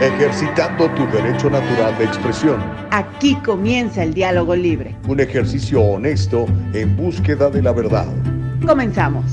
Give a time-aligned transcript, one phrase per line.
[0.00, 2.58] ejercitando tu derecho natural de expresión.
[2.90, 4.96] Aquí comienza el diálogo libre.
[5.06, 8.06] Un ejercicio honesto en búsqueda de la verdad.
[8.66, 9.24] Comenzamos.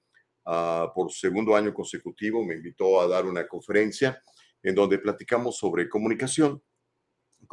[0.44, 4.22] Ah, por segundo año consecutivo me invitó a dar una conferencia
[4.62, 6.62] en donde platicamos sobre comunicación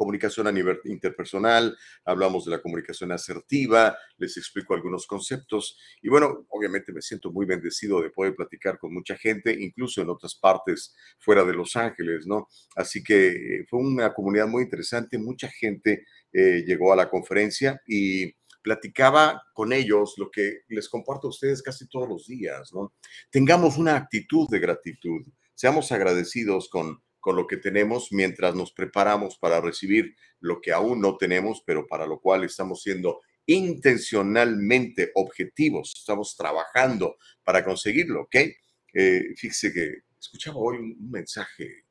[0.00, 6.46] comunicación a nivel interpersonal, hablamos de la comunicación asertiva, les explico algunos conceptos y bueno,
[6.48, 10.94] obviamente me siento muy bendecido de poder platicar con mucha gente, incluso en otras partes
[11.18, 12.48] fuera de Los Ángeles, ¿no?
[12.76, 17.82] Así que eh, fue una comunidad muy interesante, mucha gente eh, llegó a la conferencia
[17.86, 22.94] y platicaba con ellos lo que les comparto a ustedes casi todos los días, ¿no?
[23.30, 29.38] Tengamos una actitud de gratitud, seamos agradecidos con con lo que tenemos mientras nos preparamos
[29.38, 35.92] para recibir lo que aún no tenemos, pero para lo cual estamos siendo intencionalmente objetivos,
[35.96, 38.36] estamos trabajando para conseguirlo, ¿ok?
[38.94, 41.84] Eh, fíjese que escuchaba hoy un, mensaje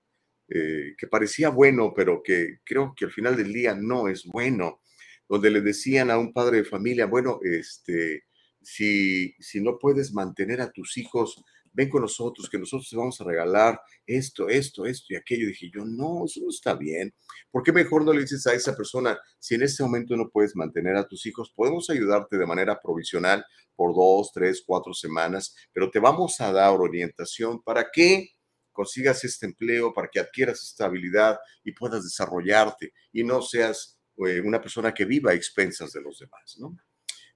[0.47, 4.81] eh, que parecía bueno, pero que creo que al final del día no es bueno,
[5.27, 8.23] donde le decían a un padre de familia, bueno, este,
[8.61, 11.43] si, si no puedes mantener a tus hijos
[11.73, 15.47] ven con nosotros, que nosotros te vamos a regalar esto, esto, esto y aquello.
[15.47, 17.13] dije yo, no, eso no está bien.
[17.51, 20.55] ¿Por qué mejor no le dices a esa persona, si en este momento no puedes
[20.55, 25.89] mantener a tus hijos, podemos ayudarte de manera provisional por dos, tres, cuatro semanas, pero
[25.89, 28.29] te vamos a dar orientación para que
[28.71, 34.41] consigas este empleo, para que adquieras esta habilidad y puedas desarrollarte y no seas eh,
[34.41, 36.77] una persona que viva a expensas de los demás, ¿no?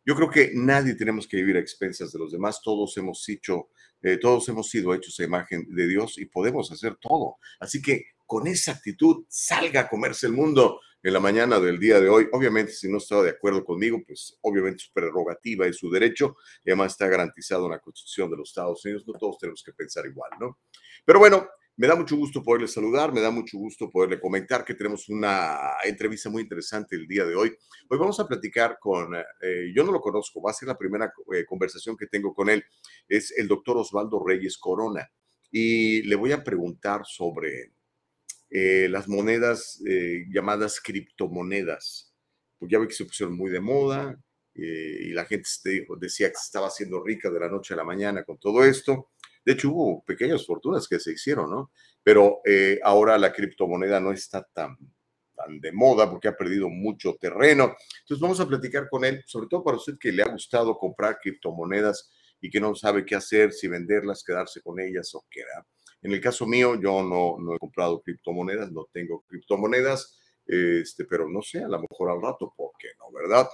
[0.05, 3.69] Yo creo que nadie tenemos que vivir a expensas de los demás, todos hemos hecho
[4.03, 7.37] eh, todos hemos sido hechos a imagen de Dios y podemos hacer todo.
[7.61, 12.01] Así que con esa actitud, salga a comerse el mundo en la mañana del día
[12.01, 12.27] de hoy.
[12.31, 16.35] Obviamente, si no estaba de acuerdo conmigo, pues obviamente su prerrogativa y su derecho,
[16.65, 19.03] y además está garantizado en la Constitución de los Estados Unidos.
[19.07, 20.59] No todos tenemos que pensar igual, ¿no?
[21.05, 24.75] Pero bueno, me da mucho gusto poderle saludar, me da mucho gusto poderle comentar que
[24.75, 27.55] tenemos una entrevista muy interesante el día de hoy.
[27.89, 31.11] Hoy vamos a platicar con, eh, yo no lo conozco, va a ser la primera
[31.33, 32.63] eh, conversación que tengo con él,
[33.07, 35.09] es el doctor Osvaldo Reyes Corona.
[35.51, 37.73] Y le voy a preguntar sobre
[38.49, 39.81] eh, las monedas
[40.29, 42.13] llamadas criptomonedas,
[42.57, 44.19] porque ya ve que se pusieron muy de moda
[44.55, 45.49] y la gente
[45.99, 49.09] decía que se estaba haciendo rica de la noche a la mañana con todo esto.
[49.45, 51.71] De hecho, hubo pequeñas fortunas que se hicieron, ¿no?
[52.01, 54.77] Pero eh, ahora la criptomoneda no está tan,
[55.35, 57.75] tan de moda porque ha perdido mucho terreno.
[58.01, 61.19] Entonces vamos a platicar con él, sobre todo para usted que le ha gustado comprar
[61.21, 65.41] criptomonedas y que no sabe qué hacer, si venderlas, quedarse con ellas o qué.
[66.01, 71.29] En el caso mío, yo no, no he comprado criptomonedas, no tengo criptomonedas este, pero
[71.29, 73.47] no sé, a lo mejor al rato, ¿por qué no, verdad?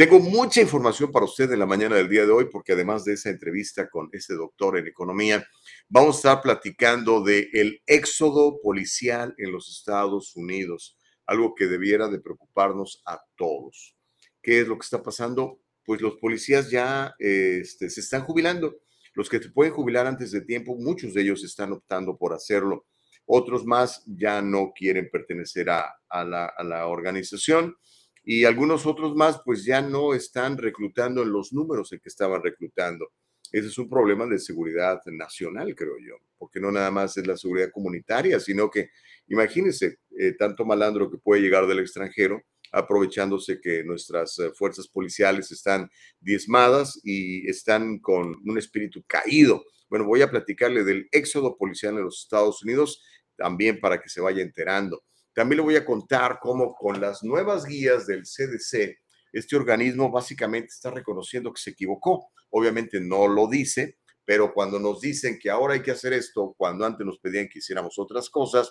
[0.00, 3.12] Tengo mucha información para usted en la mañana del día de hoy, porque además de
[3.12, 5.46] esa entrevista con este doctor en economía,
[5.90, 12.08] vamos a estar platicando de el éxodo policial en los Estados Unidos, algo que debiera
[12.08, 13.94] de preocuparnos a todos.
[14.40, 15.60] ¿Qué es lo que está pasando?
[15.84, 18.78] Pues los policías ya este, se están jubilando.
[19.12, 22.86] Los que se pueden jubilar antes de tiempo, muchos de ellos están optando por hacerlo.
[23.26, 25.94] Otros más ya no quieren pertenecer a,
[26.24, 27.76] la, organización.
[28.22, 32.42] Y algunos otros más pues ya no están reclutando en los números en que estaban
[32.42, 33.10] reclutando.
[33.52, 37.36] Ese es un problema de seguridad nacional, creo yo, porque no nada más es la
[37.36, 38.90] seguridad comunitaria, sino que
[39.28, 45.50] imagínense eh, tanto malandro que puede llegar del extranjero aprovechándose que nuestras eh, fuerzas policiales
[45.50, 45.90] están
[46.20, 49.64] diezmadas y están con un espíritu caído.
[49.88, 53.02] Bueno, voy a platicarle del éxodo policial en los Estados Unidos
[53.36, 55.02] también para que se vaya enterando.
[55.40, 58.98] También le voy a contar cómo con las nuevas guías del CDC,
[59.32, 62.28] este organismo básicamente está reconociendo que se equivocó.
[62.50, 66.84] Obviamente no lo dice, pero cuando nos dicen que ahora hay que hacer esto, cuando
[66.84, 68.70] antes nos pedían que hiciéramos otras cosas,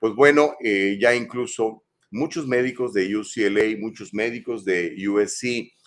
[0.00, 5.44] pues bueno, eh, ya incluso muchos médicos de UCLA, muchos médicos de USC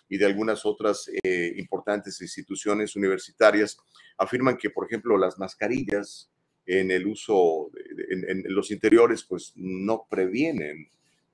[0.07, 3.75] y de algunas otras eh, importantes instituciones universitarias
[4.17, 6.31] afirman que, por ejemplo, las mascarillas
[6.65, 7.71] en el uso,
[8.09, 10.89] en, los interiores, pues no previenen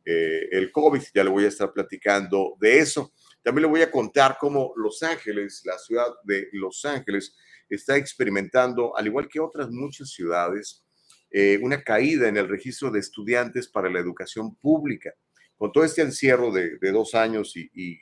[0.06, 1.02] eh, el COVID.
[1.14, 3.12] Ya le voy a estar platicando de eso.
[3.44, 7.36] También le voy a contar cómo Los Ángeles, la ciudad de Los Ángeles,
[7.70, 10.84] está experimentando, al igual que otras muchas ciudades,
[11.30, 15.14] eh, una caída en el registro de estudiantes para la educación pública.
[15.58, 18.00] Con todo este encierro de, dos años y,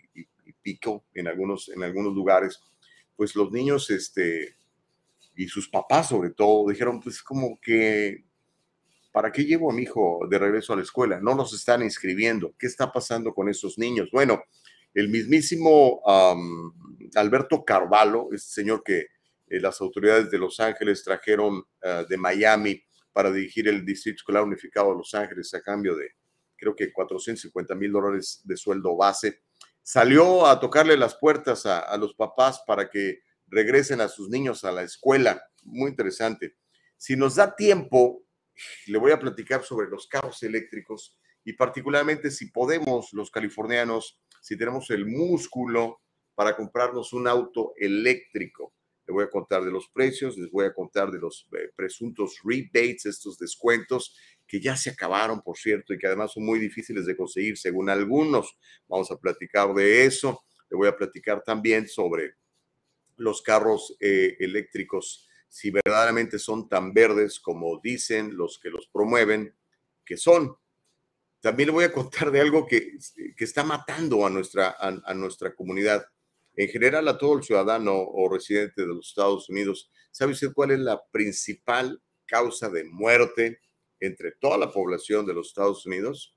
[0.61, 2.59] pico en algunos, en algunos lugares,
[3.15, 4.55] pues los niños este,
[5.35, 8.25] y sus papás sobre todo dijeron, pues como que,
[9.11, 11.19] ¿para qué llevo a mi hijo de regreso a la escuela?
[11.19, 12.53] No nos están inscribiendo.
[12.57, 14.09] ¿Qué está pasando con esos niños?
[14.11, 14.43] Bueno,
[14.93, 16.01] el mismísimo
[17.15, 19.07] Alberto Carvalho, este señor que
[19.47, 22.81] eh, las autoridades de Los Ángeles trajeron ah, de Miami
[23.13, 26.09] para dirigir el Distrito Escolar Unificado de Los Ángeles a cambio de,
[26.57, 29.41] creo que 450 mil dólares de sueldo base.
[29.81, 34.71] Salió a tocarle las puertas a, los papás para que regresen a sus niños a
[34.71, 35.41] la escuela.
[35.63, 36.55] Muy interesante.
[36.97, 38.23] Si nos da tiempo,
[38.87, 44.57] le voy a platicar sobre los carros eléctricos y particularmente si podemos, los californianos, si
[44.57, 46.01] tenemos el músculo
[46.33, 48.73] para comprarnos un auto eléctrico.
[49.07, 52.39] Le voy a contar de los precios, les voy a contar de los eh, presuntos
[52.43, 54.15] rebates, estos descuentos
[54.47, 57.89] que ya se acabaron, por cierto, y que además son muy difíciles de conseguir según
[57.89, 58.57] algunos.
[58.87, 60.43] Vamos a platicar de eso.
[60.69, 62.33] Le voy a platicar también sobre
[63.17, 69.55] los carros eh, eléctricos, si verdaderamente son tan verdes como dicen los que los promueven,
[70.05, 70.55] que son.
[71.39, 72.97] También le voy a contar de algo que,
[73.37, 76.05] que está matando a nuestra, a nuestra comunidad
[76.57, 80.71] en general a todo el ciudadano o residente de los Estados Unidos, ¿sabe usted cuál
[80.71, 83.59] es la principal causa de muerte
[83.99, 86.35] entre toda la población de los Estados Unidos?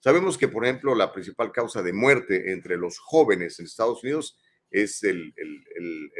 [0.00, 4.38] Sabemos que, por ejemplo, la principal causa de muerte entre los jóvenes en Estados Unidos
[4.70, 5.32] es el,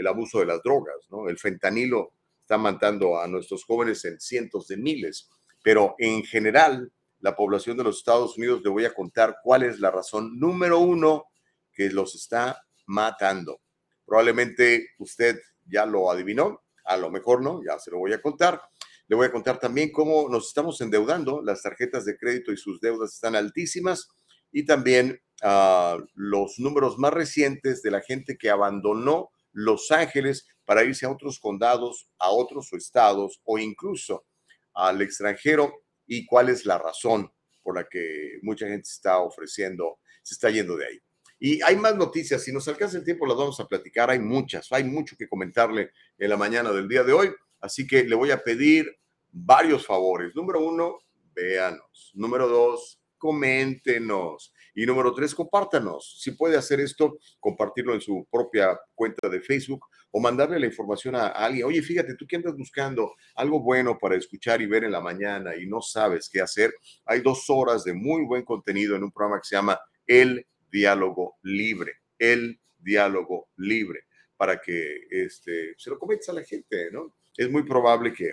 [0.06, 1.29] abuso de las drogas, ¿no?
[1.29, 5.29] El fentanilo está matando a nuestros jóvenes en cientos de miles,
[5.62, 9.81] pero en general, la población de los Estados Unidos, le voy a contar cuál es
[9.81, 11.27] la razón número uno
[11.73, 13.61] que los está matando.
[14.06, 18.62] Probablemente usted ya lo adivinó, a lo mejor no, ya se lo voy a contar.
[19.09, 22.81] Le voy a contar también cómo nos estamos endeudando, las tarjetas de crédito y sus
[22.81, 24.09] deudas están altísimas
[24.53, 30.85] y también ah, los números más recientes de la gente que abandonó Los Ángeles para
[30.85, 34.27] irse a otros condados, a otros estados o incluso
[34.75, 35.72] al extranjero
[36.06, 37.32] y cuál es la razón
[37.63, 40.99] por la que mucha gente está ofreciendo, se está yendo de ahí.
[41.41, 44.72] Y hay más noticias, si nos alcanza el tiempo las vamos a platicar, hay muchas,
[44.72, 47.31] hay mucho que comentarle en la mañana del día de hoy,
[47.61, 48.99] así que le voy a pedir
[49.31, 50.34] varios favores.
[50.34, 50.99] Número uno,
[51.34, 52.11] véanos.
[52.15, 54.55] Número dos, coméntenos.
[54.75, 56.20] Y número tres, compártanos.
[56.20, 61.15] Si puede hacer esto, compartirlo en su propia cuenta de Facebook o mandarle la información
[61.17, 61.67] a alguien.
[61.67, 65.56] Oye, fíjate, tú que andas buscando algo bueno para escuchar y ver en la mañana
[65.56, 66.72] y no sabes qué hacer,
[67.05, 71.39] hay dos horas de muy buen contenido en un programa que se llama El diálogo
[71.43, 74.05] libre, el diálogo libre,
[74.37, 77.15] para que este, se lo comentes a la gente, ¿no?
[77.37, 78.32] Es muy probable que,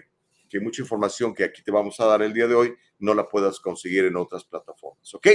[0.50, 3.28] que mucha información que aquí te vamos a dar el día de hoy no la
[3.28, 5.28] puedas conseguir en otras plataformas, ¿ok?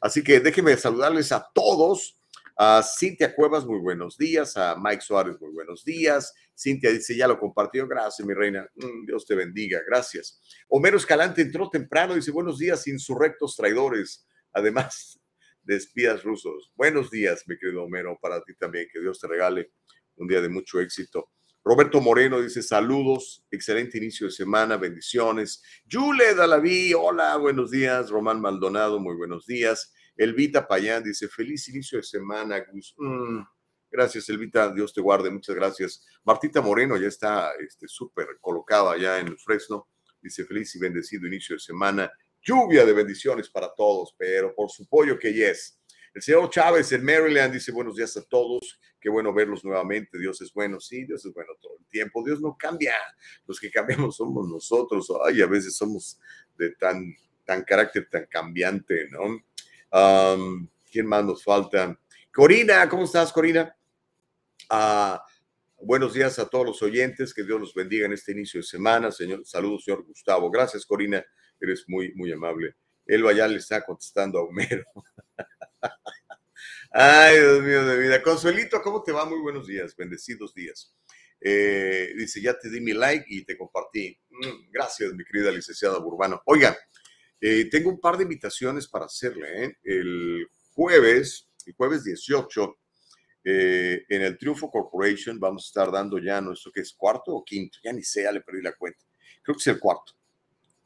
[0.00, 2.18] Así que déjenme saludarles a todos.
[2.58, 4.56] A Cintia Cuevas, muy buenos días.
[4.56, 6.32] A Mike Suárez, muy buenos días.
[6.58, 7.86] Cintia dice, ya lo compartió.
[7.86, 8.66] Gracias, mi reina.
[8.76, 9.82] Mm, Dios te bendiga.
[9.86, 10.40] Gracias.
[10.68, 12.14] Homero Escalante entró temprano.
[12.14, 14.26] Dice, buenos días, insurrectos traidores.
[14.52, 15.20] Además,
[15.64, 16.72] de espías rusos.
[16.76, 18.86] Buenos días, mi querido Homero, para ti también.
[18.90, 19.72] Que Dios te regale
[20.16, 21.30] un día de mucho éxito.
[21.66, 25.64] Roberto Moreno dice saludos, excelente inicio de semana, bendiciones.
[25.84, 28.08] Yule Dalaví, hola, buenos días.
[28.08, 29.92] Román Maldonado, muy buenos días.
[30.16, 32.94] Elvita Payán dice feliz inicio de semana, Gus.
[32.96, 33.40] Mm,
[33.90, 36.06] gracias, Elvita, Dios te guarde, muchas gracias.
[36.22, 39.88] Martita Moreno ya está este, súper colocada allá en el Fresno.
[40.22, 42.12] Dice feliz y bendecido inicio de semana
[42.46, 45.80] lluvia de bendiciones para todos, pero por su pollo que yes.
[46.16, 48.80] El señor Chávez en Maryland dice buenos días a todos.
[48.98, 50.18] Qué bueno verlos nuevamente.
[50.18, 50.80] Dios es bueno.
[50.80, 52.24] Sí, Dios es bueno todo el tiempo.
[52.24, 52.94] Dios no cambia.
[53.46, 55.12] Los que cambiamos somos nosotros.
[55.26, 56.18] Ay, a veces somos
[56.56, 59.44] de tan, tan carácter tan cambiante, ¿no?
[60.90, 62.00] ¿Quién más nos falta?
[62.32, 63.76] Corina, ¿cómo estás, Corina?
[64.70, 65.22] Ah,
[65.82, 67.34] buenos días a todos los oyentes.
[67.34, 69.12] Que Dios los bendiga en este inicio de semana.
[69.12, 70.50] Señor, saludos, señor Gustavo.
[70.50, 71.22] Gracias, Corina.
[71.60, 72.74] Eres muy, muy amable.
[73.04, 74.82] Elba ya le está contestando a Homero.
[76.90, 78.22] Ay, Dios mío de vida.
[78.22, 79.24] Consuelito, ¿cómo te va?
[79.24, 80.94] Muy buenos días, bendecidos días.
[81.40, 84.18] Eh, dice, ya te di mi like y te compartí.
[84.30, 86.42] Mm, gracias, mi querida licenciada Burbano.
[86.46, 86.76] Oiga,
[87.40, 89.64] eh, tengo un par de invitaciones para hacerle.
[89.64, 89.76] ¿eh?
[89.84, 92.78] El jueves, el jueves 18,
[93.48, 97.78] en el Triunfo Corporation vamos a estar dando ya nuestro, que es cuarto o quinto,
[97.84, 99.04] ya ni sé, le perdí la cuenta.
[99.40, 100.14] Creo que es el cuarto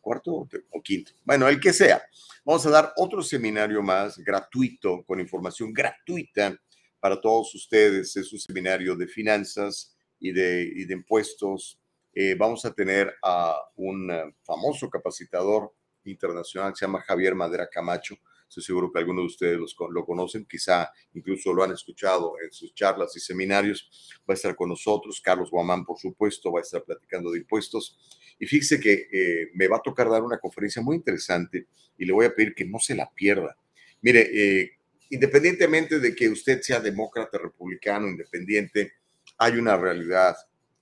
[0.01, 2.03] cuarto o quinto, bueno, el que sea.
[2.45, 6.57] Vamos a dar otro seminario más gratuito, con información gratuita
[6.99, 8.17] para todos ustedes.
[8.17, 11.79] Es un seminario de finanzas y de, y de impuestos.
[12.15, 15.73] Eh, vamos a tener a un eh, famoso capacitador
[16.05, 18.17] internacional se llama Javier Madera Camacho.
[18.51, 22.75] Estoy seguro que algunos de ustedes lo conocen, quizá incluso lo han escuchado en sus
[22.75, 24.19] charlas y seminarios.
[24.29, 25.21] Va a estar con nosotros.
[25.21, 27.97] Carlos Guamán, por supuesto, va a estar platicando de impuestos.
[28.41, 32.13] Y fíjese que eh, me va a tocar dar una conferencia muy interesante y le
[32.13, 33.57] voy a pedir que no se la pierda.
[34.03, 34.73] Mire, eh,
[35.11, 38.95] independientemente de que usted sea demócrata, republicano, independiente,
[39.39, 40.35] hay una realidad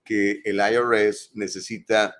[0.02, 2.16] que el IRS necesita,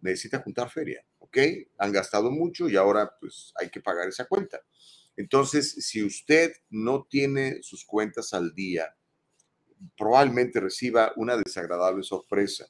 [0.00, 1.38] necesita juntar feria, ¿ok?
[1.78, 4.60] Han gastado mucho y ahora pues hay que pagar esa cuenta.
[5.16, 8.94] Entonces, si usted no tiene sus cuentas al día,
[9.96, 12.66] probablemente reciba una desagradable sorpresa.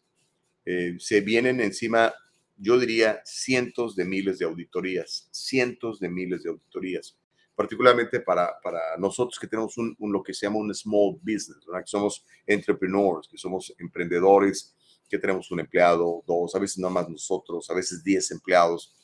[0.64, 2.14] Eh, se vienen encima,
[2.56, 7.18] yo diría, cientos de miles de auditorías, cientos de miles de auditorías,
[7.54, 11.82] particularmente para, para nosotros que tenemos un, lo que se llama un small business, que
[11.86, 14.74] somos entrepreneurs, que somos emprendedores,
[15.08, 18.94] que tenemos un empleado, dos, a veces no más nosotros, a veces diez empleados.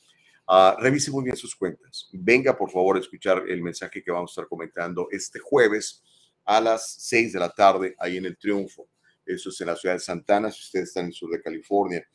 [0.47, 2.09] Uh, revise muy bien sus cuentas.
[2.13, 6.03] Venga, por favor, a escuchar el mensaje que vamos a estar comentando este jueves
[6.45, 8.87] a las seis de la tarde ahí en el Triunfo.
[9.25, 12.07] Eso es en la ciudad de Santana, si ustedes están en el sur de California.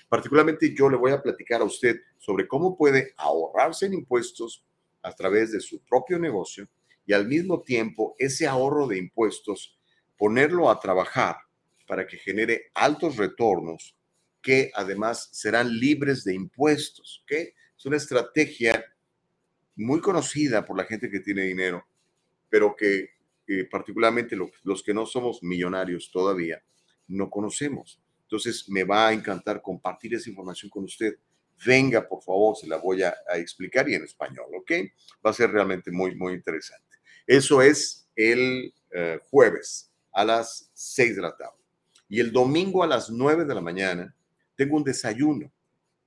[0.10, 4.66] Particularmente yo le voy a platicar a usted sobre cómo puede ahorrarse en impuestos
[5.02, 6.68] a través de su propio negocio
[7.06, 9.78] y al mismo tiempo ese ahorro de impuestos
[10.18, 11.36] ponerlo a trabajar
[11.86, 13.96] para que genere altos retornos
[14.42, 17.22] que además serán libres de impuestos.
[17.24, 17.50] ¿okay?
[17.78, 18.84] Es una estrategia
[19.76, 21.86] muy conocida por la gente que tiene dinero,
[22.50, 23.10] pero que
[23.48, 26.64] eh, particularmente los que no somos millonarios todavía
[27.08, 28.00] no conocemos.
[28.24, 31.18] Entonces me va a encantar compartir esa información con usted.
[31.66, 34.72] Venga, por favor, se la voy a, explicar y en español, ¿ok?
[35.26, 36.98] Va a ser realmente muy, muy interesante.
[37.28, 41.58] Eso es el eh, jueves a las 6 de la tarde.
[42.10, 44.16] Y el domingo a las 9 de la mañana
[44.56, 45.52] tengo un desayuno.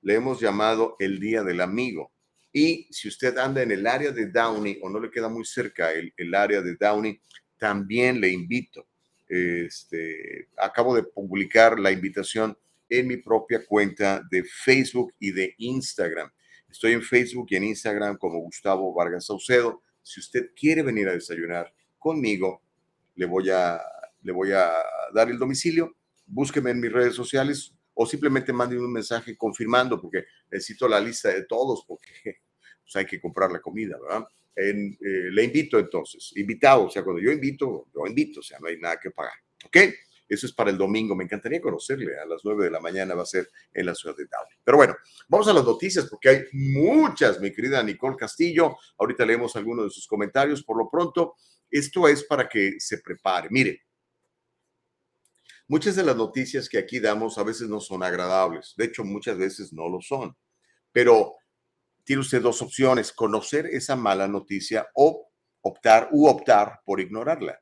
[0.01, 2.11] Le hemos llamado el Día del Amigo.
[2.53, 5.91] Y si usted anda en el área de Downey o no le queda muy cerca
[5.91, 7.19] el, el área de Downey,
[7.57, 8.86] también le invito.
[9.27, 12.57] Este, acabo de publicar la invitación
[12.89, 16.31] en mi propia cuenta de Facebook y de Instagram.
[16.69, 19.81] Estoy en Facebook y en Instagram como Gustavo Vargas Saucedo.
[20.01, 22.61] Si usted quiere venir a desayunar conmigo,
[23.15, 23.81] le voy a,
[24.21, 24.71] le voy a
[25.13, 25.95] dar el domicilio.
[26.25, 31.29] Búsqueme en mis redes sociales o simplemente mande un mensaje confirmando porque necesito la lista
[31.29, 32.11] de todos porque
[32.83, 34.27] pues, hay que comprar la comida, ¿verdad?
[34.57, 38.57] En, eh, le invito entonces, invitado, o sea, cuando yo invito, yo invito, o sea,
[38.59, 39.35] no hay nada que pagar,
[39.65, 39.77] ¿ok?
[40.27, 41.15] Eso es para el domingo.
[41.15, 42.19] Me encantaría conocerle.
[42.19, 44.57] A las 9 de la mañana va a ser en la ciudad de Downey.
[44.61, 44.95] Pero bueno,
[45.29, 48.75] vamos a las noticias porque hay muchas, mi querida Nicole Castillo.
[48.97, 50.63] Ahorita leemos algunos de sus comentarios.
[50.63, 51.35] Por lo pronto,
[51.71, 53.47] esto es para que se prepare.
[53.49, 53.83] Mire,
[55.69, 59.37] Muchas de las noticias que aquí damos a veces no son agradables, de hecho muchas
[59.37, 60.33] veces no lo son,
[60.93, 61.35] pero
[62.07, 67.61] tiene usted dos opciones, conocer esa mala noticia o optar u optar por ignorarla.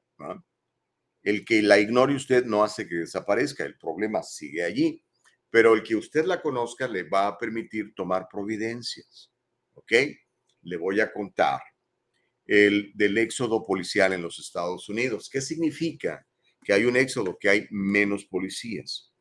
[1.24, 5.04] El que la ignore usted no hace que desaparezca, el problema sigue allí,
[5.50, 9.32] pero el que usted la conozca le va a permitir tomar providencias.
[9.74, 9.92] ¿Ok?
[10.62, 11.62] Le voy a contar
[12.46, 15.28] el del éxodo policial en los Estados Unidos.
[15.28, 16.24] ¿Qué significa?
[16.66, 19.14] que hay un éxodo, que hay menos policías,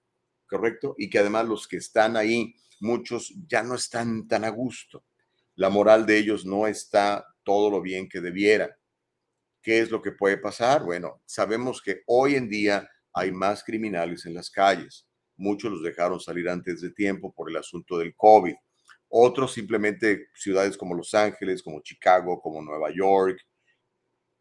[0.46, 0.94] ¿correcto?
[0.96, 5.04] Y que además los que están ahí, muchos ya no están tan a gusto.
[5.56, 8.76] La moral de ellos no está todo lo bien que debiera.
[9.62, 10.84] ¿Qué es lo que puede pasar?
[10.84, 15.06] Bueno, sabemos que hoy en día hay más criminales en las calles.
[15.36, 18.54] Muchos los dejaron salir antes de tiempo por el asunto del COVID.
[19.08, 23.38] Otros simplemente ciudades como Los Ángeles, como Chicago, como Nueva York.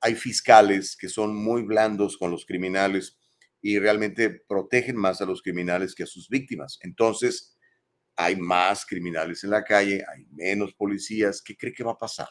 [0.02, 3.18] Hay fiscales que son muy blandos con los criminales
[3.62, 6.80] y realmente protegen más a los criminales que a sus víctimas.
[6.82, 7.53] Entonces,
[8.16, 11.42] hay más criminales en la calle, hay menos policías.
[11.42, 12.28] ¿Qué cree que va a pasar?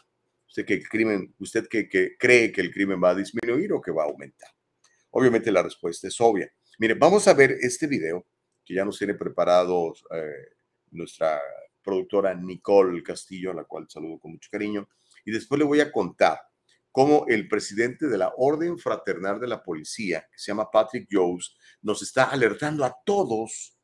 [0.47, 3.91] ¿Usted, que el crimen, usted que, cree que el crimen va a disminuir o que
[3.91, 4.51] va a aumentar?
[5.11, 6.51] Obviamente la respuesta es obvia.
[6.79, 8.27] Mire, vamos a ver este video
[8.65, 10.57] que ya nos tiene preparado eh,
[10.91, 11.41] nuestra
[11.83, 14.89] productora Nicole Castillo, a la cual saludo con mucho cariño,
[15.25, 16.39] y después le voy a contar
[16.91, 21.55] cómo el presidente de la Orden Fraternal de la Policía, que se llama Patrick Jones,
[21.81, 23.77] nos está alertando a todos.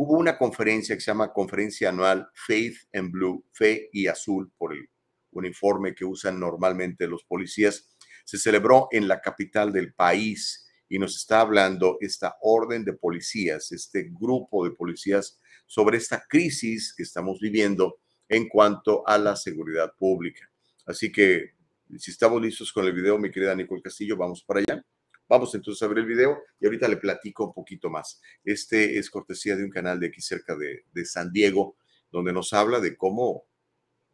[0.00, 4.72] Hubo una conferencia que se llama Conferencia Anual Faith and Blue, Fe y Azul, por
[4.72, 4.88] el
[5.32, 7.88] uniforme que usan normalmente los policías.
[8.24, 13.72] Se celebró en la capital del país y nos está hablando esta orden de policías,
[13.72, 19.92] este grupo de policías sobre esta crisis que estamos viviendo en cuanto a la seguridad
[19.98, 20.48] pública.
[20.86, 21.54] Así que
[21.98, 24.80] si estamos listos con el video, mi querida Nicole Castillo, vamos para allá.
[25.28, 28.20] Vamos entonces a ver el video y ahorita le platico un poquito más.
[28.44, 31.76] Este es cortesía de un canal de aquí cerca de, de San Diego,
[32.10, 33.44] donde nos habla de cómo,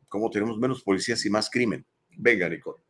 [0.09, 1.87] cómo tenemos menos policías y más crimen.
[2.16, 2.84] Venga, Nicole.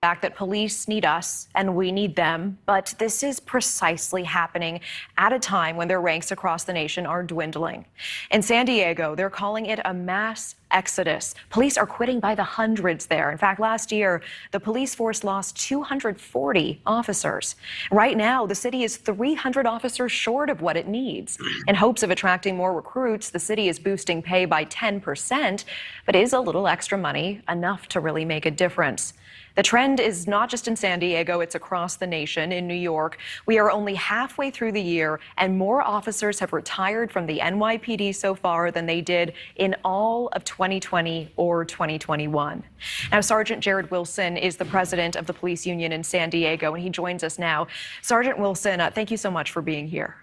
[0.00, 4.78] Fact that police need us and we need them, but this is precisely happening
[5.16, 7.84] at a time when their ranks across the nation are dwindling.
[8.30, 11.34] In San Diego, they're calling it a mass exodus.
[11.50, 13.32] Police are quitting by the hundreds there.
[13.32, 17.56] In fact, last year, the police force lost 240 officers.
[17.90, 21.38] Right now, the city is 300 officers short of what it needs.
[21.66, 25.64] In hopes of attracting more recruits, the city is boosting pay by 10%,
[26.06, 29.14] but is a little extra money enough to really make a difference?
[29.58, 32.52] The trend is not just in San Diego, it's across the nation.
[32.52, 37.10] In New York, we are only halfway through the year, and more officers have retired
[37.10, 42.62] from the NYPD so far than they did in all of 2020 or 2021.
[43.10, 46.84] Now, Sergeant Jared Wilson is the president of the police union in San Diego, and
[46.84, 47.66] he joins us now.
[48.00, 50.14] Sergeant Wilson, uh, thank you so much for being here.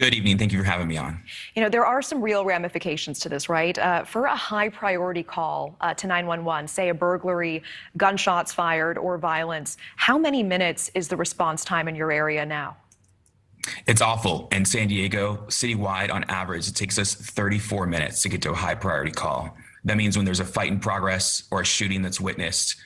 [0.00, 0.38] Good evening.
[0.38, 1.22] Thank you for having me on.
[1.54, 3.78] You know, there are some real ramifications to this, right?
[3.78, 7.62] Uh, for a high priority call uh, to 911, say a burglary,
[7.98, 12.78] gunshots fired, or violence, how many minutes is the response time in your area now?
[13.86, 14.48] It's awful.
[14.52, 18.54] In San Diego, citywide, on average, it takes us 34 minutes to get to a
[18.54, 19.54] high priority call.
[19.84, 22.76] That means when there's a fight in progress or a shooting that's witnessed,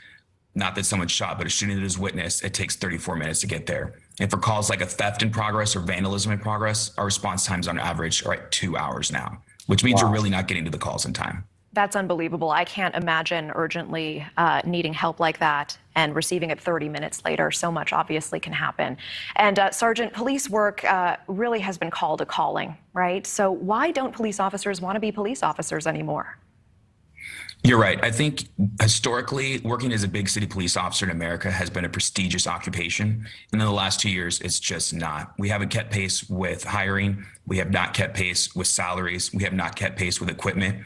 [0.57, 3.46] not that someone's shot, but a shooting that is witnessed, it takes 34 minutes to
[3.46, 4.00] get there.
[4.20, 7.66] And for calls like a theft in progress or vandalism in progress, our response times
[7.66, 10.09] on average are at two hours now, which means wow.
[10.09, 11.44] you're really not getting to the calls in time.
[11.72, 12.50] That's unbelievable.
[12.50, 17.50] I can't imagine urgently uh, needing help like that and receiving it 30 minutes later.
[17.50, 18.96] So much obviously can happen.
[19.35, 23.27] And uh, Sergeant, police work uh, really has been called a calling, right?
[23.27, 26.38] So why don't police officers want to be police officers anymore?
[27.66, 27.98] You're right.
[28.05, 28.44] I think
[28.79, 33.27] historically, working as a big city police officer in America has been a prestigious occupation.
[33.53, 35.33] And in the last two years, it's just not.
[35.38, 37.24] We haven't kept pace with hiring.
[37.46, 39.33] We have not kept pace with salaries.
[39.33, 40.85] We have not kept pace with equipment.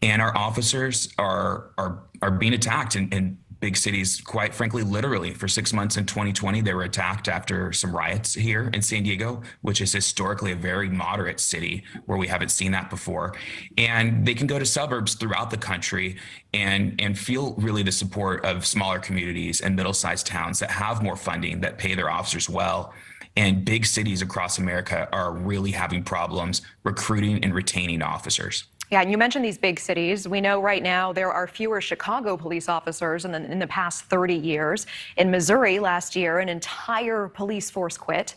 [0.00, 5.32] And our officers are are are being attacked and, and big cities, quite frankly, literally
[5.32, 9.42] for six months in 2020, they were attacked after some riots here in San Diego,
[9.62, 13.34] which is historically a very moderate city where we haven't seen that before.
[13.78, 16.16] And they can go to suburbs throughout the country
[16.52, 21.02] and, and feel really the support of smaller communities and middle sized towns that have
[21.02, 22.92] more funding, that pay their officers well.
[23.36, 28.64] And big cities across America are really having problems recruiting and retaining officers.
[28.90, 30.28] Yeah, and you mentioned these big cities.
[30.28, 34.04] We know right now there are fewer Chicago police officers in the, in the past
[34.04, 34.86] 30 years.
[35.16, 38.34] In Missouri last year, an entire police force quit.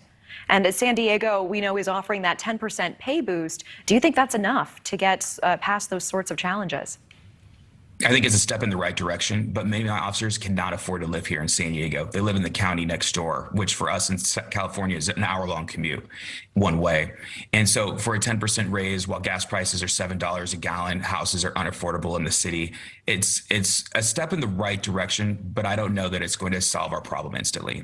[0.50, 3.64] And San Diego, we know, is offering that 10% pay boost.
[3.86, 7.00] Do you think that's enough to get uh, past those sorts of challenges?
[8.06, 10.72] I think it's a step in the right direction, but many of my officers cannot
[10.72, 12.06] afford to live here in San Diego.
[12.06, 14.20] They live in the county next door, which for us in
[14.52, 16.06] California is an hour long commute
[16.54, 17.14] one way.
[17.54, 21.52] And so for a 10% raise while gas prices are $7 a gallon, houses are
[21.54, 22.74] unaffordable in the city.
[23.08, 26.54] It's it's a step in the right direction, but I don't know that it's going
[26.54, 27.84] to solve our problem instantly.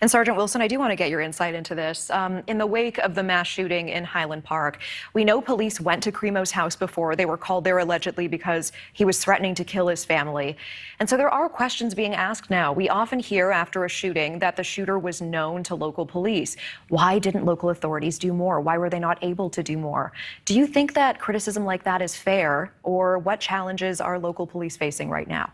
[0.00, 2.08] And Sergeant Wilson, I do want to get your insight into this.
[2.10, 4.80] Um, in the wake of the mass shooting in Highland Park,
[5.12, 7.16] we know police went to Crimo's house before.
[7.16, 10.56] They were called there allegedly because he was threatening to kill his family.
[11.00, 12.72] And so there are questions being asked now.
[12.72, 16.56] We often hear after a shooting that the shooter was known to local police.
[16.90, 18.60] Why didn't local authorities do more?
[18.60, 20.12] Why were they not able to do more?
[20.44, 24.76] Do you think that criticism like that is fair, or what challenges are local police
[24.76, 25.52] facing right now?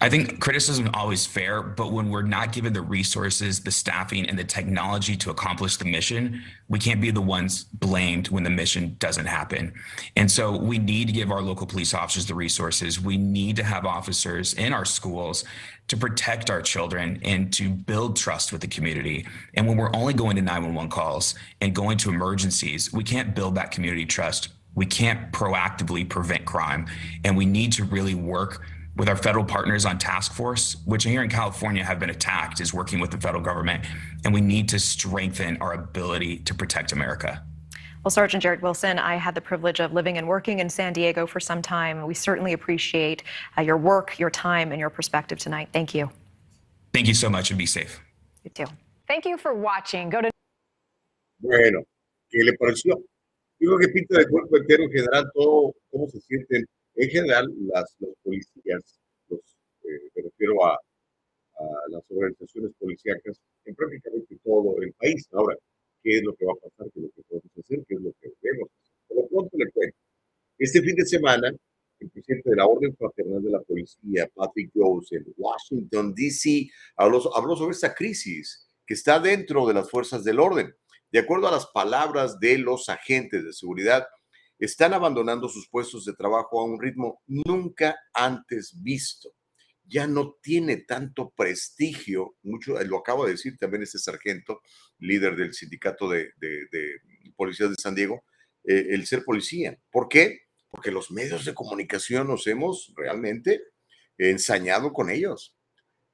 [0.00, 4.28] I think criticism is always fair, but when we're not given the resources, the staffing,
[4.28, 8.50] and the technology to accomplish the mission, we can't be the ones blamed when the
[8.50, 9.72] mission doesn't happen.
[10.16, 13.00] And so we need to give our local police officers the resources.
[13.00, 15.44] We need to have officers in our schools
[15.88, 19.26] to protect our children and to build trust with the community.
[19.54, 23.54] And when we're only going to 911 calls and going to emergencies, we can't build
[23.56, 24.48] that community trust.
[24.74, 26.86] We can't proactively prevent crime.
[27.24, 28.62] And we need to really work
[28.96, 32.74] with our federal partners on task force, which here in California have been attacked, is
[32.74, 33.84] working with the federal government.
[34.24, 37.42] And we need to strengthen our ability to protect America.
[38.04, 41.26] Well, Sergeant Jared Wilson, I had the privilege of living and working in San Diego
[41.26, 42.04] for some time.
[42.04, 43.22] We certainly appreciate
[43.56, 45.68] uh, your work, your time, and your perspective tonight.
[45.72, 46.10] Thank you.
[46.92, 48.00] Thank you so much and be safe.
[48.44, 48.66] You too.
[49.06, 50.10] Thank you for watching.
[50.10, 50.30] Go to
[51.38, 51.82] Bueno,
[52.30, 52.96] ¿qué le pareció?
[53.58, 57.48] Yo creo que pinta de cuerpo entero en general todo, cómo se sienten En general,
[57.72, 59.00] las, policías,
[59.30, 60.78] eh, me refiero a,
[61.88, 65.28] las organizaciones policíacas en prácticamente todo el país.
[65.32, 65.56] Ahora,
[66.02, 66.90] ¿qué es lo que va a pasar?
[66.92, 67.84] ¿Qué es lo que podemos hacer?
[67.86, 68.68] ¿Qué es lo que debemos?
[69.06, 69.96] Por lo pronto le cuento.
[70.58, 71.52] Este fin de semana,
[72.00, 77.36] el presidente de la Orden Fraternal de la Policía, Patrick Rose, en Washington, D.C., habló,
[77.36, 80.74] habló sobre esta crisis que está dentro de las fuerzas del orden.
[81.12, 84.06] De acuerdo a las palabras de los agentes de seguridad,
[84.64, 89.34] están abandonando sus puestos de trabajo a un ritmo nunca antes visto.
[89.84, 94.60] Ya no tiene tanto prestigio, mucho, lo acabo de decir también este sargento,
[94.98, 96.30] líder del sindicato de,
[97.34, 98.22] policías de San Diego,
[98.62, 99.76] eh, el ser policía.
[99.90, 100.42] ¿Por qué?
[100.70, 103.62] Porque los medios de comunicación nos hemos realmente
[104.16, 105.56] ensañado con ellos.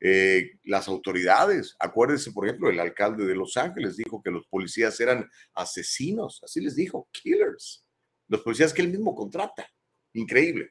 [0.00, 4.98] Eh, las autoridades, acuérdense, por ejemplo, el alcalde de Los Ángeles dijo que los policías
[5.00, 7.84] eran asesinos, así les dijo, killers
[8.28, 9.68] los policías que él mismo contrata.
[10.12, 10.70] Increíble.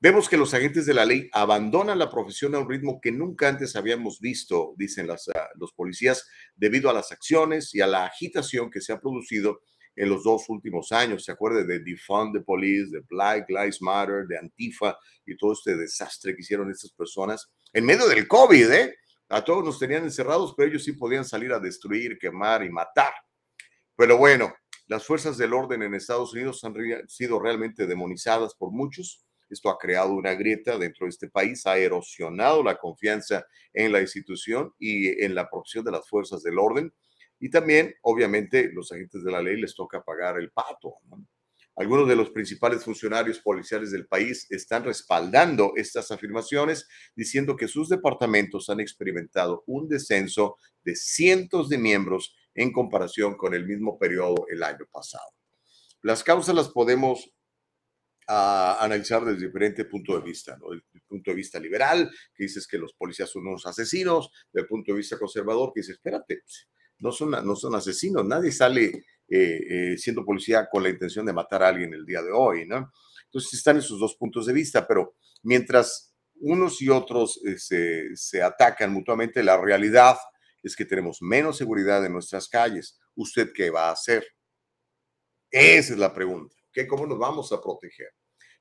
[0.00, 3.48] Vemos que los agentes de la ley abandonan la profesión a un ritmo que nunca
[3.48, 8.04] antes habíamos visto, dicen las, ah, los policías, debido a las acciones y a la
[8.04, 9.60] agitación que se ha producido
[9.96, 11.24] en los dos últimos años.
[11.24, 15.76] Se acuerde de Defund the Police, de Black Lives Matter, de Antifa y todo este
[15.76, 18.96] desastre que hicieron estas personas en medio del COVID, ¿eh?
[19.30, 23.12] A todos nos tenían encerrados, pero ellos sí podían salir a destruir, quemar y matar.
[23.96, 24.54] Pero bueno,
[24.86, 26.74] las fuerzas del orden en Estados Unidos han
[27.08, 29.24] sido realmente demonizadas por muchos.
[29.48, 34.00] Esto ha creado una grieta dentro de este país, ha erosionado la confianza en la
[34.00, 36.92] institución y en la profesión de las fuerzas del orden.
[37.40, 40.94] Y también, obviamente, los agentes de la ley les toca pagar el pato.
[41.76, 47.88] Algunos de los principales funcionarios policiales del país están respaldando estas afirmaciones, diciendo que sus
[47.88, 54.46] departamentos han experimentado un descenso de cientos de miembros en comparación con el mismo periodo
[54.48, 55.26] el año pasado.
[56.02, 57.32] Las causas las podemos
[58.28, 60.70] ah, analizar desde diferentes puntos de vista, ¿no?
[60.70, 64.66] Desde el punto de vista liberal, que dices que los policías son unos asesinos, del
[64.66, 69.04] punto de vista conservador, que dice, espérate, pues, no son, no son asesinos, nadie sale
[69.28, 72.66] eh, eh, siendo policía con la intención de matar a alguien el día de hoy,
[72.66, 72.92] ¿no?
[73.24, 78.92] Entonces están esos dos puntos de vista, pero mientras unos y otros eh, se, atacan
[78.92, 80.16] mutuamente, la realidad
[80.62, 82.98] es que tenemos menos seguridad en nuestras calles.
[83.14, 84.26] ¿Usted qué va a hacer?
[85.50, 86.54] Esa es la pregunta.
[86.72, 88.10] ¿Qué, ¿Cómo nos vamos a proteger?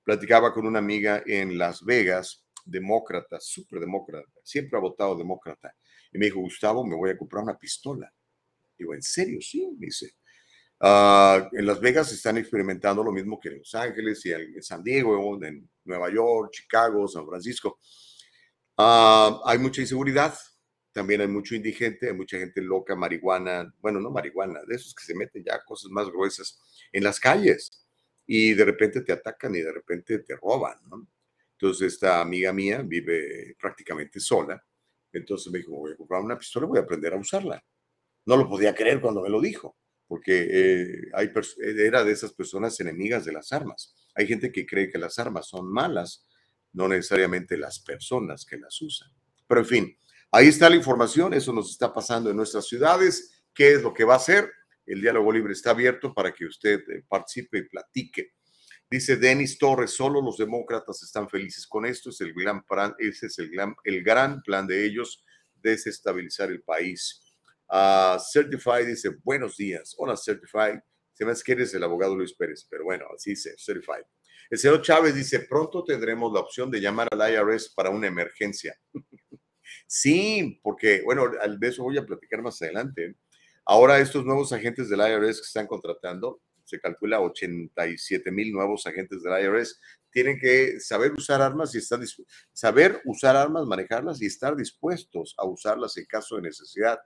[0.03, 5.75] Platicaba con una amiga en Las Vegas, demócrata, súper demócrata, siempre ha votado demócrata.
[6.11, 8.13] Y me dijo, Gustavo, me voy a comprar una pistola.
[8.77, 9.39] Digo, ¿en serio?
[9.41, 10.15] Sí, me dice.
[10.85, 14.83] Ah, en Las Vegas están experimentando lo mismo que en Los Ángeles y en San
[14.83, 17.79] Diego, en Nueva York, Chicago, San Francisco.
[18.75, 20.37] Ah, hay mucha inseguridad,
[20.91, 25.05] también hay mucho indigente, hay mucha gente loca, marihuana, bueno, no marihuana, de esos que
[25.05, 27.87] se meten ya cosas más gruesas en las calles
[28.27, 31.07] y de repente te atacan y de repente te roban, ¿no?
[31.53, 34.61] Entonces esta amiga mía vive prácticamente sola,
[35.13, 37.63] entonces me dijo, voy a comprar una pistola, voy a aprender a usarla.
[38.25, 42.79] No lo podía creer cuando me lo dijo, porque eh, hay era de esas personas
[42.79, 43.95] enemigas de las armas.
[44.15, 46.27] Hay gente que cree que las armas son malas,
[46.71, 49.09] no necesariamente las personas que las usan.
[49.47, 49.97] Pero en fin,
[50.35, 54.03] Ahí está la información, eso nos está pasando en nuestras ciudades, qué es lo que
[54.03, 54.51] va a hacer.
[54.83, 58.33] El diálogo libre está abierto para que usted eh, participe y platique.
[58.89, 63.27] Dice Denis Torres, solo los demócratas están felices con esto, es el gran plan, ese
[63.27, 65.23] es el gran, el gran plan de ellos,
[65.61, 67.22] desestabilizar el país.
[67.73, 69.95] Uh, Certified dice, buenos días.
[69.97, 70.79] Hola Certified,
[71.11, 74.03] se me hace que eres el abogado Luis Pérez, pero bueno, así dice, Certified.
[74.51, 78.77] El señor Chávez dice, pronto tendremos la opción de llamar al IRS para una emergencia.
[79.87, 83.15] Sí, porque, bueno, de eso voy a platicar más adelante.
[83.65, 89.23] Ahora estos nuevos agentes del IRS que están contratando, se calcula 87 mil nuevos agentes
[89.23, 89.79] del IRS,
[90.11, 91.99] tienen que saber usar armas y estar
[92.51, 96.99] saber usar armas, manejarlas y estar dispuestos a usarlas en caso de necesidad.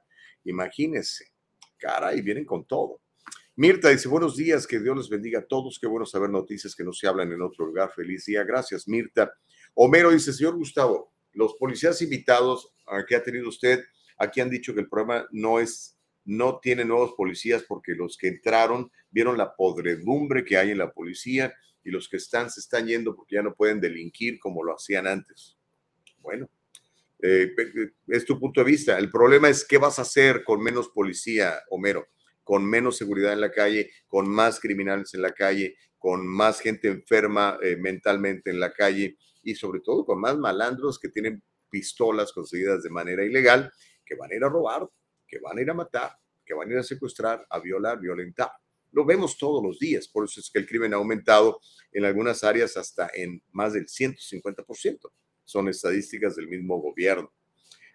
[0.43, 1.25] Imagínense,
[1.77, 3.01] cara, y vienen con todo.
[3.55, 6.83] Mirta dice, buenos días, que Dios les bendiga a todos, qué bueno saber noticias que
[6.83, 7.91] no se hablan en otro lugar.
[7.95, 9.33] Feliz día, gracias, Mirta.
[9.73, 12.73] Homero dice, señor Gustavo, los policías invitados
[13.07, 13.83] que ha tenido usted,
[14.17, 18.27] aquí han dicho que el problema no es, no tiene nuevos policías porque los que
[18.27, 22.85] entraron vieron la podredumbre que hay en la policía y los que están se están
[22.85, 25.57] yendo porque ya no pueden delinquir como lo hacían antes.
[26.19, 26.49] Bueno,
[27.21, 27.51] eh,
[28.07, 28.97] es tu punto de vista.
[28.97, 32.07] El problema es qué vas a hacer con menos policía, Homero
[32.47, 36.87] con menos seguridad en la calle, con más criminales en la calle, con más gente
[36.87, 42.31] enferma eh, mentalmente en la calle y sobre todo con más malandros que tienen pistolas
[42.31, 43.69] conseguidas de manera ilegal,
[44.05, 44.87] que van a ir a robar,
[45.27, 46.13] que van a ir a matar,
[46.45, 48.51] que van a ir a secuestrar, a violar, violentar.
[48.93, 51.59] Lo vemos todos los días, por eso es que el crimen ha aumentado
[51.91, 55.11] en algunas áreas hasta en más del 150%.
[55.47, 57.31] Son estadísticas del mismo gobierno.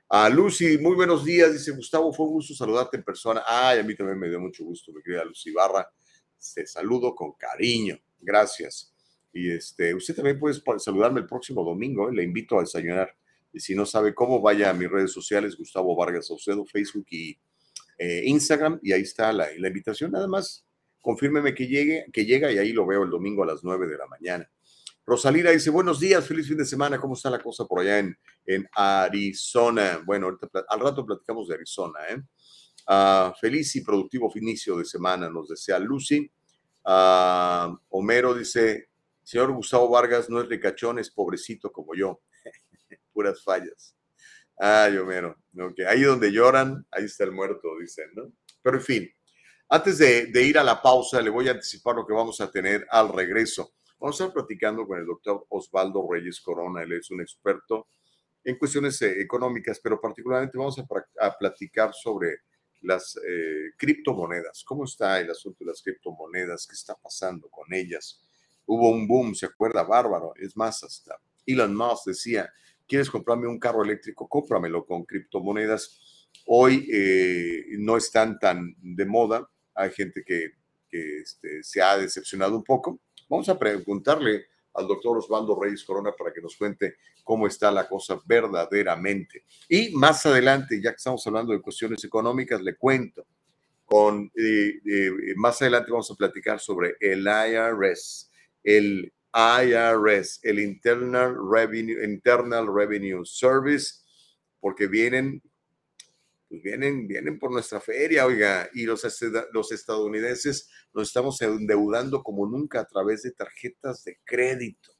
[0.08, 1.52] A Lucy, muy buenos días.
[1.52, 3.42] Dice Gustavo, fue un gusto saludarte en persona.
[3.46, 5.86] Ay, a mí también me dio mucho gusto, mi querida Lucy Barra.
[6.54, 8.00] Te saludo con cariño.
[8.18, 8.94] Gracias.
[9.34, 12.08] Y este, usted también puede saludarme el próximo domingo.
[12.08, 12.14] ¿eh?
[12.14, 13.14] Le invito a desayunar.
[13.52, 17.38] Y si no sabe cómo, vaya a mis redes sociales, Gustavo Vargas Saucedo, Facebook y
[17.98, 18.80] eh, Instagram.
[18.82, 20.10] Y ahí está la, invitación.
[20.10, 20.64] Nada más
[21.02, 23.98] confírmeme que llegue, que llega y ahí lo veo el domingo a las 9 de
[23.98, 24.50] la mañana.
[25.04, 28.16] Rosalina dice, buenos días, feliz fin de semana, ¿cómo está la cosa por allá en,
[28.46, 30.00] en Arizona?
[30.06, 32.22] Bueno, ahorita, al rato platicamos de Arizona, ¿eh?
[32.86, 36.30] Ah, feliz y productivo inicio de semana, nos desea Lucy.
[36.84, 38.90] Ah, Homero dice,
[39.24, 42.20] señor Gustavo Vargas no es ricachón, es pobrecito como yo.
[43.12, 43.96] Puras fallas.
[44.56, 45.84] Ay, Homero, okay.
[45.84, 48.32] ahí donde lloran, ahí está el muerto, dicen, ¿no?
[48.62, 49.10] Pero en fin,
[49.68, 52.48] antes de, de ir a la pausa, le voy a anticipar lo que vamos a
[52.48, 53.74] tener al regreso.
[54.02, 57.86] Vamos a estar platicando con el doctor Osvaldo Reyes Corona, él es un experto
[58.42, 62.38] en cuestiones eh, económicas, pero particularmente vamos a, platicar sobre
[62.80, 64.64] las eh, criptomonedas.
[64.66, 66.66] ¿Cómo está el asunto de las criptomonedas?
[66.66, 68.20] ¿Qué está pasando con ellas?
[68.66, 69.84] Hubo un boom, ¿se acuerda?
[69.84, 70.32] Bárbaro.
[70.34, 72.52] Es más, hasta Elon Musk decía,
[72.88, 74.26] ¿quieres comprarme un carro eléctrico?
[74.26, 76.28] Cómpramelo con criptomonedas.
[76.46, 79.48] Hoy eh, no están tan de moda.
[79.76, 80.54] Hay gente que,
[80.90, 83.00] este, se ha decepcionado un poco
[83.32, 87.88] Vamos a preguntarle al doctor Osvaldo Reyes Corona para que nos cuente cómo está la
[87.88, 89.46] cosa verdaderamente.
[89.70, 93.24] Y más adelante, ya que estamos hablando de cuestiones económicas, le cuento.
[93.86, 98.30] Con, eh, eh, más adelante vamos a platicar sobre el IRS,
[98.62, 103.94] el IRS, el Internal Revenue, Internal Revenue Service,
[104.60, 105.40] porque vienen
[106.52, 109.06] pues vienen, vienen por nuestra feria, oiga, y los,
[109.54, 114.90] los estadounidenses nos estamos endeudando como nunca a través de tarjetas de crédito.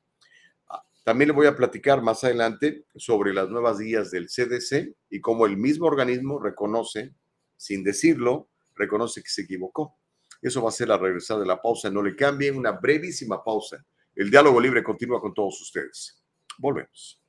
[0.71, 5.21] Ah, también le voy a platicar más adelante sobre las nuevas guías del CDC y
[5.21, 7.13] cómo el mismo organismo reconoce,
[7.59, 9.99] sin decirlo, reconoce que se equivocó.
[10.41, 11.91] Eso va a ser la regresar de la pausa.
[11.91, 13.85] No le cambien una brevísima pausa.
[14.15, 16.19] El diálogo libre continúa con todos ustedes.
[16.57, 17.22] Volvemos.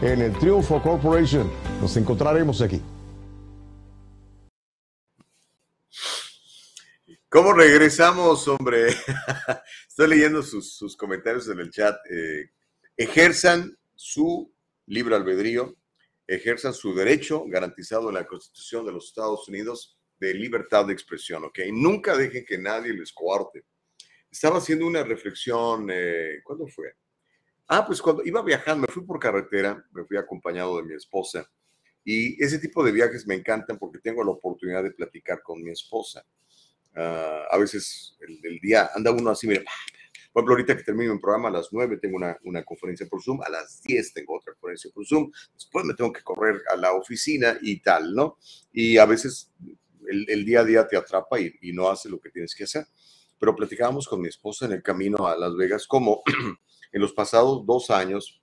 [0.01, 1.47] en el Triunfo Corporation.
[1.79, 2.81] Nos encontraremos aquí.
[7.29, 8.87] ¿Cómo regresamos, hombre?
[9.87, 11.95] Estoy leyendo sus, comentarios en el chat.
[12.09, 12.49] Eh,
[12.97, 14.51] ejerzan su
[14.87, 15.75] libre albedrío,
[16.25, 21.43] ejerzan su derecho garantizado en la Constitución de los Estados Unidos de libertad de expresión,
[21.43, 21.59] ¿ok?
[21.71, 23.63] Nunca dejen que nadie les coarte.
[24.31, 26.95] Estaba haciendo una reflexión, eh, ¿cuándo fue?
[27.67, 31.49] Ah, pues cuando iba viajando, fui por carretera, me fui acompañado de mi esposa.
[32.03, 35.71] Y ese tipo de viajes me encantan porque tengo la oportunidad de platicar con mi
[35.71, 36.23] esposa.
[36.95, 39.63] Ah, a veces el, día anda uno así, mira,
[40.31, 43.23] Por ejemplo, ahorita que termino un programa a las 9 tengo una, una conferencia por
[43.23, 46.75] Zoom, a las 10 tengo otra conferencia por Zoom, después me tengo que correr a
[46.77, 48.37] la oficina y tal, ¿no?
[48.71, 49.51] Y a veces
[50.07, 52.85] el, día a día te atrapa y, y no hace lo que tienes que hacer.
[53.39, 56.21] Pero platicábamos con mi esposa en el camino a Las Vegas cómo
[56.95, 58.41] en los pasados dos años,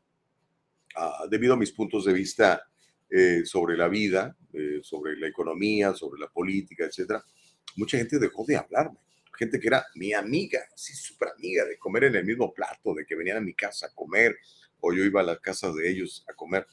[0.95, 2.63] ah, debido a mis puntos de vista
[3.09, 7.25] eh, sobre la vida, eh, sobre la economía, sobre la política, etcétera,
[7.77, 8.99] mucha gente dejó de hablarme.
[9.39, 13.07] Gente que era mi amiga, sí, súper amiga, de comer en el mismo plato, de
[13.07, 14.37] que venían a mi casa a comer,
[14.81, 16.67] o yo iba a la casa de ellos a comer.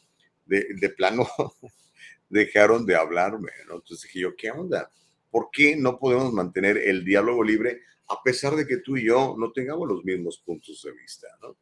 [0.45, 1.29] De, de plano,
[2.29, 3.75] dejaron de hablarme, ¿no?
[3.75, 4.91] Entonces dije yo, ¿qué onda?
[5.31, 9.35] ¿Por qué no podemos mantener el diálogo libre a pesar de que tú y yo
[9.37, 11.55] no tengamos los mismos puntos de vista, ¿no?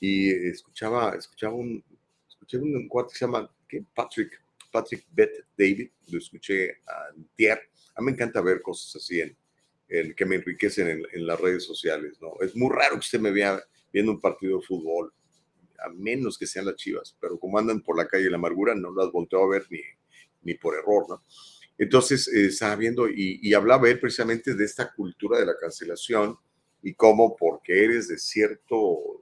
[0.00, 1.82] Y escuchaba, escuchaba un,
[2.28, 3.84] escuché un cuate que se llama ¿qué?
[3.94, 7.60] Patrick, Patrick Beth David, lo escuché a Tier.
[7.94, 9.36] A mí me encanta ver cosas así en,
[9.88, 12.34] en que me enriquecen en, en, las redes sociales, ¿no?
[12.40, 13.60] Es muy raro que usted me vea
[13.92, 15.12] viendo un partido de fútbol,
[15.78, 18.74] a menos que sean las chivas, pero como andan por la calle de la amargura,
[18.74, 19.80] no las volteo a ver ni,
[20.42, 21.22] ni por error, ¿no?
[21.78, 26.36] Entonces, eh, estaba viendo y, y, hablaba él precisamente de esta cultura de la cancelación
[26.82, 29.17] y cómo porque eres de cierto,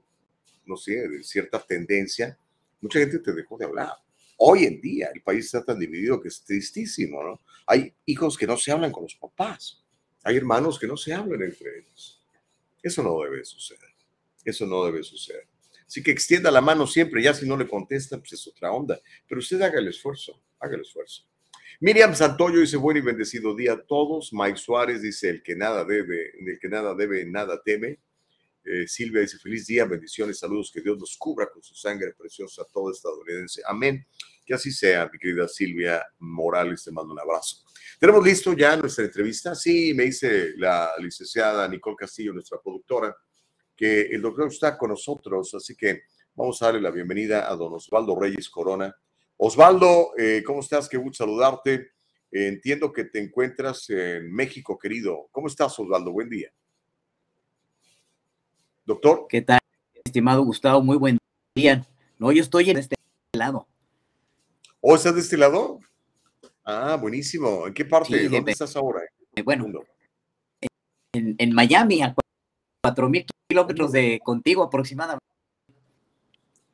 [0.67, 2.37] no sé, de cierta tendencia,
[2.81, 3.93] mucha gente te dejó de hablar.
[4.37, 7.41] Hoy en día el país está tan dividido que es tristísimo, ¿no?
[7.65, 9.83] Hay hijos que no se hablan con los papás,
[10.23, 12.23] hay hermanos que no se hablan entre ellos.
[12.83, 13.95] Eso no debe suceder,
[14.45, 15.47] eso no debe suceder.
[15.87, 18.99] Así que extienda la mano siempre, ya si no le contesta, pues es otra onda,
[19.27, 21.23] pero usted haga el esfuerzo, haga el esfuerzo.
[21.79, 24.33] Miriam Santoyo dice buen y bendecido día a todos.
[24.33, 27.99] Mike Suárez dice el que nada debe, el que nada debe, nada teme.
[28.69, 32.63] Eh, Silvia dice feliz día, bendiciones, saludos, que Dios nos cubra con su sangre preciosa
[32.63, 33.61] a todo estadounidense.
[33.65, 34.05] Amén.
[34.45, 37.63] Que así sea, mi querida Silvia Morales, te mando un abrazo.
[37.99, 39.55] ¿Tenemos listo ya nuestra entrevista?
[39.55, 43.15] Sí, me dice la licenciada Nicole Castillo, nuestra productora,
[43.75, 46.03] que el doctor está con nosotros, así que
[46.33, 48.95] vamos a darle la bienvenida a don Osvaldo Reyes Corona
[49.39, 50.89] Osvaldo, eh, ¿cómo estás?
[50.89, 51.91] Qué gusto saludarte.
[52.31, 55.27] Entiendo que te encuentras en México, querido.
[55.31, 56.11] ¿Cómo estás, Osvaldo?
[56.11, 56.51] Buen día.
[58.87, 59.25] Doctor.
[59.27, 59.59] ¿Qué tal,
[60.05, 60.81] estimado Gustavo?
[60.81, 61.17] Muy buen
[61.53, 61.85] día.
[62.19, 62.95] No, yo estoy en este
[63.35, 63.67] lado.
[64.79, 65.81] ¿Oh, estás de este lado?
[66.63, 67.67] Ah, buenísimo.
[67.67, 68.17] ¿En qué parte?
[68.17, 69.01] Sí, ¿Dónde de- estás ahora?
[69.35, 69.65] Eh, bueno,
[71.13, 72.15] en, en Miami, a
[72.81, 75.25] cuatro mil kilómetros de contigo aproximadamente.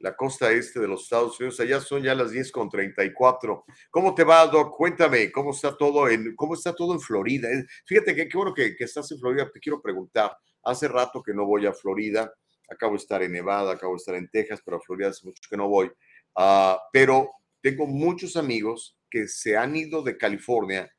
[0.04, 1.62] La costa este de los Estados Unidos.
[1.62, 3.64] Allá son ya las 10 con 34.
[3.90, 4.76] ¿Cómo te va, Doc?
[4.76, 7.50] Cuéntame, ¿cómo está todo en, cómo está todo en Florida?
[7.50, 9.50] Eh, Fíjate qué bueno que, estás en Florida.
[9.50, 10.36] Te quiero preguntar.
[10.64, 12.34] Hace rato que no voy a Florida.
[12.70, 15.42] Acabo de estar en Nevada, acabo de estar en Texas, pero a Florida hace mucho
[15.50, 15.90] que no voy.
[16.36, 20.94] Ah, pero tengo muchos amigos que se han ido de California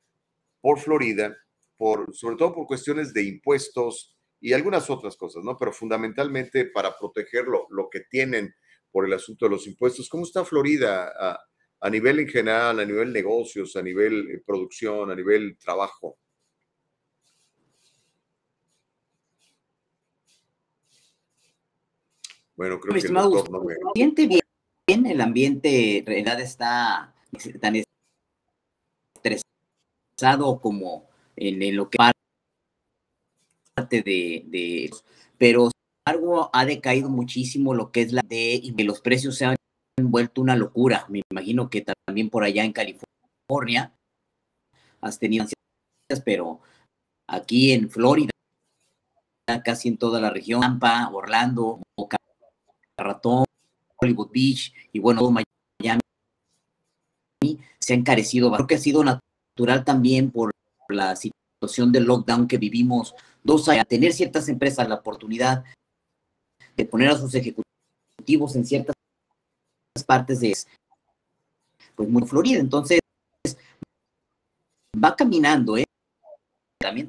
[0.63, 1.37] por Florida,
[1.77, 5.59] por, sobre todo por cuestiones de impuestos y algunas otras cosas, ¿no?
[5.59, 8.55] Pero fundamentalmente para proteger lo que tienen
[8.95, 10.09] por el asunto de los impuestos.
[10.09, 11.41] ¿Cómo está Florida a,
[11.81, 16.17] a nivel en general, a nivel negocios, a nivel eh, producción, a nivel trabajo?
[22.55, 23.73] Bueno, creo que el doctor no me...
[23.75, 24.29] El ambiente
[24.87, 27.13] bien, el ambiente en realidad está
[27.61, 27.83] tan
[30.15, 31.99] estresado como en, en lo que
[33.75, 34.89] parte de, de
[35.37, 35.74] pero
[36.07, 39.57] embargo ha decaído muchísimo lo que es la de y que los precios se han
[40.03, 41.07] vuelto una locura.
[41.09, 43.93] Me imagino que también por allá en California
[45.01, 45.47] has tenido
[46.25, 46.61] pero
[47.27, 48.31] aquí en Florida,
[49.65, 52.19] casi en toda la región, Tampa, Orlando, Boca
[52.99, 53.45] Ratón,
[53.97, 56.01] Hollywood Beach y bueno, Miami
[57.79, 58.53] se ha encarecido.
[58.53, 60.53] Creo que ha sido natural también por
[60.89, 65.65] la situación del lockdown que vivimos dos años, a tener ciertas empresas la oportunidad
[66.77, 68.95] de poner a sus ejecutivos en ciertas
[70.07, 70.57] partes de
[71.95, 72.59] pues muy Florida.
[72.59, 73.01] Entonces
[75.03, 75.85] va caminando, ¿eh?
[76.79, 77.09] También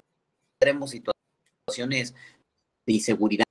[0.60, 2.14] tenemos situaciones
[2.86, 3.46] de inseguridad.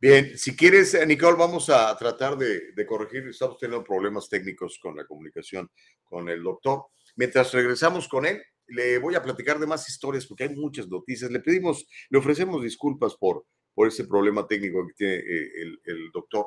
[0.00, 3.28] Bien, si quieres, eh, Nicole, vamos a tratar de, de, corregir.
[3.28, 5.70] Estamos teniendo problemas técnicos con la comunicación
[6.02, 6.86] con el doctor.
[7.14, 8.42] Mientras regresamos con él,
[8.72, 11.30] le voy a platicar de más historias porque hay muchas noticias.
[11.30, 16.10] Le pedimos, le ofrecemos disculpas por, por ese problema técnico que tiene eh, el, el,
[16.10, 16.46] doctor.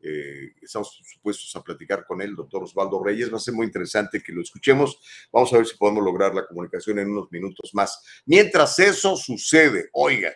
[0.00, 3.32] Eh, estamos supuestos a platicar con él, doctor Osvaldo Reyes.
[3.32, 4.98] Va a ser muy interesante que lo escuchemos.
[5.32, 8.02] Vamos a ver si podemos lograr la comunicación en unos minutos más.
[8.26, 10.32] Mientras eso sucede, oiga,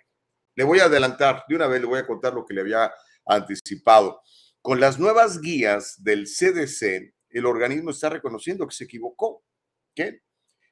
[0.54, 2.90] le voy a adelantar, de una vez le voy a contar lo que le había
[3.26, 4.22] anticipado.
[4.62, 9.44] Con las nuevas guías del CDC, el organismo está reconociendo que se equivocó.
[9.94, 10.22] ¿Qué?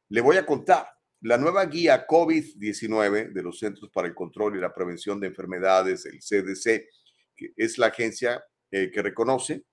[0.09, 0.87] Le voy a contar.
[1.21, 6.05] la nueva guía COVID-19 de los Centros para el Control y la Prevención de Enfermedades,
[6.05, 6.87] el CDC,
[7.35, 9.65] que es la agencia eh, que reconoce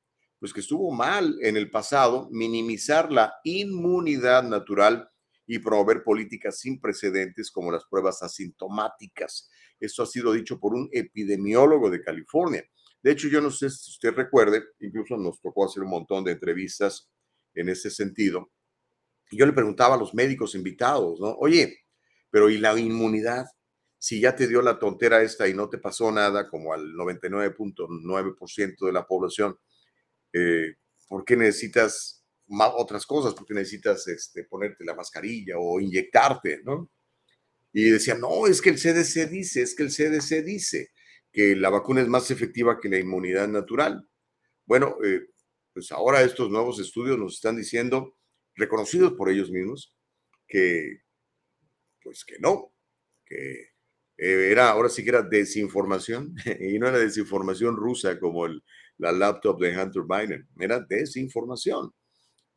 [0.42, 5.08] pues que estuvo mal en el pasado minimizar la inmunidad natural
[5.46, 9.52] y promover políticas sin precedentes como las pruebas asintomáticas.
[9.80, 12.68] Esto ha sido dicho por un epidemiólogo de California.
[13.04, 16.32] De hecho, yo no sé si usted recuerde, incluso nos tocó hacer un montón de
[16.32, 17.08] entrevistas
[17.54, 18.52] en ese sentido.
[19.32, 21.36] Yo le preguntaba a los médicos invitados, ¿no?
[21.40, 21.80] Oye,
[22.30, 23.46] pero ¿y la inmunidad?
[23.98, 28.86] Si ya te dio la tontera esta y no te pasó nada, como al 99.9%
[28.86, 29.58] de la población,
[30.34, 30.76] eh,
[31.08, 33.34] ¿por qué necesitas más, otras cosas?
[33.34, 36.62] ¿Por qué necesitas este, ponerte la mascarilla o inyectarte?
[36.64, 36.90] ¿no?
[37.74, 40.90] Y decían, no, es que el CDC dice, es que el CDC dice
[41.32, 44.08] que la vacuna es más efectiva que la inmunidad natural.
[44.66, 45.28] Bueno, eh,
[45.74, 48.18] pues ahora estos nuevos estudios nos están diciendo,
[48.56, 49.94] reconocidos por ellos mismos,
[50.48, 51.02] que
[52.04, 52.74] pues que no,
[53.26, 53.72] que
[54.18, 58.64] eh, era ahora sí que era desinformación y no era desinformación rusa como el,
[58.98, 60.48] la laptop de Hunter Biden.
[60.60, 61.92] Era desinformación.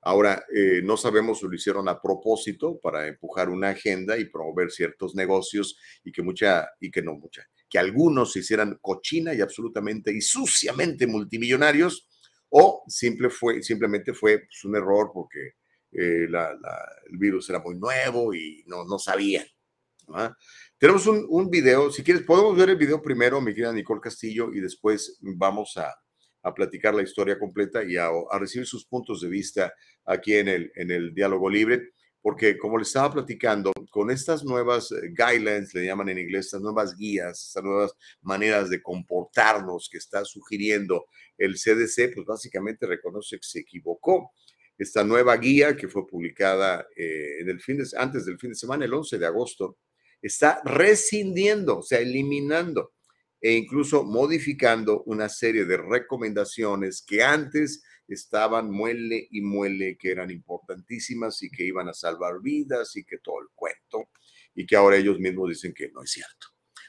[0.03, 4.71] Ahora, eh, no sabemos si lo hicieron a propósito para empujar una agenda y promover
[4.71, 9.41] ciertos negocios y que mucha, y que no mucha, que algunos se hicieran cochina y
[9.41, 12.07] absolutamente y suciamente multimillonarios,
[12.51, 15.55] o simple fue, simplemente fue pues, un error porque
[15.95, 19.47] eh, el virus era muy nuevo y no, no sabían.
[20.79, 24.53] Tenemos un, un video, si quieres, podemos ver el video primero, mi querida Nicole Castillo,
[24.53, 25.95] y después vamos a,
[26.45, 29.73] a platicar la historia completa y a, recibir sus puntos de vista
[30.05, 34.93] aquí en el, en el diálogo libre, porque como les estaba platicando, con estas nuevas
[34.93, 39.99] eh, guidelines, le llaman en inglés, estas nuevas guías, estas nuevas maneras de comportarnos que
[39.99, 41.07] está sugiriendo
[41.39, 44.33] el CDC, pues básicamente reconoce que se equivocó.
[44.77, 47.45] Esta nueva guía que fue publicada eh,
[47.97, 49.79] antes del fin de semana, el 11 de agosto,
[50.21, 52.95] está rescindiendo, o sea, eliminando
[53.41, 60.31] e incluso modificando una serie de recomendaciones que antes estaban muele y muele, que eran
[60.31, 64.09] importantísimas y que iban a salvar vidas y que todo el cuento,
[64.55, 66.47] y que ahora ellos mismos dicen que no es cierto.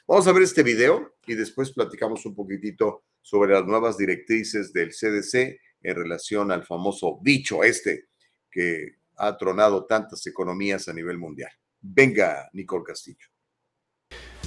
[0.08, 4.90] Vamos a ver este video y después platicamos un poquitito sobre las nuevas directrices del
[4.90, 8.08] CDC en relación al famoso bicho este
[8.50, 11.50] que ha tronado tantas economías a nivel mundial.
[11.80, 13.16] Venga, Nicole Castillo.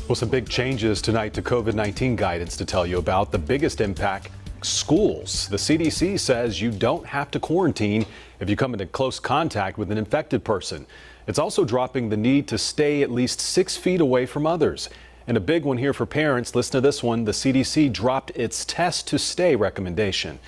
[0.07, 3.31] Well, some big changes tonight to COVID 19 guidance to tell you about.
[3.31, 4.29] The biggest impact
[4.61, 5.47] schools.
[5.47, 8.05] The CDC says you don't have to quarantine
[8.39, 10.85] if you come into close contact with an infected person.
[11.27, 14.89] It's also dropping the need to stay at least six feet away from others.
[15.27, 16.55] And a big one here for parents.
[16.55, 20.39] Listen to this one the CDC dropped its test to stay recommendation.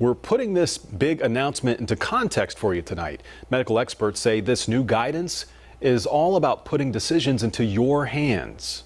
[0.00, 3.20] We're putting this big announcement into context for you tonight.
[3.50, 5.46] Medical experts say this new guidance
[5.80, 8.84] is all about putting decisions into your hands.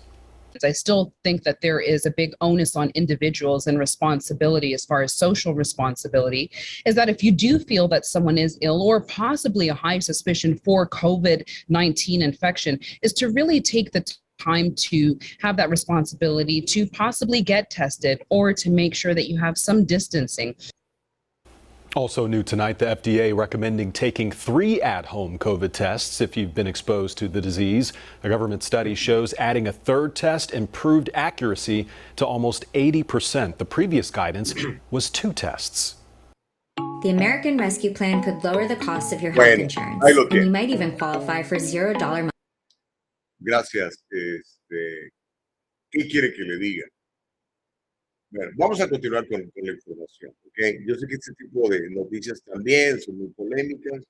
[0.65, 5.03] I still think that there is a big onus on individuals and responsibility as far
[5.03, 6.51] as social responsibility
[6.87, 10.59] is that if you do feel that someone is ill or possibly a high suspicion
[10.65, 14.05] for COVID 19 infection, is to really take the
[14.39, 19.39] time to have that responsibility to possibly get tested or to make sure that you
[19.39, 20.55] have some distancing.
[21.95, 27.19] Also new tonight, the FDA recommending taking three at-home COVID tests if you've been exposed
[27.19, 27.93] to the disease.
[28.25, 31.87] A government study shows adding a third test improved accuracy
[32.17, 33.59] to almost 80%.
[33.59, 34.55] The previous guidance
[34.91, 35.97] was two tests.
[37.03, 40.23] The American Rescue Plan could lower the cost of your health Bueno, insurance, ahí lo
[40.31, 42.31] and you might even qualify for zero dollar
[43.45, 43.97] Gracias.
[44.11, 45.11] Este,
[45.91, 46.85] ¿Qué quiere que le diga?
[48.33, 50.35] Bueno, vamos a continuar con, con la información.
[50.47, 50.59] ¿ok?
[50.87, 54.03] Yo sé que este tipo de noticias también son muy polémicas,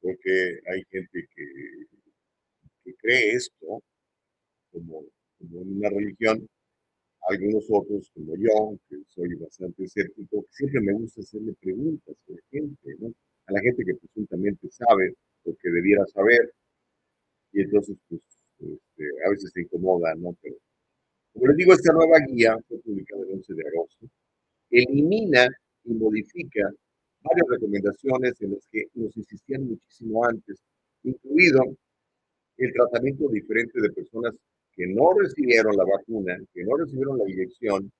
[0.00, 1.44] porque hay gente que,
[2.84, 3.82] que cree esto
[4.72, 5.04] como,
[5.38, 6.48] como una religión.
[7.28, 12.40] Algunos otros, como yo, que soy bastante escéptico, siempre me gusta hacerle preguntas a la
[12.50, 13.12] gente, ¿no?
[13.46, 16.50] A la gente que presuntamente sabe lo que debiera saber.
[17.52, 18.22] Y entonces, pues,
[18.58, 20.34] este, a veces se incomoda, ¿no?
[20.40, 20.56] Pero,
[21.32, 24.06] como les digo, esta nueva guía fue publicada el 11 de agosto.
[24.70, 25.48] Elimina
[25.84, 26.70] y modifica
[27.22, 30.58] varias recomendaciones en las que nos insistían muchísimo antes,
[31.02, 31.62] incluido
[32.56, 34.34] el tratamiento diferente de personas
[34.72, 37.90] que no recibieron la vacuna, que no recibieron la inyección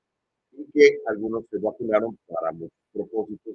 [0.53, 3.55] y que algunos se vacunaron para muchos propósitos.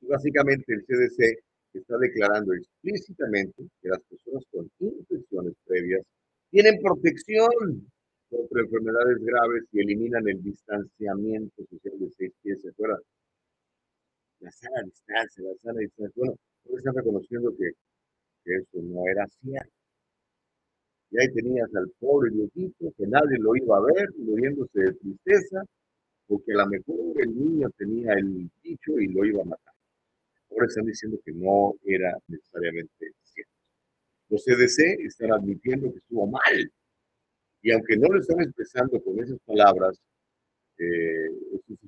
[0.00, 1.38] Y básicamente el CDC
[1.72, 6.02] está declarando explícitamente que las personas con infecciones previas
[6.50, 7.50] tienen protección
[8.34, 12.98] contra enfermedades graves y eliminan el distanciamiento social de seis pies afuera.
[14.40, 16.12] La sana distancia, la sana distancia.
[16.16, 17.70] Bueno, todos están reconociendo que,
[18.44, 19.70] que eso no era cierto.
[21.10, 25.62] Y ahí tenías al pobre viejito que nadie lo iba a ver, muriéndose de tristeza,
[26.26, 29.74] porque a lo mejor el niño tenía el bicho y lo iba a matar.
[30.50, 33.52] Ahora están diciendo que no era necesariamente cierto.
[34.28, 36.72] Los CDC están admitiendo que estuvo mal.
[37.64, 39.98] Y aunque no lo están expresando con esas palabras,
[40.76, 41.30] eh,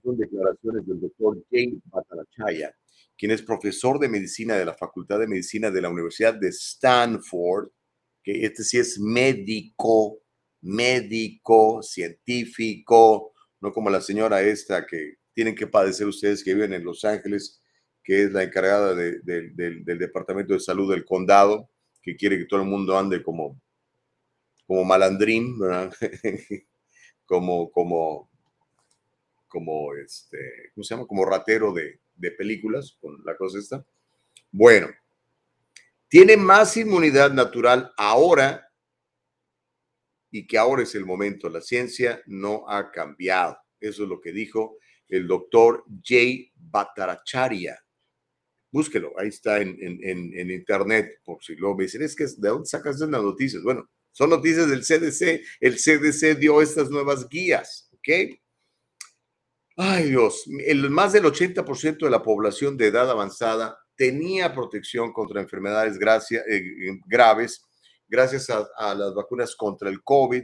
[0.03, 2.75] son declaraciones del doctor Jay Batarachaya,
[3.15, 7.69] quien es profesor de medicina de la Facultad de Medicina de la Universidad de Stanford,
[8.25, 10.23] que este sí es médico,
[10.63, 16.85] médico, científico, no como la señora esta que tienen que padecer ustedes que viven en
[16.85, 17.61] Los Ángeles,
[18.03, 21.69] que es la encargada del Departamento de Salud del condado,
[22.01, 23.61] que quiere que todo el mundo ande como,
[24.67, 25.57] como malandrín,
[27.27, 28.31] como, como,
[29.49, 31.07] como, este, ¿cómo se llama?
[31.07, 33.85] Como ratero de, de películas, con la cosa esta.
[34.51, 34.89] Bueno,
[36.09, 38.71] tiene más inmunidad natural ahora
[40.31, 41.49] y que ahora es el momento.
[41.49, 43.59] La ciencia no ha cambiado.
[43.81, 47.79] Eso es lo que dijo el doctor Jay Bhattacharya.
[48.71, 52.67] Búsquelo, ahí está en, en, internet, por si lo me dicen, es que ¿de dónde
[52.67, 53.63] sacas las noticias?
[53.63, 55.45] Bueno, son noticias del CDC.
[55.61, 58.39] El CDC dio estas nuevas guías, ¿ok?
[59.77, 65.43] Ay Dios, el, más del 80% de la población de edad avanzada tenía protección contra
[65.43, 65.99] enfermedades
[66.31, 66.63] eh,
[67.05, 67.63] graves
[68.09, 70.43] gracias a, las vacunas contra el COVID,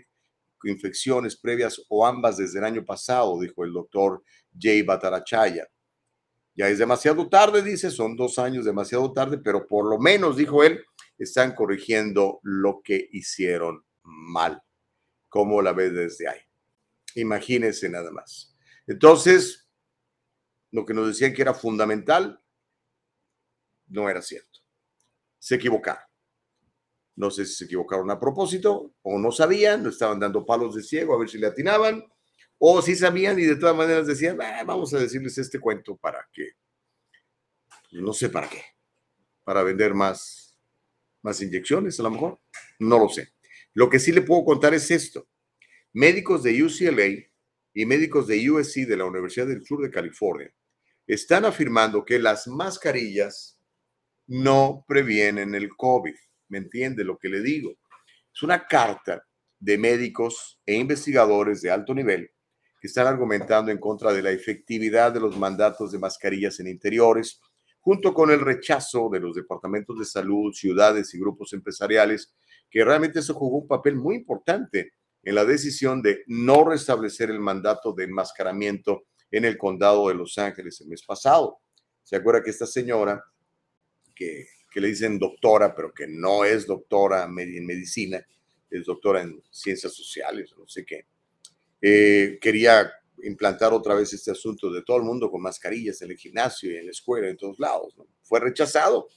[0.64, 4.22] infecciones previas o ambas desde el año pasado, dijo el doctor
[4.54, 5.66] Jay Batarachaya.
[6.54, 10.62] Ya es demasiado tarde, dice, son dos años demasiado tarde, pero por lo menos, dijo
[10.62, 10.84] él,
[11.24, 14.62] están corrigiendo lo que hicieron mal.
[15.28, 16.40] ¿Cómo la ves desde ahí?
[17.14, 18.56] Imagínense nada más.
[18.86, 19.68] Entonces,
[20.70, 22.42] lo que nos decían que era fundamental,
[23.88, 24.60] no era cierto.
[25.38, 26.02] Se equivocaron.
[27.14, 30.82] No sé si se equivocaron a propósito o no sabían, no estaban dando palos de
[30.82, 32.02] ciego a ver si le atinaban,
[32.58, 36.26] o si sabían y de todas maneras decían, ah, vamos a decirles este cuento para
[36.32, 36.52] que,
[37.90, 38.62] no sé para qué,
[39.44, 40.41] para vender más,
[41.22, 42.40] más inyecciones a lo mejor,
[42.78, 43.32] no lo sé.
[43.74, 45.28] Lo que sí le puedo contar es esto.
[45.92, 47.26] Médicos de UCLA
[47.74, 50.52] y médicos de USC de la Universidad del Sur de California
[51.06, 53.58] están afirmando que las mascarillas
[54.26, 56.14] no previenen el COVID.
[56.48, 57.72] ¿Me entiende lo que le digo?
[58.34, 59.26] Es una carta
[59.58, 62.30] de médicos e investigadores de alto nivel
[62.80, 67.40] que están argumentando en contra de la efectividad de los mandatos de mascarillas en interiores,
[67.82, 72.32] junto con el rechazo de los departamentos de salud, ciudades y grupos empresariales,
[72.70, 77.40] que realmente se jugó un papel muy importante en la decisión de no restablecer el
[77.40, 81.58] mandato de enmascaramiento en el condado de Los Ángeles el mes pasado.
[82.04, 83.24] ¿Se acuerda que esta señora,
[84.14, 88.24] que, le dicen doctora, pero que no es doctora en medicina,
[88.70, 91.06] es doctora en ciencias sociales, no sé qué,
[91.80, 92.90] eh, quería
[93.22, 96.76] implantar otra vez este asunto de todo el mundo con mascarillas en el gimnasio y
[96.76, 97.94] en la escuela, en todos lados.
[98.22, 99.08] Fue rechazado.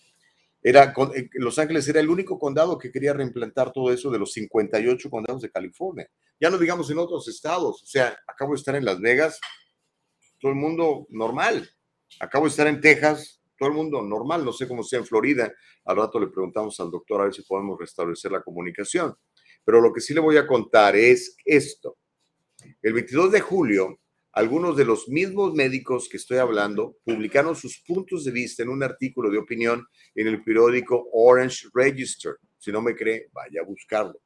[0.62, 4.34] Era, eh, Los Ángeles era el único condado que quería reimplantar todo eso de los
[4.34, 6.10] 58 condados de California.
[6.39, 7.84] Ya no digamos en otros estados.
[7.84, 9.39] O sea, acabo de estar en Las Vegas,
[10.39, 11.70] todo el mundo normal.
[12.20, 14.43] Acabo de estar en Texas, todo el mundo normal.
[14.43, 15.54] No sé cómo sea en Florida.
[15.86, 19.16] Al rato le preguntamos al doctor a ver si podemos restablecer la comunicación.
[19.64, 21.98] Pero lo que sí le voy a contar es esto.
[22.82, 23.99] El 22 de julio,
[24.32, 28.84] algunos de los mismos médicos que estoy hablando publicaron sus puntos de vista en un
[28.84, 32.36] artículo de opinión en el periódico Orange Register.
[32.57, 34.20] Si no me cree, vaya a buscarlo.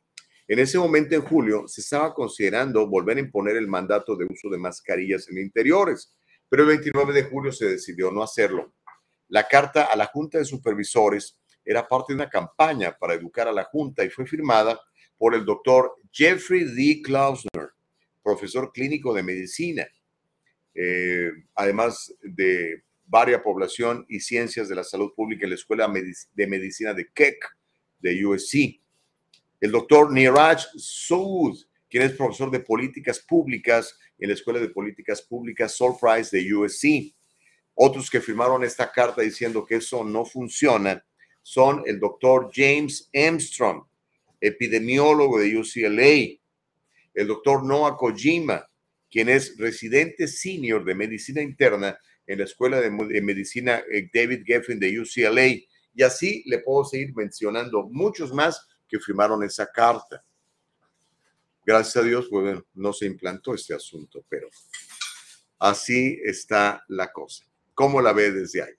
[0.47, 4.49] En ese momento, en julio, se estaba considerando volver a imponer el mandato de uso
[4.49, 6.15] de mascarillas en interiores,
[6.49, 8.73] pero el 29 de julio se decidió no hacerlo.
[9.27, 13.51] La carta a la Junta de Supervisores era parte de una campaña para educar a
[13.51, 14.81] la Junta y fue firmada
[15.19, 17.03] por el doctor Jeffrey D.
[17.03, 17.69] Klausner,
[18.23, 19.87] profesor clínico de medicina
[20.81, 25.91] eh, además de varia población y ciencias de la salud pública en la Escuela
[26.33, 27.43] de Medicina de Keck,
[27.99, 28.79] de USC.
[29.59, 31.57] El doctor Niraj Soud,
[31.89, 36.53] quien es profesor de políticas públicas en la Escuela de Políticas Públicas Sol Price de
[36.53, 37.13] USC.
[37.73, 41.03] Otros que firmaron esta carta diciendo que eso no funciona
[41.41, 43.83] son el doctor James Armstrong,
[44.39, 46.38] epidemiólogo de UCLA,
[47.13, 48.65] el doctor Noah Kojima,
[49.09, 54.79] quien es residente senior de medicina interna en la Escuela de, Medicina eh, David Geffen
[54.79, 55.47] de UCLA.
[55.95, 60.23] Y así le puedo seguir mencionando muchos más que firmaron esa carta.
[61.65, 64.47] Gracias a Dios, bueno, no se implantó este asunto, pero
[65.59, 67.45] así está la cosa.
[67.73, 68.73] ¿Cómo la ve desde ahí?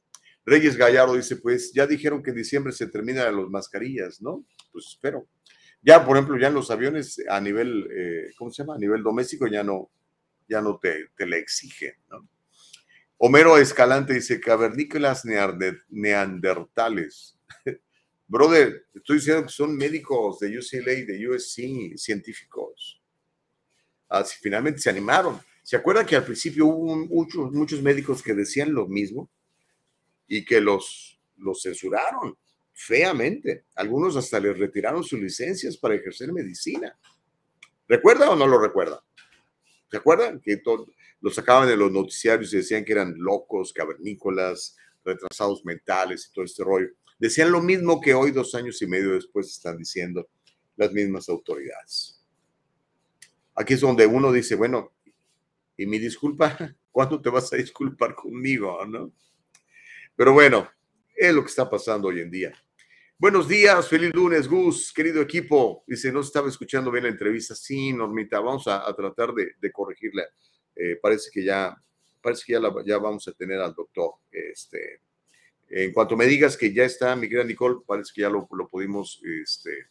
[0.45, 4.45] Reyes Gallardo dice, pues ya dijeron que en diciembre se terminan las mascarillas, ¿no?
[4.73, 5.29] Pues espero.
[5.83, 8.75] Ya, por ejemplo, ya en los aviones a nivel, eh, ¿cómo se llama?
[8.75, 9.91] A nivel doméstico ya no,
[10.49, 12.29] ya no te, te le exigen, ¿no?
[13.23, 15.27] Homero Escalante dice, cavernícolas
[15.91, 17.39] neandertales.
[18.27, 23.03] Brother, estoy diciendo que son médicos de UCLA, de USC, científicos.
[24.09, 25.39] Así finalmente se animaron.
[25.63, 29.29] ¿Se acuerdan que al principio hubo muchos, muchos médicos que decían lo mismo
[30.27, 32.39] y que los, los censuraron
[32.81, 33.67] feamente?
[33.75, 36.99] Algunos hasta les retiraron sus licencias para ejercer medicina.
[37.87, 39.05] ¿Recuerda o no lo recuerda?
[39.91, 40.41] ¿Se acuerdan?
[40.41, 40.63] Que
[41.21, 46.45] los sacaban de los noticiarios y decían que eran locos, cavernícolas, retrasados mentales y todo
[46.45, 46.89] este rollo.
[47.19, 50.29] Decían lo mismo que hoy, dos años y medio después, están diciendo
[50.77, 52.25] las mismas autoridades.
[53.55, 54.95] Aquí es donde uno dice, bueno,
[55.77, 56.57] y mi disculpa,
[56.91, 58.87] ¿cuándo te vas a disculpar conmigo?
[58.87, 59.13] ¿no?
[60.17, 60.71] Pero bueno,
[61.15, 62.55] es lo que está pasando hoy en día.
[63.21, 65.85] Buenos días, feliz lunes, Gus, querido equipo.
[65.87, 67.55] Dice, no estaba escuchando bien la entrevista.
[67.55, 70.23] Sí, Normita, vamos a, tratar de, corregirla.
[70.75, 71.77] Eh, parece que ya,
[72.23, 74.13] parece que ya, vamos a tener al doctor.
[74.33, 75.03] Este,
[75.69, 78.67] en cuanto me digas que ya está, mi querida Nicole, parece que ya lo, lo
[78.69, 79.89] pudimos este,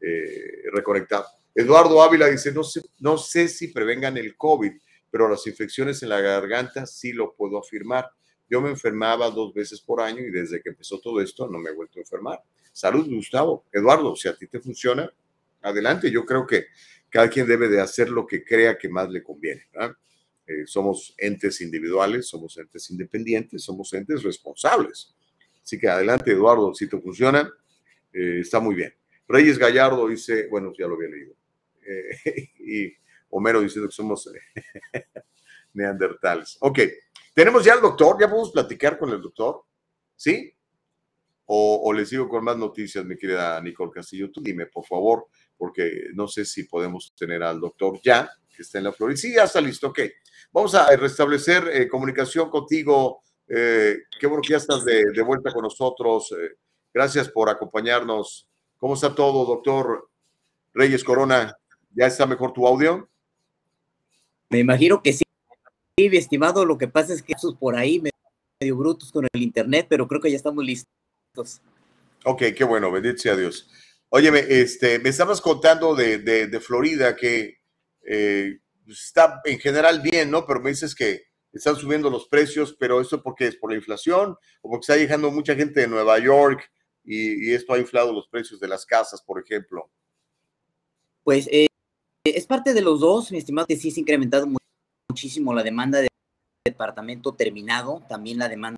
[0.00, 1.24] eh, reconectar.
[1.54, 4.72] Eduardo Ávila dice, no sé, no sé si prevengan el COVID,
[5.08, 8.10] pero las infecciones en la garganta sí lo puedo afirmar.
[8.48, 11.70] Yo me enfermaba dos veces por año y desde que empezó todo esto no me
[11.70, 12.40] he vuelto a enfermar.
[12.72, 13.66] Salud, Gustavo.
[13.72, 15.10] Eduardo, si a ti te funciona,
[15.62, 16.10] adelante.
[16.10, 16.66] Yo creo que
[17.08, 19.68] cada quien debe de hacer lo que crea que más le conviene.
[20.46, 25.14] Eh, somos entes individuales, somos entes independientes, somos entes responsables.
[25.62, 27.52] Así que adelante, Eduardo, si te funciona,
[28.12, 28.94] eh, está muy bien.
[29.26, 31.34] Reyes Gallardo dice, bueno, ya lo había leído.
[31.84, 32.92] Eh, y
[33.30, 34.30] Homero diciendo que somos
[35.74, 36.56] neandertales.
[36.60, 36.80] Ok,
[37.36, 39.62] tenemos ya al doctor, ya podemos platicar con el doctor,
[40.16, 40.54] ¿sí?
[41.44, 44.32] O, les sigo con más noticias, mi querida Nicole Castillo.
[44.32, 48.78] Tú dime, por favor, porque no sé si podemos tener al doctor ya, que está
[48.78, 49.18] en la Florida.
[49.18, 50.00] Sí, ya está listo, ok.
[50.50, 53.20] Vamos a restablecer eh, comunicación contigo.
[53.46, 56.32] Eh, qué bueno que ya estás de, vuelta con nosotros.
[56.32, 56.56] Eh,
[56.92, 58.48] gracias por acompañarnos.
[58.78, 60.08] ¿Cómo está todo, doctor
[60.72, 61.54] Reyes Corona?
[61.94, 63.10] ¿Ya está mejor tu audio?
[64.48, 65.25] Me imagino que sí.
[65.98, 68.02] Sí, mi estimado, lo que pasa es que esos por ahí
[68.60, 71.62] medio brutos con el internet, pero creo que ya estamos listos.
[72.22, 73.70] Ok, qué bueno, bendito sea Dios.
[74.10, 77.60] Óyeme, este, me estabas contando de, Florida que
[78.02, 80.46] eh, está en general bien, ¿no?
[80.46, 84.36] Pero me dices que están subiendo los precios, pero ¿eso porque es por la inflación
[84.60, 86.70] o porque está llegando mucha gente de Nueva York
[87.04, 89.90] y, esto ha inflado los precios de las casas, por ejemplo?
[91.24, 91.68] Pues eh,
[92.22, 94.46] es parte de los dos, mi estimado, que sí se ha incrementado
[95.08, 96.08] muchísimo la demanda de
[96.64, 98.76] departamento terminado, también la demanda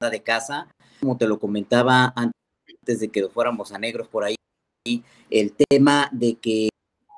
[0.00, 0.68] de casa,
[1.00, 4.36] como te lo comentaba antes de que fuéramos a negros por ahí,
[5.30, 6.68] el tema de que,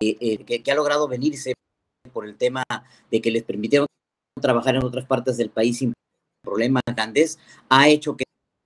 [0.01, 1.55] eh, que, ha logrado venirse
[2.13, 2.65] por el tema
[3.11, 3.87] de que les permitieron
[4.41, 5.93] trabajar en otras partes del país sin
[6.43, 7.39] problemas grandes,
[7.69, 8.25] ha hecho que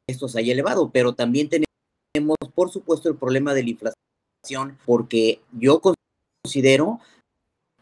[0.09, 5.41] esto se haya elevado, pero también tenemos, por supuesto, el problema de la inflación, porque
[5.53, 5.81] yo
[6.45, 7.01] considero,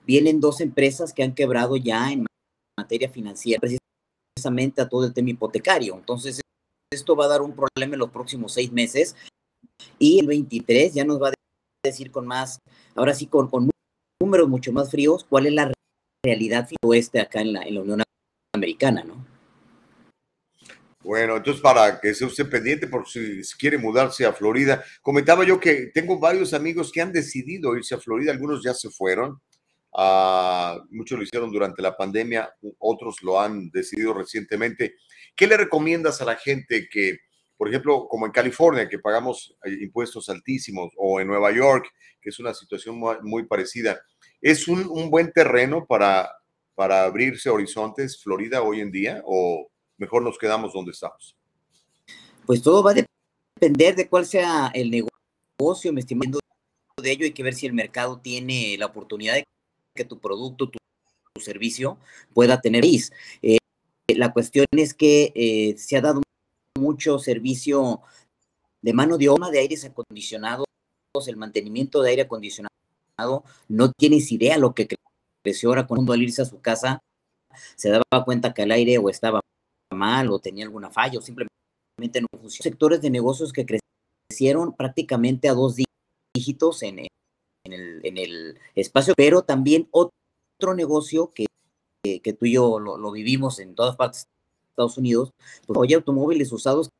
[0.06, 2.26] vienen dos empresas que han quebrado ya en
[2.78, 5.94] materia financiera, precisamente a todo el tema hipotecario.
[5.94, 6.40] Entonces,
[6.92, 9.16] esto va a dar un problema en los próximos seis meses
[9.98, 11.34] y el 23 ya nos va a
[11.84, 12.58] decir con más,
[12.94, 13.70] ahora sí, con, con
[14.20, 15.72] números mucho más fríos, cuál es la
[16.24, 18.02] realidad oeste acá en la, en la Unión
[18.54, 19.34] Americana, ¿no?
[21.02, 24.82] Bueno, entonces para que se usted pendiente por si quiere mudarse a Florida.
[25.02, 28.88] Comentaba yo que tengo varios amigos que han decidido irse a Florida, algunos ya se
[28.88, 29.38] fueron,
[29.94, 34.94] uh, muchos lo hicieron durante la pandemia, otros lo han decidido recientemente.
[35.34, 37.18] ¿Qué le recomiendas a la gente que
[37.56, 41.86] por ejemplo, como en California, que pagamos eh, impuestos altísimos, o en Nueva York,
[42.20, 44.00] que es una situación muy, parecida,
[44.40, 46.28] ¿es un, buen terreno para,
[46.74, 49.68] para abrirse horizontes Florida hoy en día o
[49.98, 51.36] mejor nos quedamos donde estamos?
[52.44, 53.04] Pues todo va a
[53.56, 56.40] depender de cuál sea el negocio, me estimando
[57.00, 59.44] de ello, hay que ver si el mercado tiene la oportunidad de
[59.94, 60.78] que tu producto, tu,
[61.40, 61.98] servicio
[62.32, 63.58] pueda tener eh,
[64.08, 66.22] la cuestión es que eh, se ha dado
[66.78, 68.02] mucho servicio
[68.82, 70.66] de mano de obra de aires acondicionados,
[71.26, 72.70] el mantenimiento de aire acondicionado.
[73.68, 74.88] No tienes idea lo que
[75.42, 77.00] creció ahora cuando al irse a su casa
[77.76, 79.40] se daba cuenta que el aire o estaba
[79.92, 82.62] mal o tenía alguna falla o simplemente no funcionaba.
[82.62, 83.66] Sectores de negocios que
[84.30, 85.76] crecieron prácticamente a dos
[86.36, 87.06] dígitos en,
[87.72, 91.46] el, en el, espacio, pero también otro negocio que,
[92.02, 94.26] que, tú y yo lo, vivimos en todas partes
[94.70, 95.30] Estados Unidos,
[95.66, 96.90] pues hay automóviles usados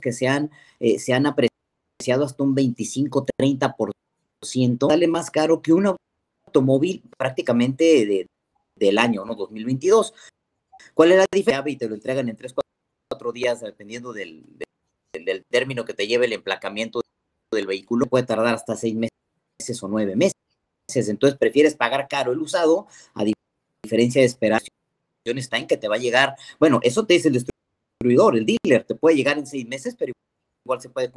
[0.00, 5.96] que se han, eh, se han apreciado hasta un 25-30% sale más caro que un
[6.46, 8.26] automóvil prácticamente de,
[8.76, 9.34] del año, ¿no?
[9.34, 10.14] 2022.
[10.92, 11.72] ¿Cuál es la diferencia?
[11.72, 12.54] Y te lo entregan en 3,
[13.10, 14.44] 4 días, dependiendo del,
[15.12, 17.00] del, del término que te lleve el emplacamiento
[17.50, 18.06] del vehículo.
[18.06, 19.14] Puede tardar hasta 6 meses
[19.82, 20.34] o 9 meses.
[21.08, 23.24] Entonces prefieres pagar caro el usado a
[23.82, 24.62] diferencia de esperar
[25.24, 26.34] está en que te va a llegar.
[26.58, 30.12] Bueno, eso te dice el distribuidor, el dealer, te puede llegar en seis meses, pero
[30.64, 31.10] igual se puede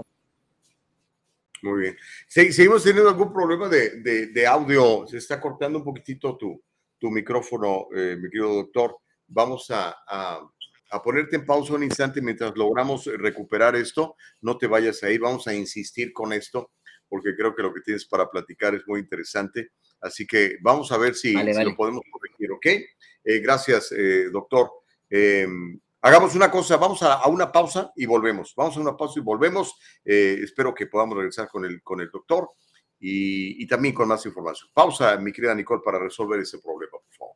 [1.64, 1.98] muy bien.
[2.28, 5.08] seguimos teniendo algún problema de, de, audio.
[5.08, 6.62] Se está cortando un poquitito tu,
[7.00, 8.98] tu micrófono, eh, mi querido doctor.
[9.28, 10.48] Vamos a, a,
[10.92, 14.16] a, ponerte en pausa un instante mientras logramos recuperar esto.
[14.42, 15.20] No te vayas a ir.
[15.20, 16.72] Vamos a insistir con esto
[17.10, 19.72] porque creo que lo que tienes para platicar es muy interesante.
[20.02, 22.66] Así que vamos a ver si, lo podemos corregir, ¿ok?
[23.24, 24.72] Eh, gracias, eh, doctor.
[25.10, 28.54] Em, Hagamos una cosa, vamos a, una pausa y volvemos.
[28.56, 29.76] Vamos a una pausa y volvemos.
[30.06, 32.52] Eh, espero que podamos regresar con el, con el doctor
[33.00, 34.70] y, y, también con más información.
[34.74, 37.36] Pausa, mi querida Nicole, para resolver ese problema, por favor.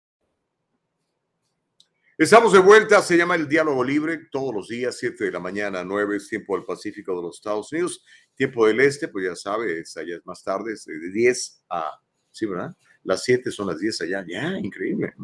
[2.21, 5.83] Estamos de vuelta, se llama el Diálogo Libre, todos los días, 7 de la mañana,
[5.83, 8.05] 9 es tiempo del Pacífico de los Estados Unidos,
[8.35, 11.99] tiempo del Este, pues ya sabes, allá es más tarde, es de 10 a,
[12.29, 12.75] sí, ¿verdad?
[13.01, 15.15] Las 7 son las 10 allá, ya, increíble.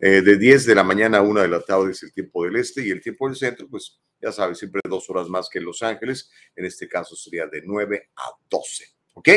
[0.00, 2.56] Eh, de 10 de la mañana a 1 de la tarde es el tiempo del
[2.56, 5.66] Este y el tiempo del Centro, pues ya sabes, siempre dos horas más que en
[5.66, 9.28] Los Ángeles, en este caso sería de 9 a 12, ¿ok?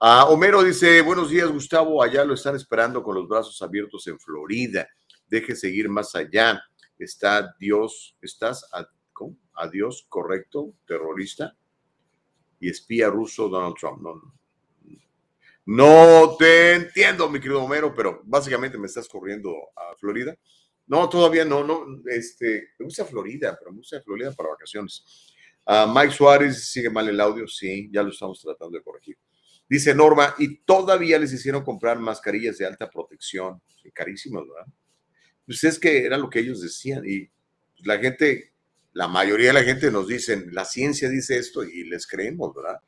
[0.00, 4.18] Uh, Homero dice, buenos días Gustavo, allá lo están esperando con los brazos abiertos en
[4.18, 4.88] Florida
[5.28, 6.62] deje seguir más allá.
[6.98, 8.88] Está Dios, estás a.
[9.70, 11.56] Dios correcto, terrorista
[12.60, 14.02] y espía ruso Donald Trump.
[14.02, 14.20] No,
[15.66, 20.36] no te entiendo, mi querido Homero, pero básicamente me estás corriendo a Florida.
[20.86, 25.32] No, todavía no, no, este, me gusta Florida, pero me gusta Florida para vacaciones.
[25.66, 29.16] Uh, Mike Suárez sigue mal el audio, sí, ya lo estamos tratando de corregir.
[29.66, 33.62] Dice Norma, y todavía les hicieron comprar mascarillas de alta protección,
[33.94, 34.70] carísimas, ¿verdad?
[35.46, 37.30] Pues es que era lo que ellos decían y
[37.84, 38.52] la gente,
[38.92, 42.80] la mayoría de la gente nos dicen, la ciencia dice esto y les creemos, ¿verdad?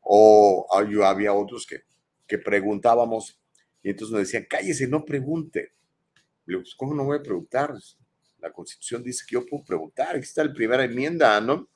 [0.00, 1.82] O había otros que,
[2.26, 3.40] que preguntábamos
[3.82, 5.72] y entonces nos decían, cállese, no pregunte.
[6.46, 7.74] Pues, ¿cómo no voy a preguntar?
[8.38, 11.68] La constitución dice que yo puedo preguntar, aquí está la primera enmienda, ¿no?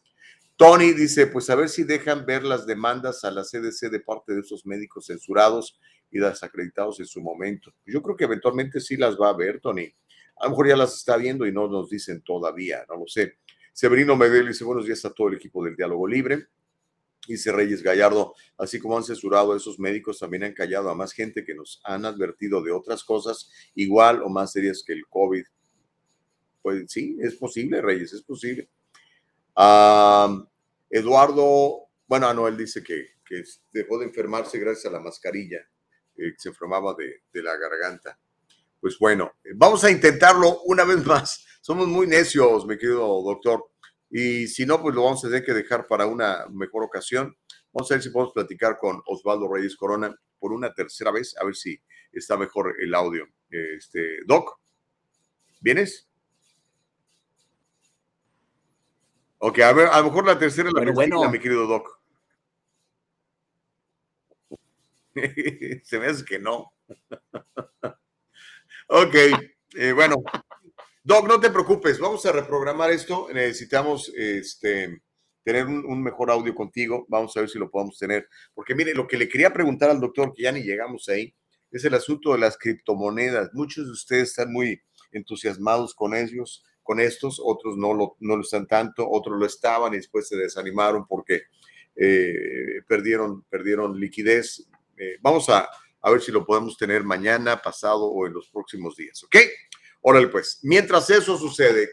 [0.56, 4.34] Tony dice, pues a ver si dejan ver las demandas a la CDC de parte
[4.34, 5.78] de esos médicos censurados
[6.10, 7.72] y desacreditados en su momento.
[7.86, 9.94] Yo creo que eventualmente sí las va a ver, Tony.
[10.40, 13.38] A lo mejor ya las está viendo y no nos dicen todavía, no lo sé.
[13.72, 16.46] Severino Medel dice, buenos días a todo el equipo del Diálogo Libre.
[17.26, 21.12] Dice Reyes Gallardo, así como han censurado a esos médicos, también han callado a más
[21.12, 25.44] gente que nos han advertido de otras cosas igual o más serias que el COVID.
[26.62, 28.68] Pues sí, es posible, Reyes, es posible.
[30.90, 33.08] Eduardo, bueno, no, él dice que,
[33.72, 35.58] dejó de enfermarse gracias a la mascarilla,
[36.16, 38.18] eh, que se enfermaba de, de la garganta
[38.80, 41.44] pues bueno, vamos a intentarlo una vez más.
[41.60, 43.70] Somos muy necios, mi querido doctor.
[44.10, 47.36] Y si no, pues lo vamos a tener que dejar para una mejor ocasión.
[47.72, 51.44] Vamos a ver si podemos platicar con Osvaldo Reyes Corona por una tercera vez, a
[51.44, 51.78] ver si
[52.12, 53.26] está mejor el audio.
[53.50, 54.58] Este, Doc,
[55.60, 56.08] ¿vienes?
[59.38, 62.00] Ok, a ver, a lo mejor la tercera es la bueno, mi querido Doc.
[65.84, 66.72] Se me hace que no.
[68.90, 69.14] Ok,
[69.76, 70.16] eh, bueno.
[71.04, 73.28] Doc, no te preocupes, vamos a reprogramar esto.
[73.30, 75.02] Necesitamos este,
[75.44, 77.04] tener un, mejor audio contigo.
[77.06, 78.26] Vamos a ver si lo podemos tener.
[78.54, 81.34] Porque mire, lo que le quería preguntar al doctor, que ya ni llegamos ahí,
[81.70, 83.50] es el asunto de las criptomonedas.
[83.52, 84.80] Muchos de ustedes están muy
[85.12, 90.28] entusiasmados con ellos, con estos, otros no lo, están tanto, otros lo estaban y después
[90.28, 91.42] se desanimaron porque
[91.94, 94.66] eh, perdieron, perdieron liquidez.
[94.96, 95.68] Eh, vamos a,
[96.00, 99.36] a ver si lo podemos tener mañana, pasado o en los próximos días, ¿ok?
[100.02, 101.88] Órale, pues, mientras eso sucede,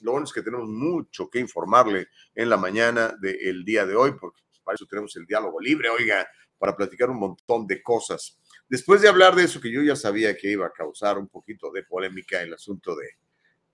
[0.00, 4.12] lo bueno es que tenemos mucho que informarle en la mañana del día de hoy,
[4.20, 6.28] porque para eso tenemos el diálogo libre, oiga,
[6.58, 8.38] para platicar un montón de cosas.
[8.68, 11.70] Después de hablar de eso que yo ya sabía que iba a causar un poquito
[11.70, 13.10] de polémica el asunto de,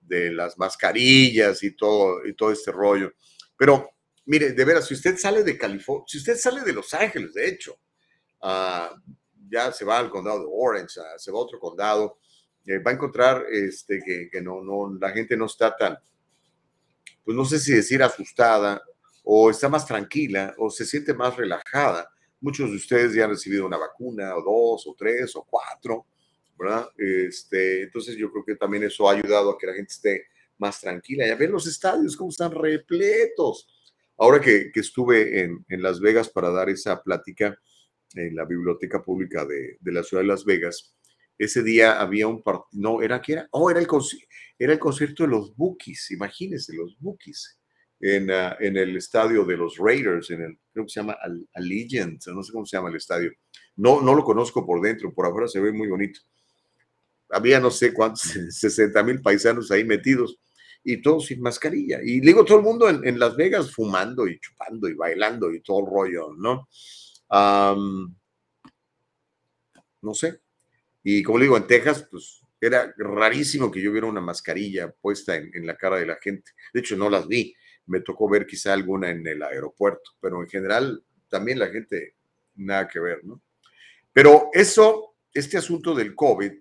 [0.01, 3.13] de las mascarillas y todo, y todo este rollo,
[3.57, 3.91] pero
[4.27, 7.49] mire, de veras, si usted sale de California, si usted sale de Los Ángeles, de
[7.49, 7.79] hecho,
[8.43, 8.95] ah,
[9.53, 12.19] ya se va al condado de Orange, ah, se va a otro condado,
[12.67, 15.99] eh, va a encontrar este, que, que no, no, la gente no está tan,
[17.23, 18.83] pues no sé si decir asustada
[19.23, 22.09] o está más tranquila o se siente más relajada.
[22.41, 26.07] Muchos de ustedes ya han recibido una vacuna o dos o tres o cuatro,
[26.59, 26.89] ¿verdad?
[26.97, 30.27] Este, entonces yo creo que también eso ha ayudado a que la gente esté
[30.59, 31.27] más tranquila.
[31.27, 33.69] Ya ven los estadios cómo están repletos.
[34.19, 37.57] Ahora que, que estuve en, en, Las Vegas para dar esa plática
[38.15, 40.95] en la biblioteca pública de, de la ciudad de Las Vegas,
[41.39, 43.49] ese día había un partido, no, ¿era qué era?
[43.51, 43.89] Oh, era el,
[44.59, 47.59] era el concierto de los Bookies, imagínense, los Bookies,
[48.01, 51.17] en, uh, en, el estadio de los Raiders, en el, creo que se llama
[51.55, 53.33] Allegiant, no sé cómo se llama el estadio.
[53.77, 56.21] No, no lo conozco por dentro, por afuera se ve muy bonito.
[57.31, 60.39] Había no sé cuántos, 60 mil paisanos ahí metidos
[60.85, 62.01] y todos sin mascarilla.
[62.05, 65.63] Y digo, todo el mundo en, en, Las Vegas fumando y chupando y bailando y
[65.63, 66.69] todo el rollo, ¿no?
[70.03, 70.41] No sé.
[71.03, 75.51] Y como digo, en Texas, pues era rarísimo que yo viera una mascarilla puesta en,
[75.55, 76.53] en, la cara de la gente.
[76.73, 77.55] De hecho, no las vi.
[77.87, 82.15] Me tocó ver quizá alguna en el aeropuerto, pero en general también la gente
[82.55, 83.43] nada que ver, ¿no?
[84.13, 86.53] Pero eso, este asunto del COVID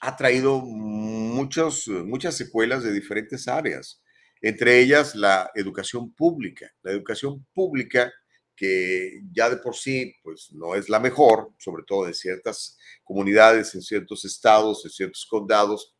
[0.00, 4.02] ha traído muchos, muchas secuelas de diferentes áreas,
[4.40, 6.72] entre ellas la educación pública.
[6.82, 8.12] La educación pública
[8.60, 13.74] que ya de por sí pues no es la mejor, sobre todo en ciertas comunidades,
[13.74, 15.94] en ciertos estados, en ciertos condados.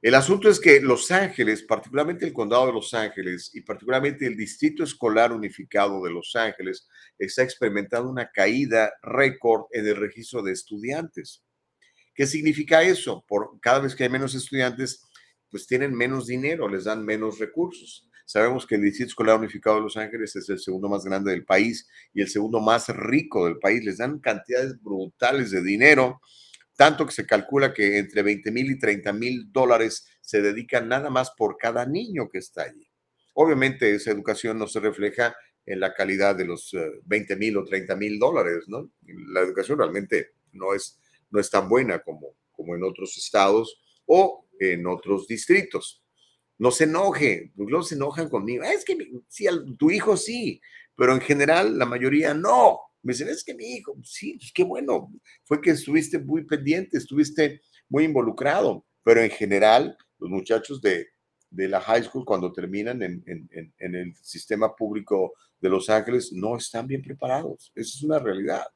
[0.00, 4.34] El asunto es que Los Ángeles, particularmente el condado de Los Ángeles y particularmente el
[4.34, 6.88] Distrito Escolar Unificado de Los Ángeles,
[7.18, 11.44] está experimentando una caída récord en el registro de estudiantes.
[12.14, 13.26] ¿Qué significa eso?
[13.28, 15.04] Por cada vez que hay menos estudiantes,
[15.50, 18.08] pues tienen menos dinero, les dan menos recursos.
[18.32, 21.44] Sabemos que el Distrito Escolar Unificado de Los Ángeles es el segundo más grande del
[21.44, 23.84] país y el segundo más rico del país.
[23.84, 26.22] Les dan cantidades brutales de dinero,
[26.74, 31.10] tanto que se calcula que entre 20 mil y 30 mil dólares se dedican nada
[31.10, 32.88] más por cada niño que está allí.
[33.34, 36.74] Obviamente esa educación no se refleja en la calidad de los
[37.04, 38.90] 20 mil o 30 mil dólares, ¿no?
[39.28, 40.98] La educación realmente no es,
[41.30, 46.01] no es tan buena como, como en otros estados o en otros distritos
[46.62, 48.62] no se enoje, porque luego se enojan conmigo.
[48.62, 48.96] Es que
[49.26, 49.46] sí,
[49.76, 50.60] tu hijo sí,
[50.94, 52.78] pero en general la mayoría no.
[53.02, 56.98] Me dicen, es que mi hijo, sí, pues qué bueno, fue que estuviste muy pendiente,
[56.98, 61.08] estuviste muy involucrado, pero en general los muchachos de,
[61.50, 66.32] de la high school cuando terminan en, en, en, el sistema público de Los Ángeles
[66.32, 67.72] no están bien preparados.
[67.74, 68.68] Esa es una realidad.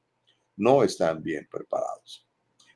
[0.57, 2.27] No están bien preparados.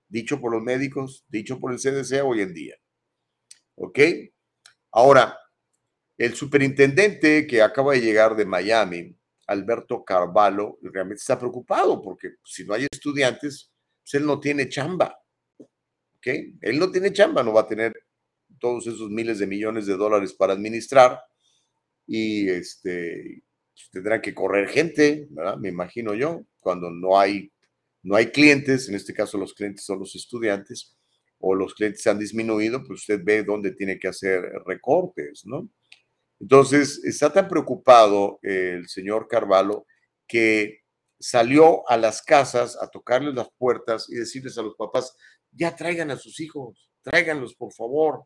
[0.09, 2.77] dicho por los médicos, dicho por el CDC hoy en día.
[3.77, 3.99] ¿Ok?
[4.93, 5.37] Ahora,
[6.17, 12.65] el superintendente que acaba de llegar de Miami, Alberto Carvalho, realmente está preocupado porque si
[12.65, 15.19] no hay estudiantes, pues él no tiene chamba.
[15.59, 16.27] ¿Ok?
[16.61, 17.93] Él no tiene chamba, no va a tener
[18.59, 21.21] todos esos miles de millones de dólares para administrar
[22.07, 23.43] y este
[23.75, 25.57] pues tendrán que correr gente, ¿verdad?
[25.57, 27.51] Me imagino yo, cuando no hay
[28.03, 30.97] no hay clientes, en este caso los clientes son los estudiantes
[31.39, 35.69] o los clientes han disminuido, pues usted ve dónde tiene que hacer recortes, ¿no?
[36.41, 39.87] Entonces, está tan preocupado el señor Carvalho
[40.27, 40.81] que
[41.19, 45.17] salió a las casas a tocarles las puertas y decirles a los papás,
[45.53, 48.25] ya traigan a sus hijos, tráiganlos por favor.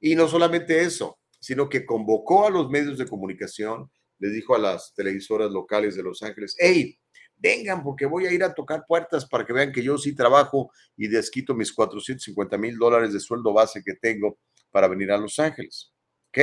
[0.00, 4.58] Y no solamente eso, sino que convocó a los medios de comunicación, les dijo a
[4.58, 6.98] las televisoras locales de Los Ángeles, hey,
[7.36, 10.70] vengan porque voy a ir a tocar puertas para que vean que yo sí trabajo
[10.96, 14.38] y desquito mis 450 mil dólares de sueldo base que tengo
[14.70, 15.92] para venir a Los Ángeles.
[16.28, 16.38] ¿Ok?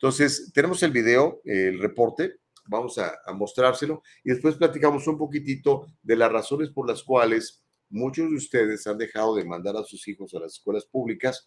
[0.00, 2.36] Entonces, tenemos el video, el reporte,
[2.66, 8.30] vamos a, mostrárselo y después platicamos un poquitito de las razones por las cuales muchos
[8.30, 11.44] de ustedes han dejado de mandar a sus hijos a las escuelas públicas,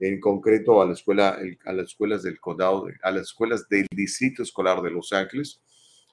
[0.00, 4.42] en concreto a, la escuela, a las escuelas del condado, a las escuelas del Distrito
[4.42, 5.62] Escolar de Los Ángeles,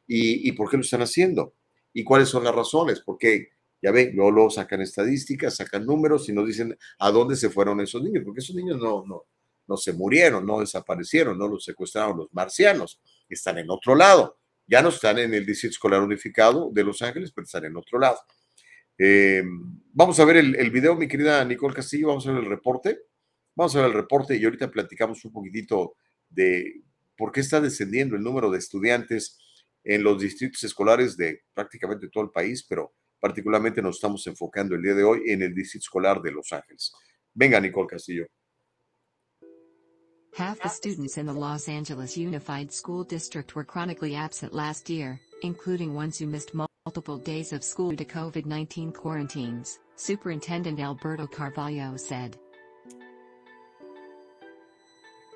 [0.07, 1.55] y, por qué lo están haciendo,
[1.91, 3.49] y cuáles son las razones, porque
[3.81, 8.01] ya ven, luego, sacan estadísticas, sacan números y nos dicen a dónde se fueron esos
[8.01, 9.25] niños, porque esos niños no, no,
[9.67, 14.37] no se murieron, no desaparecieron, no los secuestraron los marcianos, están en otro lado.
[14.67, 17.99] Ya no están en el Distrito Escolar Unificado de Los Ángeles, pero están en otro
[17.99, 18.17] lado.
[18.97, 19.43] Eh,
[19.93, 22.99] vamos a ver el, el, video, mi querida Nicole Castillo, vamos a ver el reporte.
[23.55, 25.95] Vamos a ver el reporte y ahorita platicamos un poquitito
[26.29, 26.81] de
[27.17, 29.39] por qué está descendiendo el número de estudiantes
[29.83, 34.81] en los distritos escolares de prácticamente todo el país, pero particularmente nos estamos enfocando el
[34.81, 36.91] día de hoy en el distrito escolar de Los Ángeles.
[37.33, 38.27] Venga, Nicole Castillo.
[40.35, 45.17] Half the students in the Los Angeles Unified School District were chronically absent last year,
[45.43, 51.25] including ones who missed multiple days of school due to COVID 19 quarantines, Superintendent Alberto
[51.25, 52.37] Carvalho said.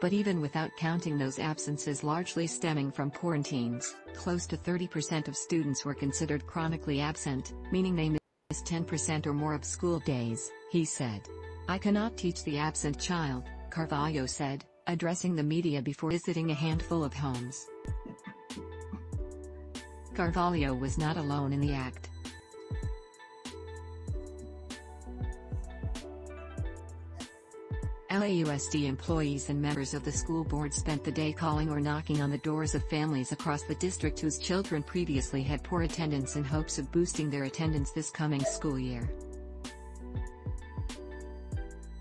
[0.01, 5.85] But even without counting those absences largely stemming from quarantines, close to 30% of students
[5.85, 11.21] were considered chronically absent, meaning they missed 10% or more of school days, he said.
[11.69, 17.03] I cannot teach the absent child, Carvalho said, addressing the media before visiting a handful
[17.03, 17.67] of homes.
[20.15, 22.09] Carvalho was not alone in the act.
[28.11, 32.31] LAUSD employees and members of the school board spent the day calling or knocking on
[32.31, 36.79] the doors of families across the district whose children previously had poor attendance in hopes
[36.79, 39.07] of boosting their attendance this coming school year.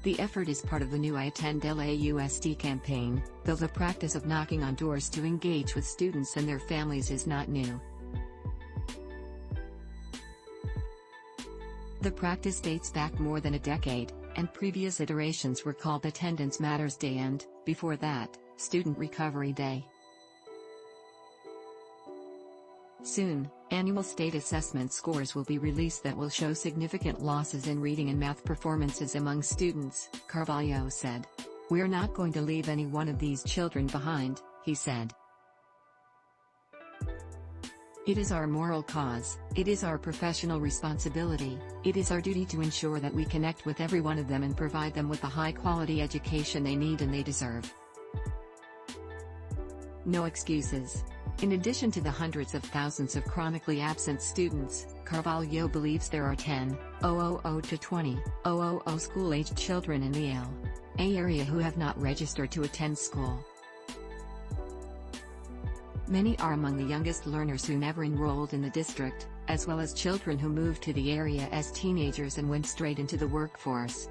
[0.08, 4.24] The effort is part of the new I Attend LAUSD campaign, though the practice of
[4.24, 7.78] knocking on doors to engage with students and their families is not new.
[12.00, 16.96] The practice dates back more than a decade, and previous iterations were called Attendance Matters
[16.96, 19.86] Day and, before that, Student Recovery Day.
[23.02, 28.10] Soon, annual state assessment scores will be released that will show significant losses in reading
[28.10, 31.26] and math performances among students, Carvalho said.
[31.70, 35.12] We're not going to leave any one of these children behind, he said.
[38.06, 42.62] It is our moral cause, it is our professional responsibility, it is our duty to
[42.62, 45.52] ensure that we connect with every one of them and provide them with the high
[45.52, 47.70] quality education they need and they deserve.
[50.06, 51.04] No excuses.
[51.40, 56.34] In addition to the hundreds of thousands of chronically absent students, Carvalho believes there are
[56.34, 62.50] 10, 000 to 20, 000 school-aged children in the LA area who have not registered
[62.50, 63.38] to attend school.
[66.08, 69.94] Many are among the youngest learners who never enrolled in the district, as well as
[69.94, 74.08] children who moved to the area as teenagers and went straight into the workforce.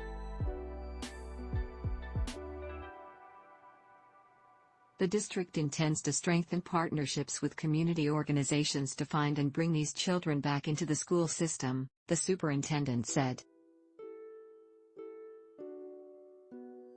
[5.00, 10.40] The district intends to strengthen partnerships with community organizations to find and bring these children
[10.40, 13.44] back into the school system, the superintendent said.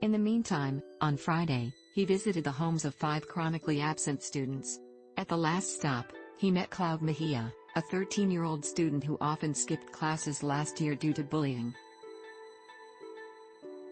[0.01, 4.79] In the meantime, on Friday, he visited the homes of five chronically absent students.
[5.17, 10.41] At the last stop, he met Cloud Mejia, a 13-year-old student who often skipped classes
[10.41, 11.71] last year due to bullying.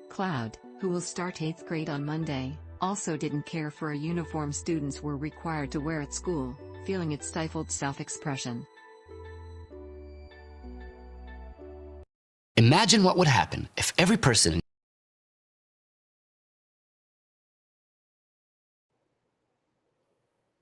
[0.10, 5.02] Cloud, who will start 8th grade on Monday, also didn't care for a uniform students
[5.02, 6.56] were required to wear at school,
[6.86, 8.66] feeling it stifled self-expression.
[12.58, 14.60] Imagine what would happen if every person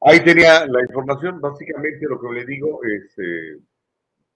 [0.08, 1.42] Ahí tenía la información.
[1.42, 3.60] Básicamente lo que le digo es, eh,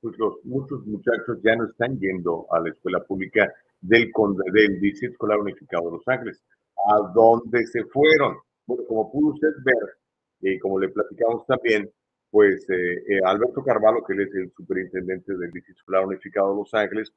[0.02, 4.12] pues los, muchos muchachos ya no están yendo a la escuela pública del,
[4.54, 6.44] del Distrito Escolar Unificado de Los Ángeles.
[6.88, 8.38] ¿A dónde se fueron?
[8.66, 9.98] Bueno, como pudo usted ver,
[10.42, 11.92] y como le platicamos también,
[12.30, 16.58] pues eh, eh, Alberto Carvalho, que él es el superintendente del Distrito Escolar Unificado de
[16.58, 17.12] Los Ángeles,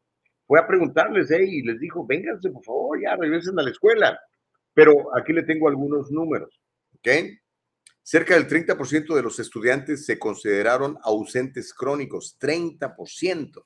[0.47, 1.45] fue a preguntarles, ¿eh?
[1.45, 4.19] y les dijo, vénganse, por favor, ya regresen a la escuela.
[4.75, 6.61] Pero aquí le tengo algunos números,
[6.97, 7.09] ¿ok?
[8.03, 13.65] Cerca del 30% de los estudiantes se consideraron ausentes crónicos, 30%,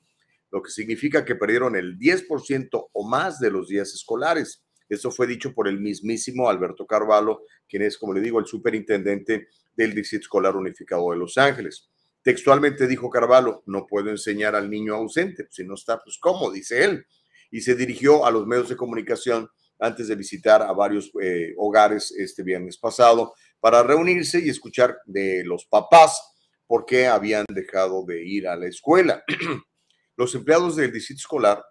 [0.51, 4.63] lo que significa que perdieron el 10% o más de los días escolares.
[4.89, 9.47] Eso fue dicho por el mismísimo Alberto Carvalho, quien es, como le digo, el superintendente
[9.75, 11.87] del Distrito Escolar Unificado de Los Ángeles.
[12.21, 16.83] Textualmente dijo Carvalho, no puedo enseñar al niño ausente, si no está, pues cómo, dice
[16.83, 17.05] él.
[17.51, 22.11] Y se dirigió a los medios de comunicación antes de visitar a varios eh, hogares
[22.11, 26.21] este viernes pasado para reunirse y escuchar de los papás
[26.67, 29.23] por qué habían dejado de ir a la escuela.
[30.17, 31.63] los empleados del distrito escolar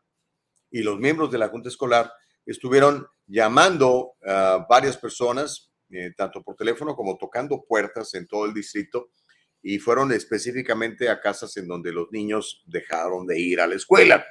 [0.71, 2.11] y los miembros de la junta escolar
[2.53, 8.55] estuvieron llamando a varias personas, eh, tanto por teléfono como tocando puertas en todo el
[8.55, 9.11] distrito,
[9.62, 14.24] y fueron específicamente a casas en donde los niños dejaron de ir a la escuela.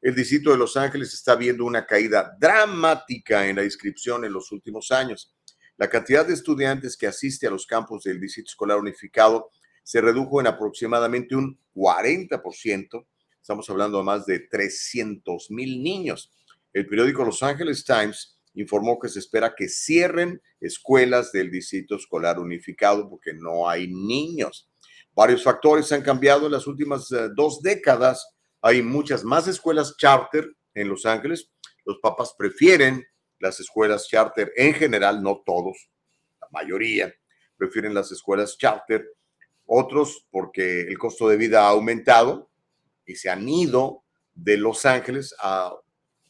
[0.00, 4.52] El distrito de Los Ángeles está viendo una caída dramática en la inscripción en los
[4.52, 5.34] últimos años.
[5.76, 9.50] La cantidad de estudiantes que asiste a los campos del Distrito Escolar Unificado
[9.82, 13.06] se redujo en aproximadamente un 40%.
[13.40, 16.32] Estamos hablando de más de 300 mil niños.
[16.78, 22.38] El periódico Los Angeles Times informó que se espera que cierren escuelas del Distrito Escolar
[22.38, 24.70] Unificado porque no hay niños.
[25.12, 28.24] Varios factores han cambiado en las últimas eh, dos décadas.
[28.62, 31.50] Hay muchas más escuelas charter en Los Ángeles.
[31.84, 33.04] Los papás prefieren
[33.40, 35.90] las escuelas charter en general, no todos,
[36.40, 37.12] la mayoría
[37.56, 39.04] prefieren las escuelas charter.
[39.66, 42.52] Otros porque el costo de vida ha aumentado
[43.04, 45.74] y se han ido de Los Ángeles a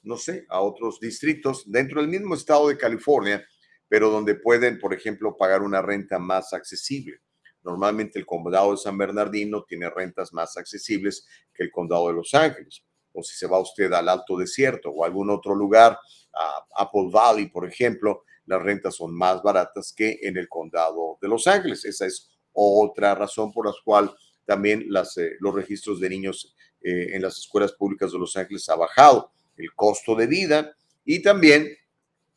[0.02, 3.44] no sé, a otros distritos dentro del mismo estado de California,
[3.88, 7.20] pero donde pueden, por ejemplo, pagar una renta más accesible.
[7.62, 12.34] Normalmente el condado de San Bernardino tiene rentas más accesibles que el condado de Los
[12.34, 12.82] Ángeles.
[13.12, 15.98] O si se va usted al Alto Desierto o a algún otro lugar,
[16.34, 21.28] a Apple Valley, por ejemplo, las rentas son más baratas que en el condado de
[21.28, 21.84] Los Ángeles.
[21.84, 27.22] Esa es otra razón por la cual también eh, los registros de niños eh, en
[27.22, 31.68] las escuelas públicas de Los Ángeles ha bajado el costo de vida y también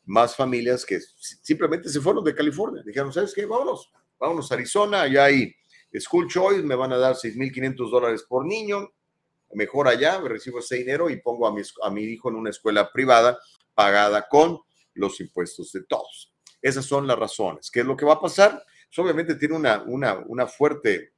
[0.04, 2.82] más familias que simplemente se fueron de California.
[2.84, 3.46] Dijeron, ¿sabes qué?
[3.46, 5.54] Vámonos, vámonos a Arizona, allá hay
[5.98, 8.92] School Choice, me van a dar 6.500 dólares por niño,
[9.54, 12.90] mejor allá, recibo ese dinero y pongo a mi, a mi hijo en una escuela
[12.90, 13.38] privada
[13.74, 14.58] pagada con
[14.94, 16.32] los impuestos de todos.
[16.60, 17.70] Esas son las razones.
[17.70, 18.64] ¿Qué es lo que va a pasar?
[18.88, 21.12] Pues obviamente tiene una, una, una fuerte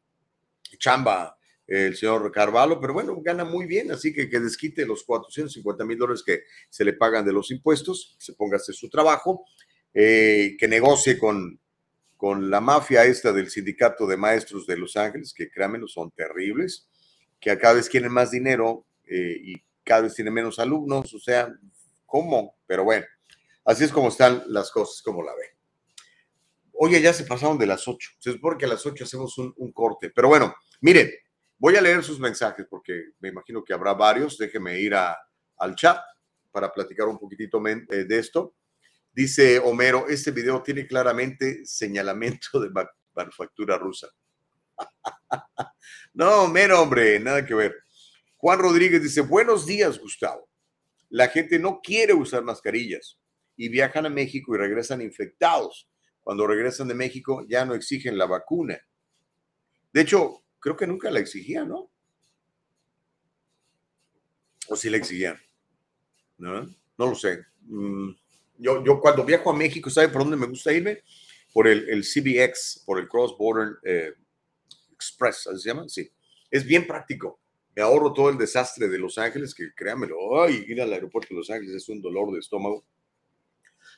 [0.78, 1.36] chamba
[1.66, 5.98] el señor Carvalho, pero bueno, gana muy bien, así que que desquite los 450 mil
[5.98, 9.44] dólares que se le pagan de los impuestos, se ponga a hacer su trabajo,
[9.94, 11.58] eh, que negocie con,
[12.16, 16.88] con la mafia esta del sindicato de maestros de Los Ángeles, que créanme, son terribles,
[17.40, 21.52] que cada vez tienen más dinero eh, y cada vez tienen menos alumnos, o sea,
[22.04, 22.56] ¿cómo?
[22.66, 23.06] Pero bueno,
[23.64, 25.50] así es como están las cosas, como la ven.
[26.72, 29.54] Oye, ya se pasaron de las 8, se supone que a las 8 hacemos un,
[29.56, 31.10] un corte, pero bueno, miren,
[31.58, 34.36] Voy a leer sus mensajes porque me imagino que habrá varios.
[34.36, 36.00] Déjeme ir al chat
[36.50, 38.54] para platicar un poquitito eh, de esto.
[39.12, 42.70] Dice Homero, este video tiene claramente señalamiento de
[43.14, 44.08] manufactura rusa.
[46.14, 47.74] no, Homero, hombre, nada que ver.
[48.36, 50.48] Juan Rodríguez dice, buenos días, Gustavo.
[51.08, 53.18] La gente no quiere usar mascarillas
[53.56, 55.88] y viajan a México y regresan infectados.
[56.22, 58.78] Cuando regresan de México ya no exigen la vacuna.
[59.92, 61.90] De hecho, creo que nunca la exigían, ¿no?
[64.68, 65.38] O sí la exigían.
[66.38, 66.62] ¿No?
[66.96, 67.44] No lo sé.
[67.66, 68.12] Mm,
[68.56, 71.02] yo, yo cuando viajo a México, ¿sabe por dónde me gusta irme?
[71.52, 74.14] Por el, el CBX, por el Cross Border eh,
[74.94, 75.86] Express, ¿así se llama?
[75.86, 76.10] Sí.
[76.50, 77.40] Es bien práctico.
[77.76, 81.40] Me ahorro todo el desastre de Los Ángeles, que créanmelo, ay, ir al aeropuerto de
[81.40, 82.86] Los Ángeles es un dolor de estómago.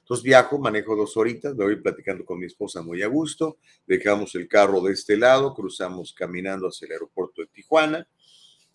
[0.06, 4.36] Entonces viajo, manejo dos horitas, me voy platicando con mi esposa muy a gusto, dejamos
[4.36, 8.08] el carro de este lado, cruzamos caminando hacia el aeropuerto de Tijuana,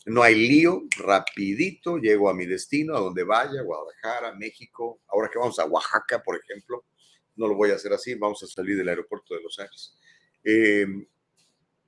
[0.08, 5.40] no hay lío, rapidito llego a mi destino, a donde vaya, Guadalajara, México, ahora que
[5.40, 6.84] vamos a Oaxaca, por ejemplo,
[7.38, 9.96] no lo voy a hacer así, vamos a salir del aeropuerto de Los Ángeles.
[10.44, 10.86] Eh,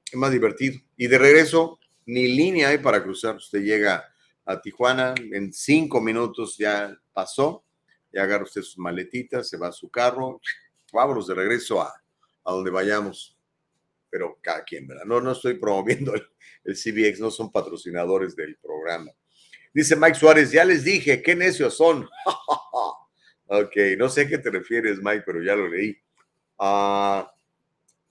[0.10, 0.80] es más divertido.
[0.96, 3.36] Y de regreso, ni línea hay para cruzar.
[3.36, 4.06] Usted llega
[4.46, 7.66] a Tijuana, en cinco minutos ya pasó
[8.14, 10.39] y agarra usted sus maletitas, se va a su carro,
[10.93, 11.91] vámonos de regreso a,
[12.45, 13.35] a donde vayamos.
[14.10, 15.06] Pero cada quien, ¿verdad?
[15.06, 16.23] No, no estoy promoviendo el,
[16.64, 19.11] el CBX, no son patrocinadores del programa.
[19.73, 22.07] Dice Mike Suárez, ya les dije, qué necios son.
[23.48, 25.98] ok, no sé a qué te refieres, Mike, pero ya lo leí.
[26.60, 27.34] Ah,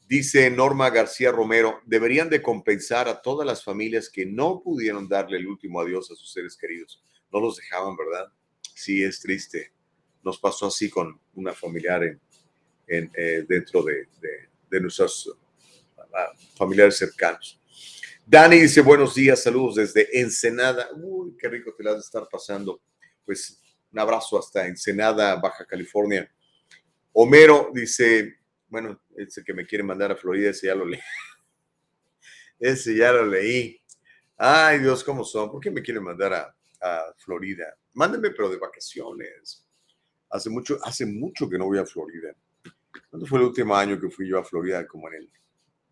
[0.08, 5.36] dice Norma García Romero, deberían de compensar a todas las familias que no pudieron darle
[5.38, 7.04] el último adiós a sus seres queridos.
[7.32, 8.32] No los dejaban, ¿verdad?
[8.74, 9.71] Sí, es triste
[10.22, 12.02] nos pasó así con una familiar
[12.86, 14.08] eh, dentro de,
[14.68, 15.34] de, nuestros
[15.98, 17.58] ah, familiares cercanos.
[18.26, 20.88] Dani dice buenos días, saludos desde Ensenada.
[20.94, 22.80] Uy, qué rico te la has de estar pasando.
[23.24, 23.60] Pues
[23.92, 26.30] un abrazo hasta Ensenada, Baja California.
[27.12, 28.36] Homero dice,
[28.68, 31.00] bueno, ese que me quiere mandar a Florida, ese ya lo leí.
[32.60, 33.82] Ese ya lo leí.
[34.36, 35.50] Ay, Dios, ¿cómo son?
[35.50, 37.76] ¿Por qué me quieren mandar a, a Florida?
[37.94, 39.66] Mándenme, pero de vacaciones.
[40.32, 42.34] Hace mucho, hace mucho que no voy a Florida.
[43.10, 44.86] ¿Cuándo fue el último año que fui yo a Florida?
[44.86, 45.30] Como en el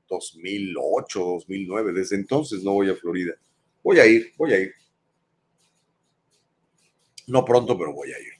[0.08, 1.92] 2008, 2009.
[1.92, 3.34] Desde entonces no voy a Florida.
[3.82, 4.72] Voy a ir, voy a ir.
[7.26, 8.32] No pronto, pero voy a ir.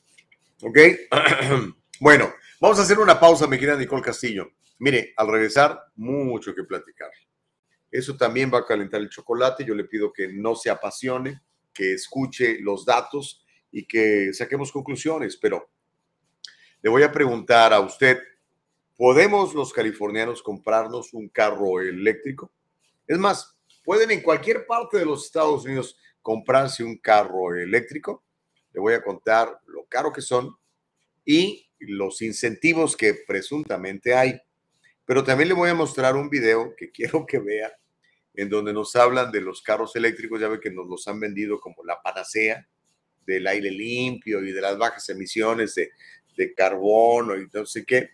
[0.62, 1.74] ¿Ok?
[2.00, 4.52] bueno, vamos a hacer una pausa, mi querida Nicole Castillo.
[4.78, 7.10] Mire, al regresar, mucho que platicar.
[7.90, 9.66] Eso también va a calentar el chocolate.
[9.66, 11.42] Yo le pido que no se apasione,
[11.74, 15.68] que escuche los datos y que saquemos conclusiones, pero
[16.82, 18.18] le voy a preguntar a usted,
[18.96, 22.52] ¿podemos los californianos comprarnos un carro eléctrico?
[23.06, 28.24] Es más, pueden en cualquier parte de los Estados Unidos comprarse un carro eléctrico.
[28.72, 30.56] Le voy a contar lo caro que son
[31.24, 34.40] y los incentivos que presuntamente hay.
[35.04, 37.72] Pero también le voy a mostrar un video que quiero que vea,
[38.34, 40.40] en donde nos hablan de los carros eléctricos.
[40.40, 42.66] Ya ve que nos los han vendido como la panacea
[43.26, 45.90] del aire limpio y de las bajas emisiones de,
[46.40, 48.10] de carbono y no sé qué.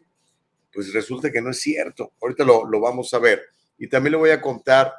[0.72, 2.12] Pues resulta que no es cierto.
[2.20, 3.42] Ahorita lo, lo vamos a ver.
[3.78, 4.92] Y también le voy a contar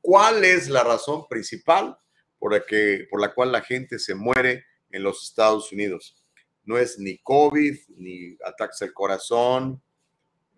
[0.00, 1.98] cuál es la razón principal
[2.38, 6.16] por la, que, por la cual la gente se muere en los Estados Unidos.
[6.64, 9.82] No es ni COVID, ni ataques al corazón,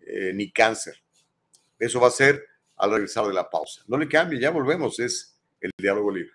[0.05, 1.01] eh, ni cáncer.
[1.79, 2.45] Eso va a ser
[2.77, 3.81] al regresar de la pausa.
[3.87, 6.34] No le cambie, ya volvemos, es el diálogo libre.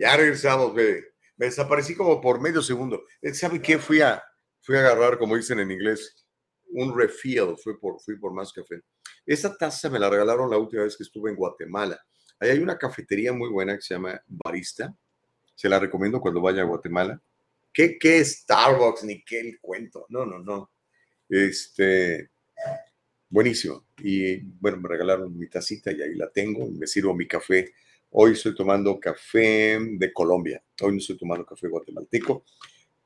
[0.00, 3.04] Ya regresamos, Me desaparecí como por medio segundo.
[3.34, 3.78] ¿Sabe qué?
[3.78, 4.22] Fui a,
[4.62, 6.26] fui a agarrar, como dicen en inglés,
[6.70, 7.54] un refill.
[7.62, 8.80] Fui por, fui por más café.
[9.26, 12.00] Esa taza me la regalaron la última vez que estuve en Guatemala.
[12.38, 14.96] Ahí hay una cafetería muy buena que se llama Barista.
[15.54, 17.20] Se la recomiendo cuando vaya a Guatemala.
[17.70, 20.06] ¿Qué, qué Starbucks ni qué el cuento?
[20.08, 20.70] No, no, no.
[21.28, 22.30] Este,
[23.28, 23.84] buenísimo.
[23.98, 26.70] Y bueno, me regalaron mi tacita y ahí la tengo.
[26.70, 27.74] Me sirvo mi café
[28.12, 30.60] Hoy estoy tomando café de Colombia.
[30.82, 32.44] Hoy no estoy tomando café guatemalteco.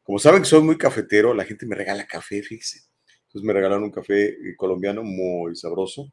[0.02, 2.88] Como saben que soy muy cafetero, la gente me regala café, fíjense.
[3.26, 6.10] Entonces me regalaron un café eh, colombiano muy sabroso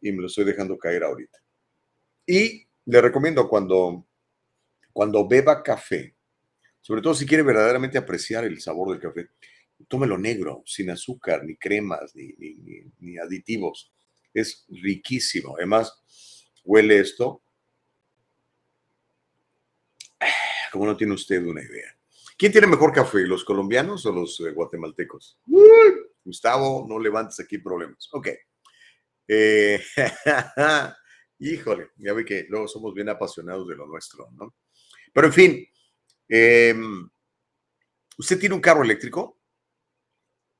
[0.00, 1.40] y me lo estoy dejando caer ahorita.
[2.24, 4.06] Y le recomiendo cuando,
[4.92, 6.14] cuando beba café,
[6.80, 9.30] sobre todo si quiere verdaderamente apreciar el sabor del café,
[9.88, 13.92] tómelo negro, sin azúcar, ni cremas, ni, ni, ni aditivos.
[14.32, 15.56] Es riquísimo.
[15.56, 15.92] Además,
[16.64, 17.42] huele esto
[20.70, 21.96] como no tiene usted una idea.
[22.36, 25.38] ¿Quién tiene mejor café, los colombianos o los eh, guatemaltecos?
[26.24, 28.08] Gustavo, no levantes aquí problemas.
[28.12, 28.28] Ok.
[29.28, 29.78] Eh,
[31.38, 34.54] híjole, ya ve que luego somos bien apasionados de lo nuestro, ¿no?
[35.12, 35.68] Pero en fin,
[36.28, 37.10] em,
[38.16, 39.40] ¿usted tiene un carro eléctrico?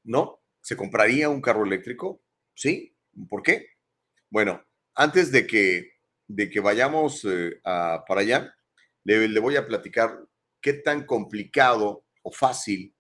[0.05, 0.43] ¿No?
[0.61, 2.23] ¿Se compraría un carro eléctrico?
[2.55, 2.95] ¿Sí?
[3.29, 3.71] ¿Por qué?
[4.29, 4.63] Bueno,
[4.95, 5.95] antes de que,
[6.27, 8.55] de que vayamos eh, para allá,
[9.19, 10.19] le, voy a platicar
[10.61, 12.95] qué tan complicado o fácil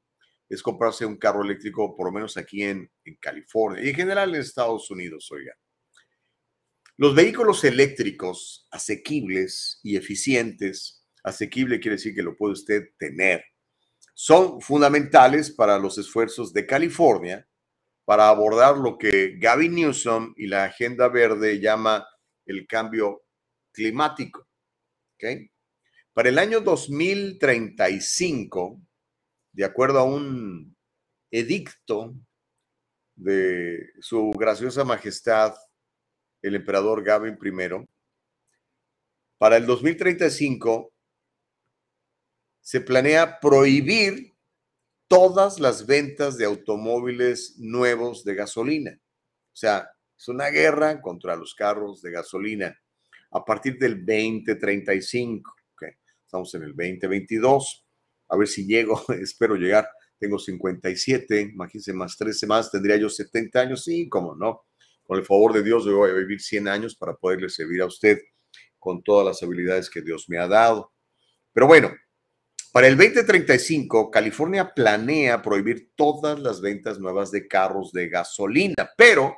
[0.48, 4.34] es comprarse un carro eléctrico, por lo menos aquí en, en California y en general
[4.34, 5.54] en Estados Unidos, oiga.
[6.96, 13.44] Los vehículos eléctricos asequibles y eficientes, asequible quiere decir que lo puede usted tener,
[14.14, 17.48] son fundamentales para los esfuerzos de California
[18.04, 22.06] para abordar lo que Gavin Newsom y la Agenda Verde llama
[22.44, 23.22] el cambio
[23.72, 24.48] climático.
[25.14, 25.50] ¿okay?
[26.12, 28.80] Para el año 2035,
[29.52, 30.76] de acuerdo a un
[31.30, 32.16] edicto
[33.14, 35.54] de su graciosa majestad,
[36.42, 37.86] el emperador Gavin I,
[39.38, 40.92] para el 2035
[42.60, 44.34] se planea prohibir
[45.06, 49.00] todas las ventas de automóviles nuevos de gasolina.
[49.52, 49.88] O sea,
[50.18, 52.76] es una guerra contra los carros de gasolina
[53.30, 55.59] a partir del 2035.
[56.30, 57.84] Estamos en el 2022.
[58.28, 59.88] A ver si llego, espero llegar.
[60.16, 63.82] Tengo 57, imagínense, más 13 más, tendría yo 70 años.
[63.82, 64.62] Sí, cómo no.
[65.02, 68.20] Con el favor de Dios, voy a vivir 100 años para poderle servir a usted
[68.78, 70.92] con todas las habilidades que Dios me ha dado.
[71.52, 71.90] Pero bueno,
[72.72, 79.34] para el 2035, California planea prohibir todas las ventas nuevas de carros de gasolina, pero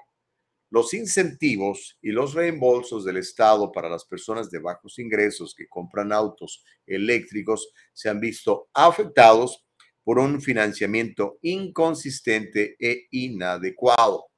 [0.73, 6.15] los incentivos y los reembolsos del Estado para las personas de bajos ingresos que compran
[6.15, 9.67] autos eléctricos se han visto afectados
[10.03, 14.29] por un financiamiento inconsistente e inadecuado.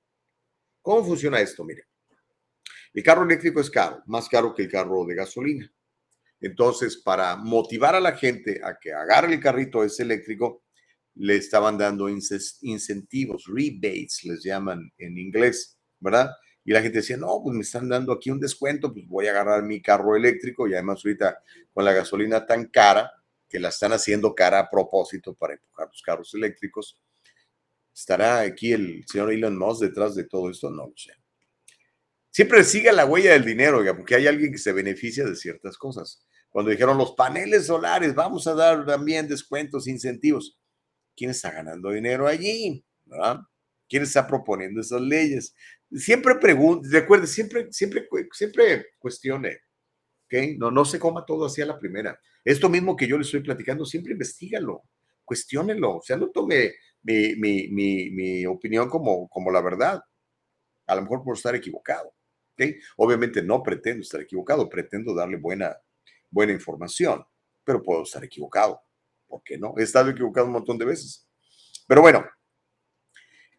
[0.82, 1.62] ¿Cómo funciona esto?
[1.62, 1.85] Mire,
[2.94, 5.73] el carro eléctrico es caro, más caro que el carro de gasolina.
[6.40, 10.65] Entonces, para motivar a la gente a que agarre el carrito ese eléctrico,
[11.15, 16.31] le estaban dando incentivos, rebates, les llaman en inglés ¿verdad?
[16.65, 19.31] Y la gente decía, no, pues me están dando aquí un descuento, pues voy a
[19.31, 21.39] agarrar mi carro eléctrico y además ahorita
[21.73, 23.11] con la gasolina tan cara,
[23.49, 26.99] que la están haciendo cara a propósito para empujar los carros eléctricos.
[27.95, 30.71] ¿Estará aquí el señor Elon Musk detrás de todo esto?
[30.71, 31.12] No lo sé.
[32.31, 36.27] Siempre sigue la huella del dinero, porque hay alguien que se beneficia de ciertas cosas.
[36.49, 40.59] Cuando dijeron los paneles solares, vamos a dar también descuentos, incentivos.
[41.16, 42.85] ¿Quién está ganando dinero allí?
[43.95, 45.55] ¿Quién está proponiendo esas leyes?
[45.93, 48.09] Siempre pregunte, recuerde, siempre, siempre,
[48.99, 49.61] cuestione.
[50.25, 50.59] ¿okay?
[50.59, 52.19] No, no se coma todo así a la primera.
[52.45, 54.83] Esto mismo que yo le estoy platicando, siempre investigalo,
[55.25, 55.99] cuestiónelo.
[55.99, 60.03] O sea, no tome mi, mi, mi, mi opinión como, como la verdad.
[60.89, 62.12] A lo mejor por estar equivocado.
[62.55, 62.77] ¿okay?
[62.97, 65.73] Obviamente no pretendo estar equivocado, pretendo darle buena,
[66.33, 67.25] buena información,
[67.62, 68.83] pero puedo estar equivocado.
[69.29, 69.73] ¿Por qué no?
[69.79, 71.29] He estado equivocado un montón de veces.
[71.87, 72.25] Pero bueno,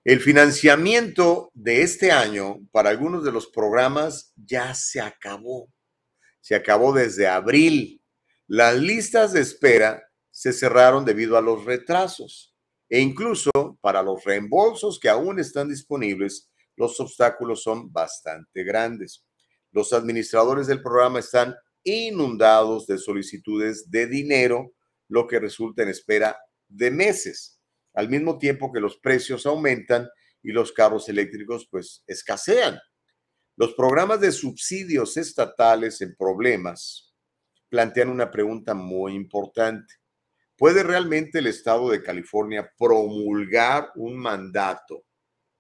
[0.06, 5.68] el financiamiento de este año para algunos de los programas ya se acabó.
[6.42, 8.04] Se acabó desde abril.
[8.46, 12.56] Las listas de espera se cerraron debido a los retrasos
[12.88, 13.50] e incluso
[13.82, 19.26] para los reembolsos que aún están disponibles, los obstáculos son bastante grandes.
[19.72, 24.72] Los administradores del programa están inundados de solicitudes de dinero,
[25.08, 26.38] lo que resulta en espera
[26.68, 27.55] de meses,
[27.96, 30.08] al mismo tiempo que los precios aumentan
[30.44, 32.80] y los carros eléctricos pues escasean.
[33.58, 37.14] Los programas de subsidios estatales en problemas
[37.70, 39.96] plantean una pregunta muy importante.
[40.58, 45.06] ¿Puede realmente el Estado de California promulgar un mandato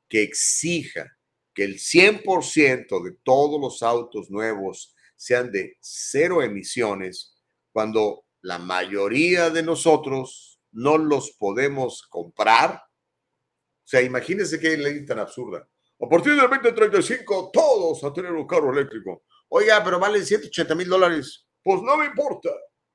[0.07, 1.17] que exija
[1.53, 7.35] que el 100% de todos los autos nuevos sean de cero emisiones
[7.71, 12.75] cuando la mayoría de nosotros no los podemos comprar?
[12.75, 15.67] O sea, imagínense qué ley tan absurda.
[16.01, 19.23] A partir del 2035, todos a tener un carro eléctrico.
[19.49, 21.47] Oiga, pero valen 180 mil dólares.
[21.63, 22.49] Pues no me importa.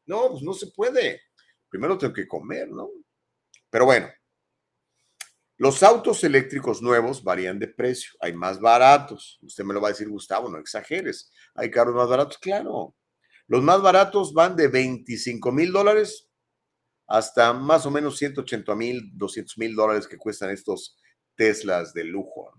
[0.07, 1.23] No, pues no se puede.
[1.69, 2.91] Primero tengo que comer, ¿no?
[3.71, 4.09] Pero bueno,
[5.57, 8.13] los autos eléctricos nuevos varían de precio.
[8.21, 9.39] Hay más baratos.
[9.43, 11.33] Usted me lo va a decir, Gustavo, no exageres.
[11.55, 12.95] Hay carros más baratos, claro.
[13.47, 16.30] Los más baratos van de 25 mil dólares
[17.11, 20.97] hasta más o menos 180 mil, 200 mil dólares que cuestan estos
[21.35, 22.53] Teslas de lujo.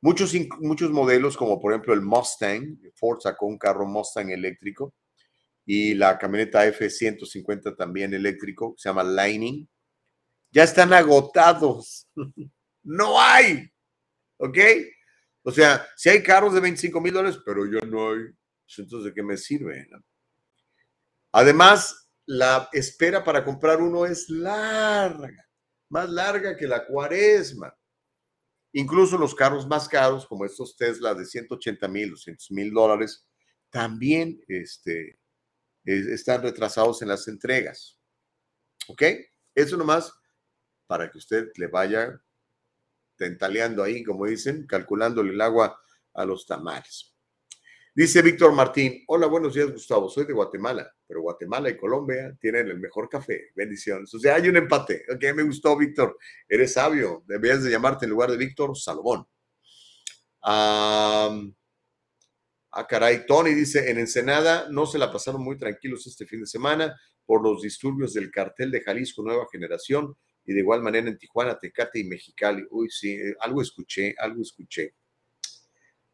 [0.00, 4.94] Muchos, muchos modelos, como por ejemplo el Mustang, Ford sacó un carro Mustang eléctrico
[5.64, 9.66] y la camioneta F-150 también eléctrico, se llama Lightning
[10.52, 12.06] ya están agotados.
[12.84, 13.68] no hay.
[14.36, 14.58] ¿Ok?
[15.42, 18.24] O sea, si hay carros de 25 mil dólares, pero yo no hay.
[18.64, 19.88] Pues, entonces, ¿de qué me sirve?
[21.32, 25.48] Además, la espera para comprar uno es larga,
[25.88, 27.76] más larga que la cuaresma.
[28.72, 33.26] Incluso los carros más caros, como estos Tesla de 180 mil, 200 mil dólares,
[33.70, 35.18] también este,
[35.84, 37.98] están retrasados en las entregas.
[38.88, 39.02] ¿Ok?
[39.54, 40.12] Eso nomás
[40.86, 42.22] para que usted le vaya
[43.16, 45.80] tentaleando ahí, como dicen, calculándole el agua
[46.14, 47.11] a los tamales.
[47.94, 52.68] Dice Víctor Martín, hola, buenos días Gustavo, soy de Guatemala, pero Guatemala y Colombia tienen
[52.68, 54.14] el mejor café, bendiciones.
[54.14, 56.16] O sea, hay un empate, ok, me gustó Víctor,
[56.48, 59.26] eres sabio, debías de llamarte en lugar de Víctor Salomón.
[60.40, 61.38] ah,
[62.88, 66.98] caray, Tony dice, en Ensenada no se la pasaron muy tranquilos este fin de semana
[67.26, 70.16] por los disturbios del cartel de Jalisco Nueva Generación
[70.46, 72.64] y de igual manera en Tijuana, Tecate y Mexicali.
[72.70, 74.94] Uy, sí, eh, algo escuché, algo escuché.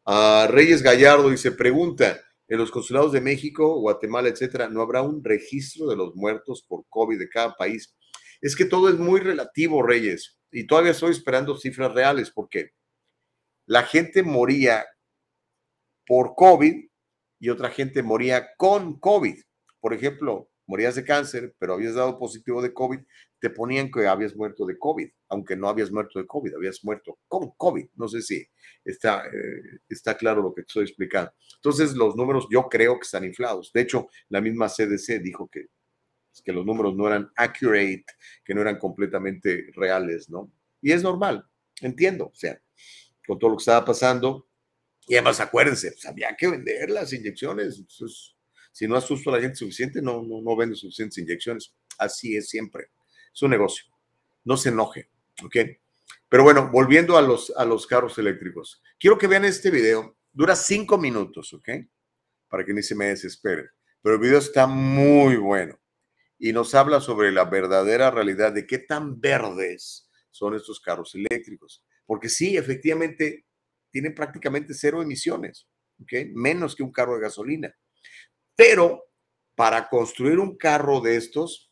[0.05, 5.23] Ah, Reyes Gallardo dice, pregunta, en los consulados de México, Guatemala, etcétera, ¿no habrá un
[5.23, 7.95] registro de los muertos por COVID de cada país?
[8.41, 12.71] Es que todo es muy relativo, Reyes, y todavía estoy esperando cifras reales porque
[13.67, 14.85] la gente moría
[16.07, 16.89] por COVID
[17.39, 19.39] y otra gente moría con COVID.
[19.79, 22.99] Por ejemplo, morías de cáncer, pero habías dado positivo de COVID,
[23.39, 27.17] te ponían que habías muerto de COVID, aunque no habías muerto de COVID, habías muerto
[27.27, 27.87] con COVID.
[27.95, 28.47] No sé si
[28.85, 31.33] está, eh, está claro lo que estoy explicando.
[31.55, 33.71] Entonces, los números yo creo que están inflados.
[33.73, 35.69] De hecho, la misma CDC dijo que,
[36.45, 38.05] que los números no eran accurate,
[38.45, 40.51] que no eran completamente reales, ¿no?
[40.83, 41.43] Y es normal,
[41.81, 42.61] entiendo, o sea,
[43.25, 44.47] con todo lo que estaba pasando.
[45.07, 47.79] Y además, acuérdense, pues, había que vender las inyecciones.
[47.79, 48.35] Entonces,
[48.79, 51.75] si no asusto a la gente suficiente, no, no, no vende suficientes inyecciones.
[51.97, 52.91] Así es siempre.
[53.33, 53.83] Es un negocio.
[54.45, 55.09] No se enoje.
[55.43, 55.57] ¿Ok?
[56.29, 58.81] Pero bueno, volviendo a los, a los carros eléctricos.
[58.97, 60.15] Quiero que vean este video.
[60.31, 61.67] Dura cinco minutos, ¿ok?
[62.47, 63.67] Para que ni se me desesperen.
[64.01, 65.77] Pero el video está muy bueno
[66.37, 71.83] y nos habla sobre la verdadera realidad de qué tan verdes son estos carros eléctricos.
[72.05, 73.45] Porque sí, efectivamente,
[73.91, 75.67] tienen prácticamente cero emisiones,
[76.01, 76.29] ¿ok?
[76.33, 77.75] Menos que un carro de gasolina.
[78.59, 79.09] Pero
[79.55, 81.71] para construir un carro de estos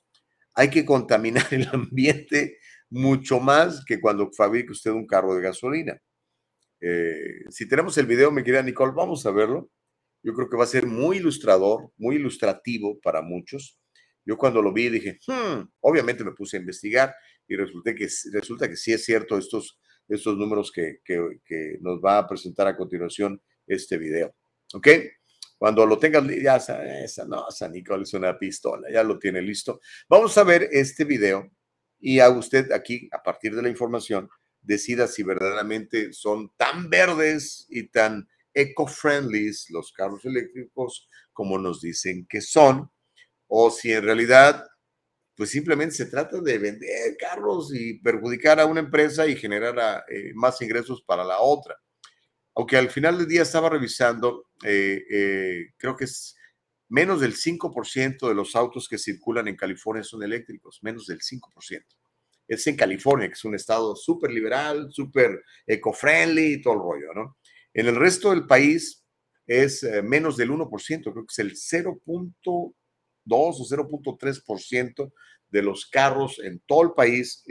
[0.55, 2.59] hay que contaminar el ambiente
[2.89, 6.01] mucho más que cuando fabrique usted un carro de gasolina.
[6.79, 9.69] Eh, si tenemos el video, me querida Nicole, vamos a verlo.
[10.23, 13.77] Yo creo que va a ser muy ilustrador, muy ilustrativo para muchos.
[14.23, 17.13] Yo cuando lo vi dije, hmm", obviamente me puse a investigar
[17.49, 19.77] y resulta que, resulta que sí es cierto estos,
[20.07, 24.33] estos números que, que, nos va a presentar a continuación este video.
[24.73, 24.87] ¿Ok?
[25.57, 29.79] Cuando lo tengas, ya esa no, San Nicole es una pistola, ya lo tiene listo.
[30.07, 31.49] Vamos a ver este video
[31.99, 34.29] y a usted aquí, a partir de la información,
[34.61, 42.25] decida si verdaderamente son tan verdes y tan eco-friendly los carros eléctricos como nos dicen
[42.27, 42.91] que son,
[43.47, 44.65] o si en realidad,
[45.35, 50.31] pues simplemente se trata de vender carros y perjudicar a una empresa y generar eh,
[50.33, 51.77] más ingresos para la otra.
[52.57, 56.35] Aunque al final del día estaba revisando, eh, eh, creo que es
[56.89, 61.85] menos del 5% de los autos que circulan en California son eléctricos, menos del 5%
[62.47, 67.13] es en California, que es un estado súper liberal, súper eco-friendly y todo el rollo,
[67.13, 67.37] ¿no?
[67.73, 69.05] En el resto del país
[69.45, 72.73] es eh, menos del 1%, creo que es el 0.2 o
[73.27, 75.13] 0.3%
[75.49, 77.43] de los carros en todo el país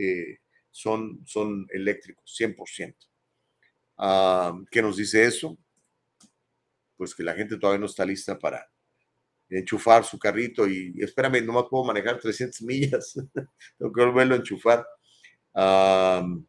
[0.71, 2.97] son, son eléctricos, 100%.
[4.71, 5.57] ¿Qué nos dice eso?
[6.97, 8.69] Pues que la gente todavía no está lista para
[9.49, 13.15] enchufar su carrito y espérame, no más puedo manejar 300 millas,
[13.79, 14.87] tengo que volverlo a enchufar.
[15.55, 16.47] no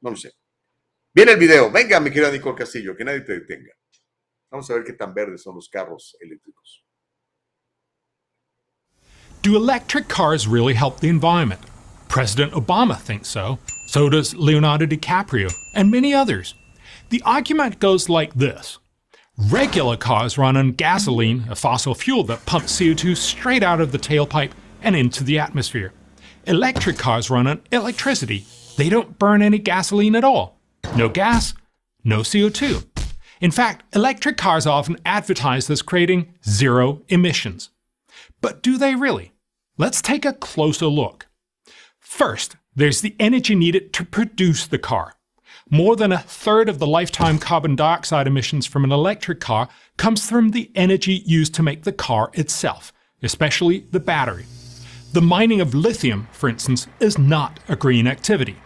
[0.00, 0.32] lo sé.
[1.12, 3.72] Viene el video, venga mi querido Nicole Castillo, que nadie te detenga.
[4.50, 6.84] Vamos a ver qué tan verdes son los carros eléctricos.
[9.42, 11.60] Do electric cars really help the environment?
[12.08, 13.58] President Obama thinks so.
[13.88, 16.54] So does Leonardo DiCaprio and many others.
[17.08, 18.78] The argument goes like this.
[19.38, 23.98] Regular cars run on gasoline, a fossil fuel that pumps CO2 straight out of the
[23.98, 24.50] tailpipe
[24.82, 25.94] and into the atmosphere.
[26.44, 28.44] Electric cars run on electricity.
[28.76, 30.60] They don't burn any gasoline at all.
[30.94, 31.54] No gas,
[32.04, 32.84] no CO2.
[33.40, 37.70] In fact, electric cars are often advertised as creating zero emissions.
[38.42, 39.32] But do they really?
[39.78, 41.26] Let's take a closer look.
[41.98, 45.14] First, there's the energy needed to produce the car.
[45.68, 50.30] More than a third of the lifetime carbon dioxide emissions from an electric car comes
[50.30, 54.46] from the energy used to make the car itself, especially the battery.
[55.12, 58.56] The mining of lithium, for instance, is not a green activity.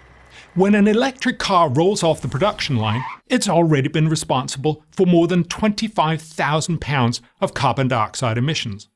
[0.55, 5.27] When an electric car rolls off the production line, it's already been responsible for more
[5.27, 8.89] than 25,000 pounds of carbon dioxide emissions.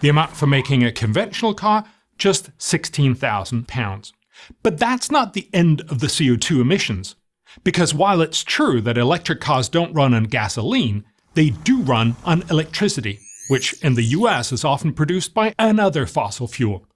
[0.00, 1.84] The amount for making a conventional car,
[2.16, 4.14] just 16,000 pounds.
[4.62, 7.16] But that's not the end of the CO2 emissions.
[7.62, 11.04] Because while it's true that electric cars don't run on gasoline,
[11.34, 16.48] they do run on electricity, which in the US is often produced by another fossil
[16.48, 16.86] fuel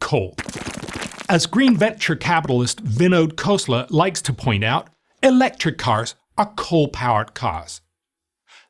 [0.00, 0.34] coal.
[1.28, 4.88] As green venture capitalist Vinod Khosla likes to point out,
[5.22, 7.80] electric cars are coal powered cars.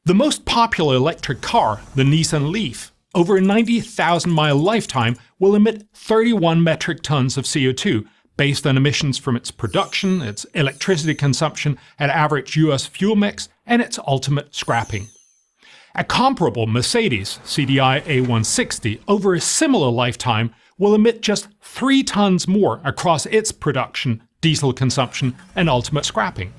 [0.04, 5.86] The most popular electric car, the Nissan Leaf, over a 90,000 mile lifetime, will emit
[5.94, 8.06] 31 metric tons of CO2
[8.36, 13.80] based on emissions from its production, its electricity consumption at average US fuel mix, and
[13.80, 15.08] its ultimate scrapping.
[15.94, 22.82] A comparable Mercedes CDI A160 over a similar lifetime will emit just 3 tons more
[22.84, 26.52] across its production, diesel consumption, and ultimate scrapping.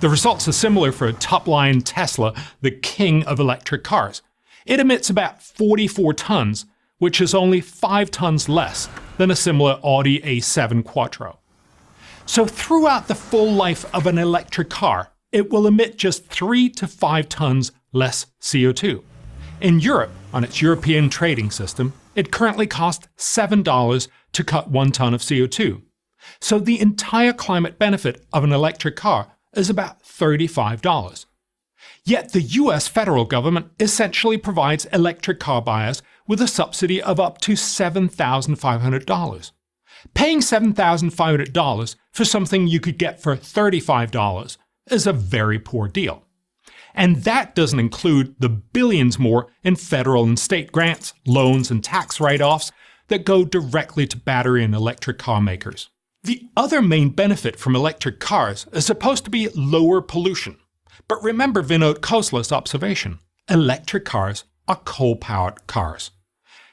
[0.00, 4.20] The results are similar for a top line Tesla, the king of electric cars.
[4.68, 6.66] It emits about 44 tons,
[6.98, 8.86] which is only 5 tons less
[9.16, 11.38] than a similar Audi A7 Quattro.
[12.26, 16.86] So, throughout the full life of an electric car, it will emit just 3 to
[16.86, 19.02] 5 tons less CO2.
[19.62, 25.14] In Europe, on its European trading system, it currently costs $7 to cut 1 ton
[25.14, 25.80] of CO2.
[26.40, 31.24] So, the entire climate benefit of an electric car is about $35.
[32.08, 37.38] Yet the US federal government essentially provides electric car buyers with a subsidy of up
[37.42, 39.52] to $7,500.
[40.14, 44.56] Paying $7,500 for something you could get for $35
[44.90, 46.24] is a very poor deal.
[46.94, 52.20] And that doesn't include the billions more in federal and state grants, loans, and tax
[52.20, 52.72] write offs
[53.08, 55.90] that go directly to battery and electric car makers.
[56.22, 60.56] The other main benefit from electric cars is supposed to be lower pollution.
[61.08, 63.18] But remember Vinod Khosla's observation
[63.50, 66.10] electric cars are coal powered cars.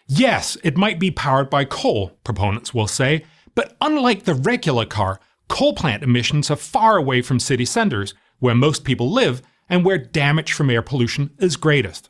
[0.07, 3.23] Yes, it might be powered by coal, proponents will say,
[3.55, 8.53] but unlike the regular car, coal plant emissions are far away from city centers, where
[8.53, 12.09] most people live and where damage from air pollution is greatest.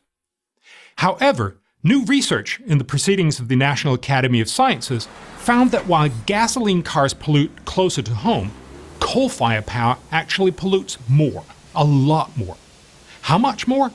[0.98, 5.08] However, New research in the proceedings of the National Academy of Sciences
[5.38, 8.52] found that while gasoline cars pollute closer to home,
[9.00, 11.44] coal fired power actually pollutes more,
[11.76, 12.58] a lot more.
[13.22, 13.92] How much more?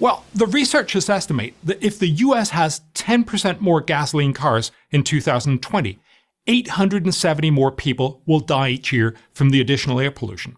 [0.00, 5.98] Well, the researchers estimate that if the US has 10% more gasoline cars in 2020,
[6.46, 10.56] 870 more people will die each year from the additional air pollution.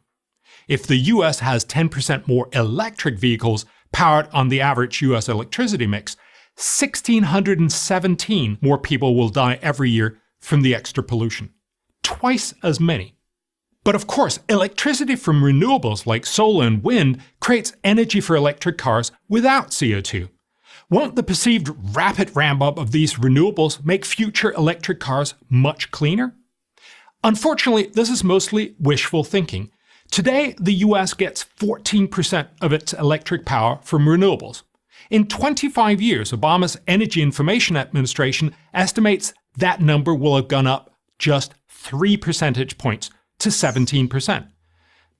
[0.68, 6.16] If the US has 10% more electric vehicles powered on the average US electricity mix,
[6.56, 11.50] 1,617 more people will die every year from the extra pollution.
[12.02, 13.15] Twice as many.
[13.86, 19.12] But of course, electricity from renewables like solar and wind creates energy for electric cars
[19.28, 20.28] without CO2.
[20.90, 26.34] Won't the perceived rapid ramp up of these renewables make future electric cars much cleaner?
[27.22, 29.70] Unfortunately, this is mostly wishful thinking.
[30.10, 34.64] Today, the US gets 14% of its electric power from renewables.
[35.10, 41.54] In 25 years, Obama's Energy Information Administration estimates that number will have gone up just
[41.68, 44.48] 3 percentage points to 17%.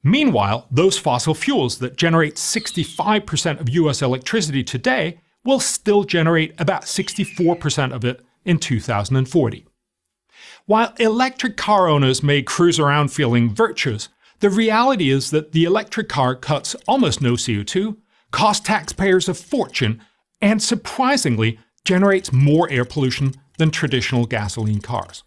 [0.02, 6.82] Meanwhile, those fossil fuels that generate 65% of US electricity today will still generate about
[6.82, 9.66] 64% of it in 2040.
[10.66, 14.08] While electric car owners may cruise around feeling virtuous,
[14.40, 17.96] the reality is that the electric car cuts almost no CO2,
[18.32, 20.02] costs taxpayers a fortune,
[20.42, 25.22] and surprisingly generates more air pollution than traditional gasoline cars.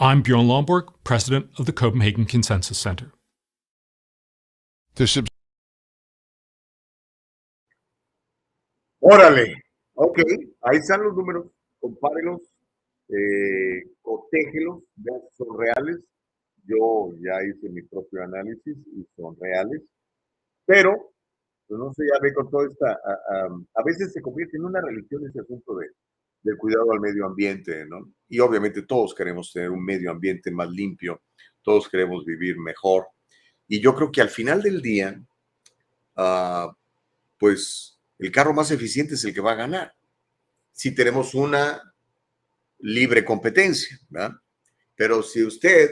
[0.00, 3.10] I'm Bjorn Lomborg, president of the Copenhagen Consensus Center.
[9.00, 9.62] Órale,
[9.94, 10.18] ok,
[10.62, 11.46] ahí están los números,
[11.80, 12.42] compárelos,
[13.08, 16.04] eh, cotégelos, vean si son reales.
[16.64, 19.82] Yo ya hice mi propio análisis y son reales,
[20.64, 21.12] pero
[21.66, 24.80] pues no sé, ya ve con toda esta, a, a, veces se convierte en una
[24.80, 25.86] religión ese asunto de,
[26.42, 28.12] del cuidado al medio ambiente, ¿no?
[28.28, 31.22] Y obviamente todos queremos tener un medio ambiente más limpio,
[31.62, 33.08] todos queremos vivir mejor.
[33.66, 35.20] Y yo creo que al final del día,
[36.16, 36.72] uh,
[37.38, 39.94] pues el carro más eficiente es el que va a ganar.
[40.72, 41.94] Si tenemos una
[42.80, 44.36] libre competencia, ¿verdad?
[44.94, 45.90] Pero si usted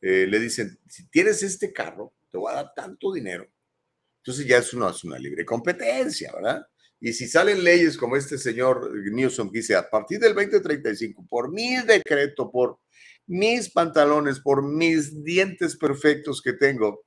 [0.00, 3.48] eh, le dicen, si tienes este carro, te voy a dar tanto dinero,
[4.18, 6.66] entonces ya es una, es una libre competencia, ¿verdad?
[7.00, 11.52] Y si salen leyes como este señor Newsom que dice, a partir del 2035, por
[11.52, 12.78] mi decreto, por
[13.26, 17.04] mis pantalones, por mis dientes perfectos que tengo,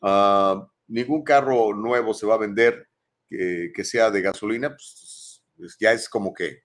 [0.00, 2.88] uh, ningún carro nuevo se va a vender
[3.28, 6.62] que, que sea de gasolina, pues, pues, ya es como que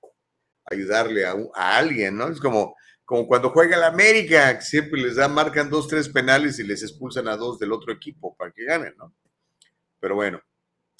[0.66, 2.28] ayudarle a, a, alguien, ¿no?
[2.28, 6.64] Es como, como cuando juega la América, siempre les dan, marcan dos, tres penales y
[6.64, 9.14] les expulsan a dos del otro equipo para que ganen, ¿no?
[10.00, 10.42] Pero bueno,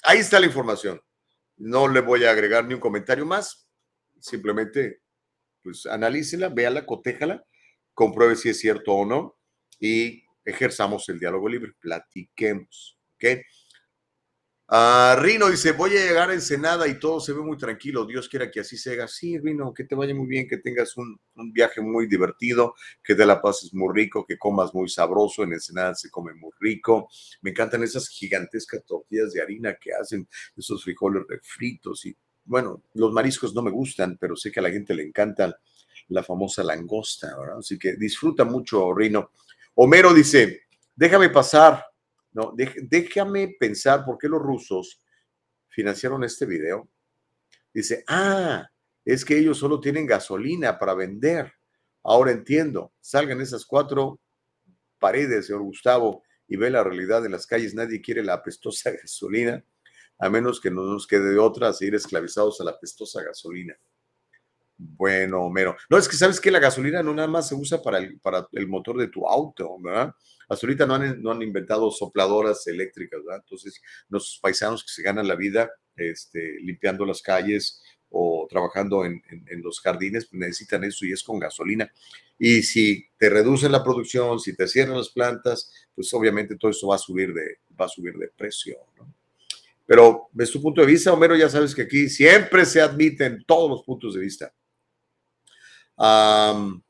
[0.02, 1.00] ahí está la información.
[1.56, 3.68] No le voy a agregar ni un comentario más.
[4.20, 5.02] Simplemente,
[5.62, 7.44] pues analícela, véala, cotéjala,
[7.94, 9.38] compruebe si es cierto o no
[9.78, 12.98] y ejerzamos el diálogo libre, platiquemos.
[13.14, 13.40] ¿Ok?
[14.74, 18.06] Uh, Rino dice, voy a llegar a Ensenada y todo se ve muy tranquilo.
[18.06, 19.06] Dios quiera que así se haga.
[19.06, 21.20] Sí, Rino, que te vaya muy bien, que tengas un,
[21.52, 22.74] viaje muy divertido,
[23.04, 25.42] que te la pases muy rico, que comas muy sabroso.
[25.42, 27.10] En Ensenada se come muy rico.
[27.42, 30.26] Me encantan esas gigantescas tortillas de harina que hacen,
[30.56, 32.06] esos frijoles refritos.
[32.06, 32.16] Y
[32.46, 35.54] bueno, los mariscos no me gustan, pero sé que a la gente le encanta
[36.08, 37.58] la famosa langosta, ¿verdad?
[37.58, 39.32] Así que disfruta mucho, Rino.
[39.74, 40.62] Homero dice,
[40.96, 41.91] déjame pasar
[42.32, 45.00] no, déjame pensar por qué los rusos
[45.68, 46.88] financiaron este video.
[47.72, 48.68] Dice, ah,
[49.04, 51.52] es que ellos solo tienen gasolina para vender.
[52.02, 52.92] Ahora entiendo.
[53.00, 54.20] Salgan esas cuatro
[54.98, 57.74] paredes, señor Gustavo, y ve la realidad en las calles.
[57.74, 59.64] Nadie quiere la apestosa gasolina,
[60.18, 63.76] a menos que no nos quede de otra seguir esclavizados a la apestosa gasolina.
[64.84, 65.76] Bueno, Homero.
[65.88, 68.48] No, es que sabes que la gasolina no nada más se usa para el, para
[68.52, 70.12] el motor de tu auto, ¿verdad?
[70.48, 73.42] Hasta ahorita no han, no han inventado sopladoras eléctricas, ¿verdad?
[73.44, 77.80] Entonces, los paisanos que se ganan la vida este, limpiando las calles
[78.10, 81.90] o trabajando en, en, los jardines, pues necesitan eso y es con gasolina.
[82.38, 86.88] Y si te reducen la producción, si te cierran las plantas, pues obviamente todo eso
[86.88, 89.14] va a subir de, va a subir de precio, ¿no?
[89.86, 93.68] Pero desde tu punto de vista, Homero, ya sabes que aquí siempre se admiten todos
[93.68, 94.52] los puntos de vista.
[95.96, 96.82] Um,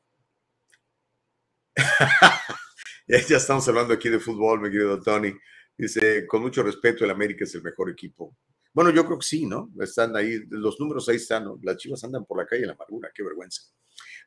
[3.07, 5.33] ya estamos hablando aquí de fútbol, mi querido Tony.
[5.77, 8.35] Dice, con mucho respeto, el América es el mejor equipo.
[8.73, 9.71] Bueno, yo creo que sí, ¿no?
[9.79, 11.59] Están ahí, los números ahí están, ¿no?
[11.61, 13.61] Las chivas andan por la calle en la amargura, qué vergüenza.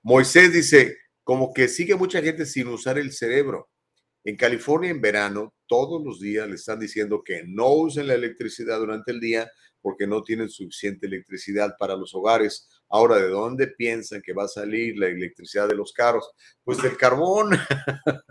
[0.03, 3.71] Moisés dice, como que sigue mucha gente sin usar el cerebro.
[4.25, 8.79] En California, en verano, todos los días le están diciendo que no usen la electricidad
[8.79, 9.51] durante el día
[9.81, 12.69] porque no tienen suficiente electricidad para los hogares.
[12.89, 16.31] Ahora, ¿de dónde piensan que va a salir la electricidad de los carros?
[16.63, 17.51] Pues del carbón.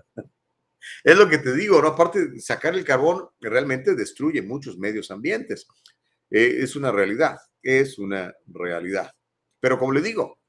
[1.04, 1.90] es lo que te digo, ¿no?
[1.90, 5.68] Aparte, sacar el carbón realmente destruye muchos medios ambientes.
[6.30, 9.12] Eh, es una realidad, es una realidad.
[9.60, 10.40] Pero como le digo,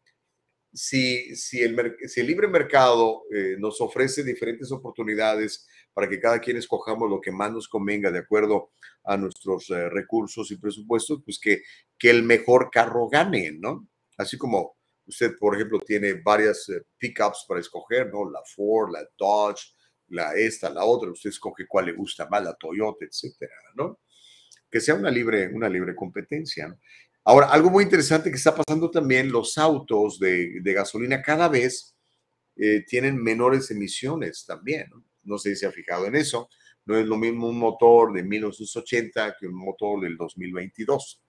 [0.72, 7.08] si, si el libre mercado eh, nos ofrece diferentes oportunidades para que cada quien escojamos
[7.08, 8.72] lo que más nos convenga de acuerdo
[9.04, 11.62] a nuestros eh, recursos y presupuestos, pues que,
[11.98, 13.88] que el mejor carro gane, ¿no?
[14.16, 14.76] Así como
[15.06, 18.28] usted, por ejemplo, tiene varias eh, pickups para escoger, ¿no?
[18.30, 19.74] La Ford, la Dodge,
[20.08, 24.00] la esta, la otra, usted escoge cuál le gusta más, la Toyota, etcétera, ¿no?
[24.70, 26.78] Que sea una libre, una libre competencia, ¿no?
[27.28, 31.96] Ahora, algo muy interesante que está pasando también, los autos de, gasolina cada vez
[32.54, 34.88] eh, tienen menores emisiones también.
[34.90, 35.04] ¿no?
[35.26, 36.48] no sé si se ha fijado en eso.
[36.84, 41.20] No es lo mismo un motor de 1980 que un motor del 2022.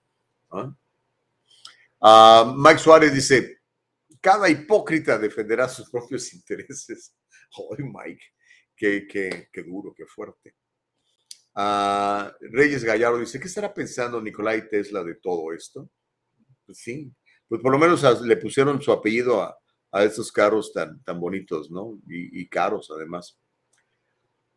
[2.00, 3.58] Ah, Mike Suárez dice,
[4.20, 7.14] cada hipócrita defenderá sus propios intereses.
[7.56, 8.24] Ay, Mike,
[8.76, 10.54] qué duro, qué fuerte.
[11.54, 15.90] Ah, Reyes Gallardo dice, ¿qué estará pensando Nicolai Tesla de todo esto?
[16.64, 17.12] Pues sí,
[17.48, 19.58] pues por lo menos le pusieron su apellido a,
[19.90, 21.98] a estos carros tan, tan bonitos, ¿no?
[22.06, 23.38] Y, caros además.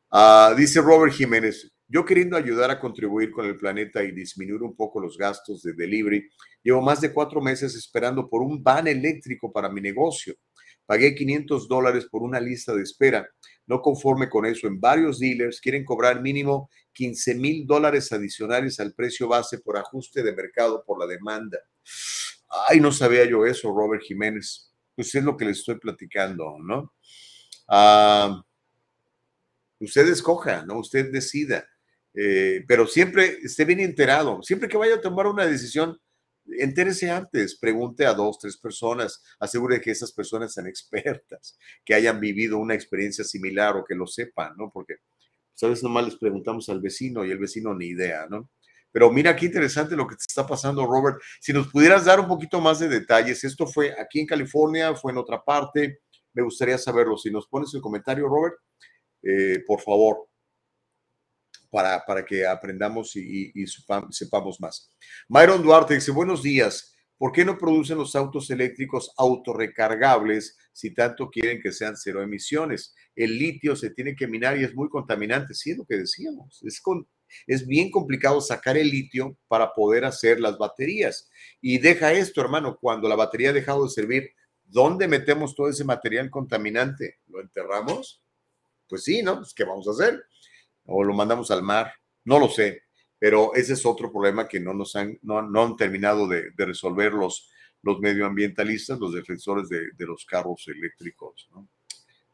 [0.10, 4.74] Ah, dice Robert Jiménez, yo queriendo ayudar a contribuir con el planeta y disminuir un
[4.74, 6.26] poco los gastos de delivery,
[6.64, 10.34] llevo más de cuatro meses esperando por un van eléctrico para mi negocio.
[10.86, 13.30] Pagué 500 dólares por una lista de espera.
[13.68, 18.94] No conforme con eso, en varios dealers quieren cobrar mínimo 15 mil dólares adicionales al
[18.94, 21.60] precio base por ajuste de mercado por la demanda.
[22.70, 24.72] Ay, no sabía yo eso, Robert Jiménez.
[24.96, 26.94] Pues es lo que le estoy platicando, ¿no?
[27.68, 28.42] Ah,
[29.80, 30.80] usted escoja, ¿no?
[30.80, 31.66] Usted decida.
[32.14, 34.42] Eh, pero siempre esté bien enterado.
[34.44, 35.98] Siempre que vaya a tomar una decisión,
[36.46, 42.20] entérese antes, pregunte a dos, tres personas, asegure que esas personas sean expertas, que hayan
[42.20, 44.72] vivido una experiencia similar o que lo sepan, ¿no?
[44.74, 44.98] Porque
[45.62, 45.84] ¿sabes?
[45.84, 48.50] Nomás les preguntamos al vecino y el vecino ni idea, ¿no?
[48.92, 51.18] Pero mira qué interesante lo que te está pasando, Robert.
[51.40, 55.12] Si nos pudieras dar un poquito más de detalles, esto fue aquí en California, fue
[55.12, 56.00] en otra parte,
[56.34, 57.16] me gustaría saberlo.
[57.16, 58.56] Si nos pones el comentario, Robert,
[59.22, 60.28] eh, por favor,
[61.72, 63.52] para, para que aprendamos y,
[64.12, 64.90] sepamos más.
[65.28, 66.94] Myron Duarte dice, buenos días.
[67.18, 72.96] ¿Por qué no producen los autos eléctricos autorrecargables si tanto quieren que sean cero emisiones?
[73.16, 76.62] El litio se tiene que minar y es muy contaminante, sí es lo que decíamos.
[76.64, 77.08] Es, con,
[77.46, 81.30] es bien complicado sacar el litio para poder hacer las baterías.
[81.62, 84.32] Y deja esto, hermano, cuando la batería ha dejado de servir,
[84.64, 87.20] ¿dónde metemos todo ese material contaminante?
[87.28, 88.24] ¿Lo enterramos?
[88.90, 89.38] Pues sí, ¿no?
[89.38, 90.24] Pues, ¿Qué vamos a hacer?
[90.86, 91.94] ¿O lo mandamos al mar?
[92.26, 92.84] No lo sé
[93.22, 97.52] pero ese es otro problema que no nos han, no, han terminado de, resolver los,
[97.84, 101.48] los medioambientalistas, los defensores de, los carros eléctricos.
[101.52, 101.70] ¿no?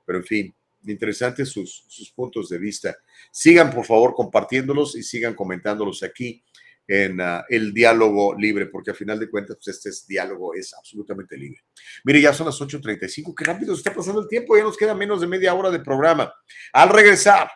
[0.05, 0.55] Pero en fin,
[0.85, 2.95] interesantes sus, sus puntos de vista.
[3.29, 6.41] Sigan por favor compartiéndolos y sigan comentándolos aquí
[6.87, 10.73] en ah, el diálogo libre, porque al final de cuentas, pues este es, diálogo es
[10.73, 11.65] absolutamente libre.
[12.05, 14.95] Mire, ya son las 8.35, qué rápido se está pasando el tiempo, ya nos queda
[14.95, 16.33] menos de media hora de programa.
[16.71, 17.49] Al regresar,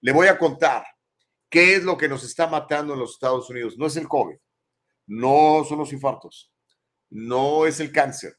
[0.00, 0.84] le voy a contar
[1.50, 3.78] ¿Qué es lo que nos está matando en los Estados Unidos?
[3.78, 4.36] No es el COVID,
[5.06, 6.52] no son los infartos,
[7.08, 8.36] no es el cáncer.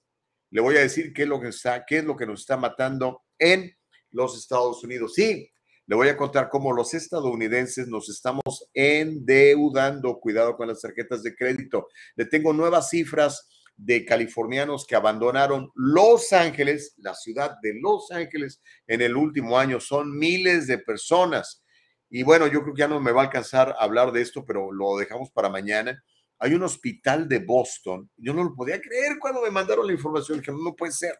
[0.51, 2.57] Le voy a decir qué es lo que, está, qué es lo que nos está
[2.57, 3.75] matando en
[4.11, 5.13] los Estados Unidos.
[5.15, 5.49] Sí,
[5.87, 10.19] le voy a contar cómo los estadounidenses nos estamos endeudando.
[10.19, 11.87] Cuidado con las tarjetas de crédito.
[12.15, 13.47] Le tengo nuevas cifras
[13.81, 19.79] de californianos que abandonaron Los Ángeles, la ciudad de Los Ángeles, en el último año.
[19.79, 21.63] Son miles de personas.
[22.09, 24.43] Y bueno, yo creo que ya no me va a alcanzar a hablar de esto,
[24.45, 26.03] pero lo dejamos para mañana.
[26.39, 28.09] Hay un hospital de Boston.
[28.17, 30.39] Yo no lo podía creer cuando me mandaron la información.
[30.39, 31.17] Dije, no, puede ser.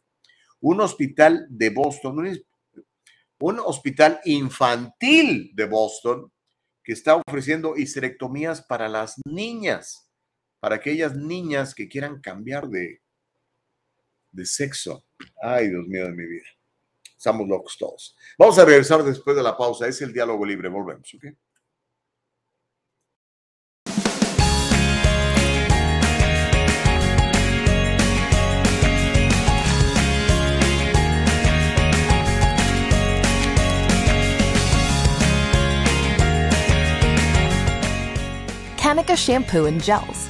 [0.60, 2.42] Un hospital de Boston, un,
[3.40, 6.30] un hospital infantil de Boston
[6.84, 10.09] que está ofreciendo histerectomías para las niñas,
[10.60, 13.02] para aquellas niñas que quieran cambiar de,
[14.32, 15.06] de sexo.
[15.42, 16.48] Ay, Dios mío de mi vida.
[17.18, 18.16] Estamos locos todos.
[18.38, 19.88] Vamos a regresar después de la pausa.
[19.88, 20.70] Es el diálogo libre.
[20.70, 21.26] Volvemos, ¿ok?
[38.90, 40.30] Kanika shampoo and gels,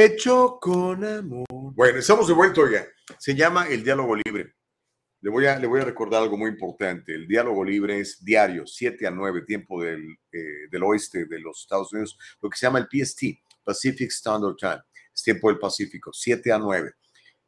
[0.00, 1.44] Hecho con amor.
[1.50, 2.86] Bueno, estamos de vuelta, oiga.
[3.18, 4.54] Se llama el diálogo libre.
[5.20, 7.12] Le voy, a, le voy a recordar algo muy importante.
[7.12, 11.62] El diálogo libre es diario, 7 a 9, tiempo del, eh, del oeste de los
[11.62, 14.82] Estados Unidos, lo que se llama el PST, Pacific Standard Time.
[15.12, 16.92] Es tiempo del Pacífico, 7 a 9.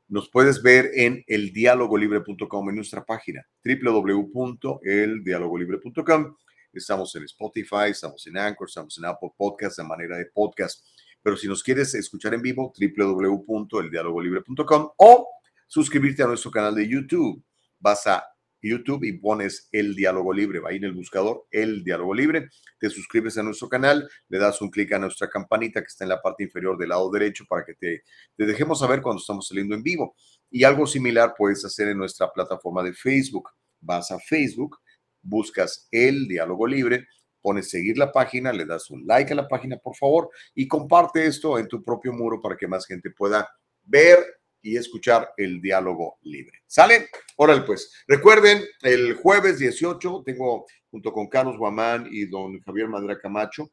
[0.09, 6.37] Nos puedes ver en eldialogolibre.com, en nuestra página, www.eldialogolibre.com.
[6.73, 10.85] Estamos en Spotify, estamos en Anchor, estamos en Apple Podcasts de manera de podcast.
[11.23, 15.29] Pero si nos quieres escuchar en vivo, www.eldialogolibre.com o
[15.67, 17.43] suscribirte a nuestro canal de YouTube.
[17.79, 18.25] Vas a
[18.63, 22.49] YouTube y pones El Diálogo Libre, ahí en el buscador El Diálogo Libre,
[22.79, 26.11] te suscribes a nuestro canal, le das un clic a nuestra campanita que está en
[26.11, 28.03] la parte inferior del lado derecho para que te,
[28.37, 30.15] te dejemos saber cuando estamos saliendo en vivo.
[30.51, 33.51] Y algo similar puedes hacer en nuestra plataforma de Facebook.
[33.81, 34.79] Vas a Facebook,
[35.23, 37.07] buscas El Diálogo Libre,
[37.41, 41.27] pones seguir la página, le das un like a la página, por favor, y comparte
[41.27, 43.49] esto en tu propio muro para que más gente pueda
[43.85, 44.19] ver
[44.63, 46.59] y escuchar el diálogo libre.
[46.67, 47.09] ¿Sale?
[47.37, 47.91] Órale, pues.
[48.07, 53.71] Recuerden, el jueves 18 tengo junto con Carlos Guamán y don Javier Madera Camacho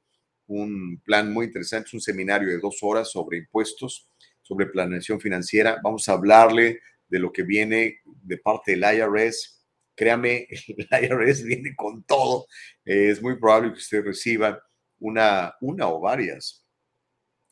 [0.47, 4.09] un plan muy interesante, es un seminario de dos horas sobre impuestos,
[4.41, 5.79] sobre planeación financiera.
[5.83, 9.56] Vamos a hablarle de lo que viene de parte del IRS.
[9.97, 12.45] Créame, el IRS viene con todo.
[12.85, 14.61] Eh, es muy probable que usted reciba
[14.99, 16.63] una, una o varias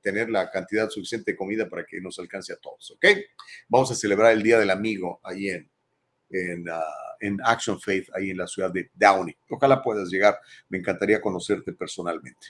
[0.00, 3.06] tener la cantidad suficiente de comida para que nos alcance a todos, ¿ok?
[3.68, 5.70] Vamos a celebrar el Día del Amigo ahí en,
[6.30, 6.82] en, uh,
[7.20, 9.34] en, Action Faith, ahí en la ciudad de Downey.
[9.48, 10.38] Ojalá puedas llegar,
[10.68, 12.48] me encantaría conocerte personalmente.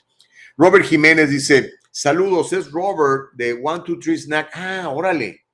[0.56, 4.50] Robert Jiménez dice, saludos, es Robert de One, Two, Three Snack.
[4.52, 5.44] Ah, órale,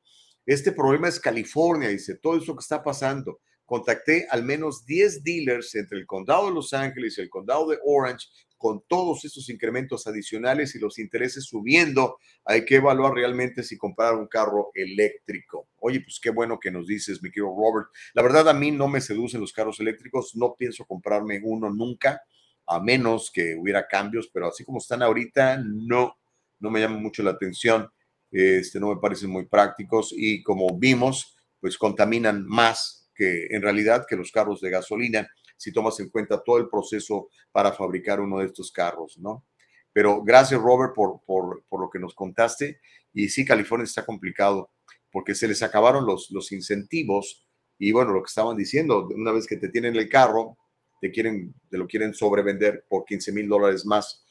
[0.46, 3.40] este problema es California, dice, todo eso que está pasando.
[3.66, 7.78] Contacté al menos 10 dealers entre el condado de Los Ángeles y el condado de
[7.84, 8.26] Orange
[8.60, 14.14] con todos estos incrementos adicionales y los intereses subiendo, hay que evaluar realmente si comprar
[14.16, 15.70] un carro eléctrico.
[15.78, 17.88] Oye, pues qué bueno que nos dices, mi querido Robert.
[18.12, 22.20] La verdad, a mí no me seducen los carros eléctricos, no pienso comprarme uno nunca,
[22.66, 26.18] a menos que hubiera cambios, pero así como están ahorita, no,
[26.58, 27.90] no me llama mucho la atención.
[28.30, 34.04] Este, no me parecen muy prácticos y como vimos, pues contaminan más que en realidad
[34.06, 35.30] que los carros de gasolina
[35.60, 39.44] si tomas en cuenta todo el proceso para fabricar uno de estos carros, ¿no?
[39.92, 42.80] Pero gracias, Robert, por, por, por lo que nos contaste.
[43.12, 44.70] Y sí, California está complicado
[45.12, 47.46] porque se les acabaron los, los incentivos
[47.78, 50.56] y bueno, lo que estaban diciendo, una vez que te tienen el carro,
[51.00, 54.24] te quieren, te lo quieren sobrevender por 15 mil dólares más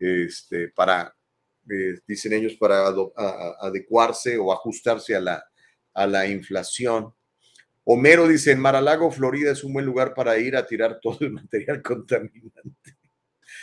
[0.00, 1.14] este, para,
[1.70, 2.88] eh, dicen ellos, para
[3.60, 5.44] adecuarse o ajustarse a la,
[5.94, 7.14] a la inflación.
[7.84, 11.32] Homero dice, en Maralago, Florida es un buen lugar para ir a tirar todo el
[11.32, 12.96] material contaminante.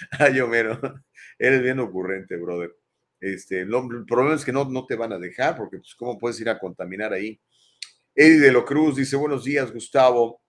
[0.12, 0.80] Ay, Homero,
[1.38, 2.76] eres bien ocurrente, brother.
[3.20, 3.70] Este, el,
[4.08, 6.60] problema es que no, no te van a dejar, porque pues, ¿cómo puedes ir a
[6.60, 7.40] contaminar ahí?
[8.16, 10.42] Eddie de lo Cruz dice, buenos días, Gustavo.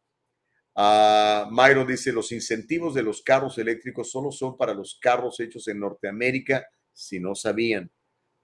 [0.74, 5.66] Uh, Myron dice, los incentivos de los carros eléctricos solo son para los carros hechos
[5.68, 7.90] en Norteamérica, si no sabían.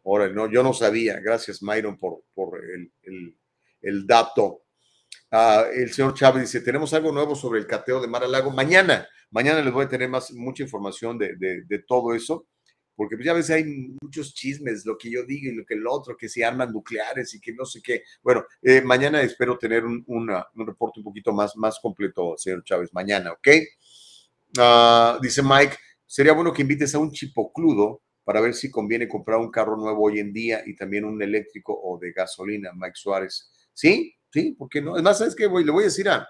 [0.04, 1.18] Ahora, no, yo no sabía.
[1.20, 3.36] Gracias, Myron, por, por el, el,
[3.82, 4.65] el dato.
[5.30, 8.50] Uh, el señor Chávez dice, tenemos algo nuevo sobre el cateo de Mar a Lago.
[8.50, 12.46] Mañana, mañana les voy a tener más, mucha información de, de, todo eso,
[12.94, 13.64] porque pues ya ves, hay
[14.00, 17.34] muchos chismes, lo que yo digo y lo que el otro, que se arman nucleares
[17.34, 18.02] y que no sé qué.
[18.22, 22.90] Bueno, eh, mañana espero tener un, un, reporte un poquito más, más completo, señor Chávez,
[22.92, 23.48] mañana, ¿ok?
[24.58, 25.76] Uh, dice Mike,
[26.06, 30.04] sería bueno que invites a un chipocludo para ver si conviene comprar un carro nuevo
[30.04, 33.52] hoy en día y también un eléctrico o de gasolina, Mike Suárez.
[33.72, 34.15] ¿Sí?
[34.36, 34.52] ¿Sí?
[34.52, 34.98] ¿Por qué no?
[34.98, 35.46] Es más, ¿sabes qué?
[35.46, 36.28] Voy, le voy a decir a,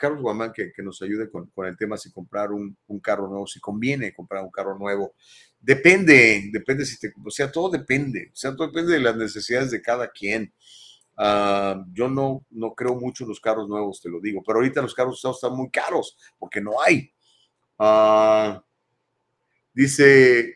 [0.00, 3.28] Carlos Guamán que, que nos ayude con, con, el tema si comprar un, un, carro
[3.28, 5.12] nuevo, si conviene comprar un carro nuevo.
[5.60, 9.70] Depende, depende si te, o sea, todo depende, o sea, todo depende de las necesidades
[9.70, 10.50] de cada quien.
[11.18, 14.80] Uh, yo no, no creo mucho en los carros nuevos, te lo digo, pero ahorita
[14.80, 17.12] los carros usados están muy caros porque no hay.
[17.78, 18.58] Uh,
[19.74, 20.54] dice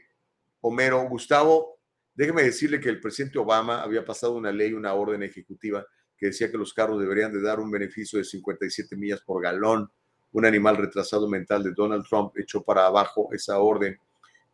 [0.62, 1.78] Homero, Gustavo,
[2.14, 5.84] déjeme decirle que el presidente Obama había pasado una ley, una orden ejecutiva
[6.20, 9.90] que decía que los carros deberían de dar un beneficio de 57 millas por galón.
[10.32, 13.98] Un animal retrasado mental de Donald Trump echó para abajo esa orden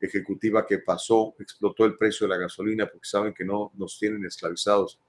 [0.01, 4.25] ejecutiva que pasó, explotó el precio de la gasolina porque saben que no nos tienen
[4.25, 5.01] esclavizados.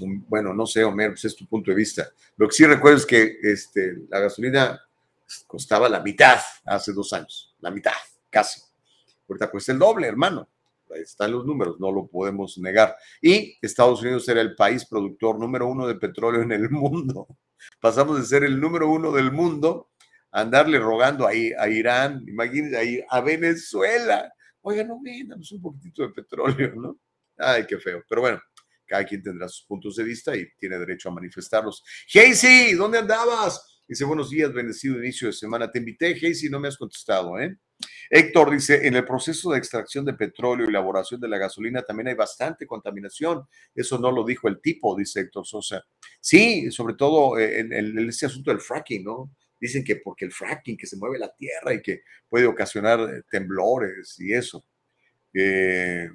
[0.00, 2.08] Bueno, no sé, Homero, pues es tu punto de vista.
[2.38, 4.80] Lo que sí recuerdo es que este, la gasolina
[5.46, 7.92] costaba la mitad hace dos años, la mitad,
[8.30, 8.62] casi.
[9.28, 10.48] Ahorita cuesta el doble, hermano
[10.96, 12.96] están los números, no lo podemos negar.
[13.20, 17.26] Y Estados Unidos era el país productor número uno de petróleo en el mundo.
[17.80, 19.90] Pasamos de ser el número uno del mundo
[20.30, 24.32] a andarle rogando ahí a Irán, imagínense, ahí a Venezuela.
[24.60, 26.98] Oiga, no vendamos un poquitito de petróleo, ¿no?
[27.36, 28.02] Ay, qué feo.
[28.08, 28.40] Pero bueno,
[28.86, 31.82] cada quien tendrá sus puntos de vista y tiene derecho a manifestarlos.
[32.12, 33.82] Casey, ¿dónde andabas?
[33.86, 35.70] Dice, buenos días, bendecido inicio de semana.
[35.70, 37.56] Te invité, Casey, no me has contestado, ¿eh?
[38.10, 42.08] Héctor dice, en el proceso de extracción de petróleo y elaboración de la gasolina también
[42.08, 43.46] hay bastante contaminación.
[43.74, 45.84] Eso no lo dijo el tipo, dice Héctor Sosa.
[46.20, 49.30] Sí, sobre todo eh, en, ese asunto del fracking, ¿no?
[49.60, 53.22] Dicen que porque el fracking, que se mueve la tierra y que puede ocasionar eh,
[53.30, 54.64] temblores y eso.
[55.34, 56.08] Eh,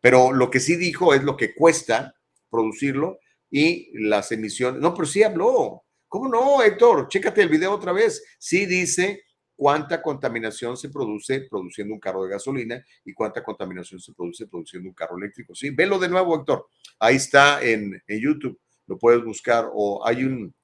[0.00, 2.14] pero lo que sí dijo es lo que cuesta
[2.50, 3.18] producirlo
[3.50, 4.80] y las emisiones.
[4.80, 5.84] No, pero sí habló.
[6.08, 7.08] ¿Cómo no, Héctor?
[7.08, 8.24] Chécate el video otra vez.
[8.38, 9.24] Sí dice
[9.58, 14.88] cuánta contaminación se produce produciendo un carro de gasolina y cuánta contaminación se produce produciendo
[14.88, 15.52] un carro eléctrico.
[15.52, 16.68] Sí, velo de nuevo, Héctor.
[17.00, 18.56] Ahí está en, YouTube,
[18.86, 20.54] lo puedes buscar o hay un,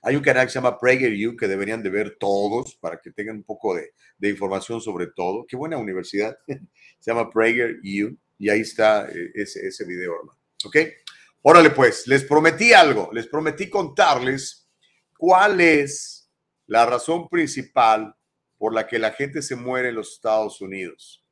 [0.00, 3.36] hay un canal que se llama PragerU que deberían de ver todos para que tengan
[3.36, 5.44] un poco de, de información sobre todo.
[5.46, 6.34] Qué buena universidad.
[6.46, 10.38] se llama PragerU y ahí está eh, ese, ese video, hermano.
[10.64, 10.76] ¿Ok?
[11.42, 14.66] Órale pues, les prometí algo, les prometí contarles
[15.18, 16.17] cuál es
[16.68, 18.14] la razón principal
[18.56, 21.24] por la que la gente se muere en los Estados Unidos.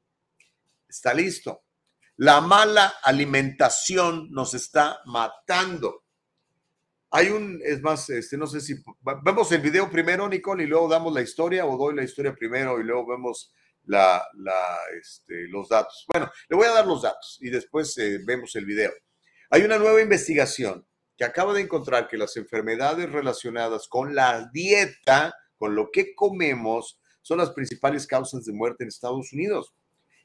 [0.89, 1.63] Está listo.
[2.17, 6.05] La mala alimentación nos está matando.
[7.11, 8.75] Hay un, es más, este, no sé si
[9.23, 12.81] vemos el video primero, Nicole, y luego damos la historia, o doy la historia primero
[12.81, 13.53] y luego vemos
[13.85, 14.27] la,
[14.99, 16.07] este, los datos.
[16.11, 18.93] Bueno, le voy a dar los datos y después eh, vemos el video.
[19.51, 20.87] Hay una nueva investigación
[21.17, 27.01] que acaba de encontrar que las enfermedades relacionadas con la dieta, con lo que comemos,
[27.23, 29.75] son las principales causas de muerte en Estados Unidos.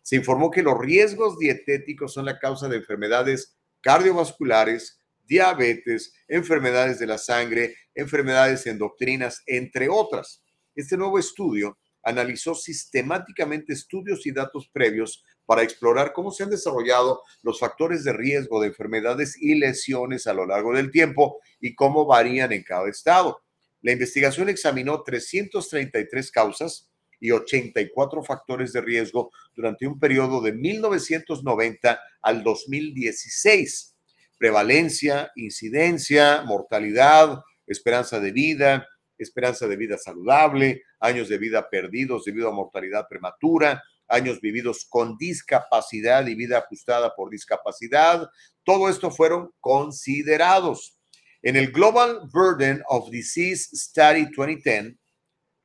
[0.02, 7.08] Se informó que los riesgos dietéticos son la causa de enfermedades cardiovasculares, diabetes, enfermedades de
[7.08, 10.44] la sangre, enfermedades endocrinas, entre otras.
[10.76, 17.24] Este nuevo estudio analizó sistemáticamente estudios y datos previos para explorar cómo se han desarrollado
[17.44, 22.06] los factores de riesgo de enfermedades y lesiones a lo largo del tiempo y cómo
[22.06, 23.42] varían en cada estado.
[23.82, 32.00] La investigación examinó 333 causas y 84 factores de riesgo durante un periodo de 1990
[32.22, 33.98] al 2016.
[34.38, 38.88] Prevalencia, incidencia, mortalidad, esperanza de vida,
[39.18, 45.18] esperanza de vida saludable, años de vida perdidos debido a mortalidad prematura, años vividos con
[45.18, 48.30] discapacidad y vida ajustada por discapacidad.
[48.64, 51.00] Todo esto fueron considerados.
[51.42, 54.96] En el Global Burden of Disease Study 2010,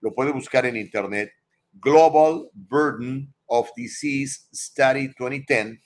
[0.01, 1.31] lo puede buscar en internet,
[1.73, 5.78] Global Burden of Disease Study 2010,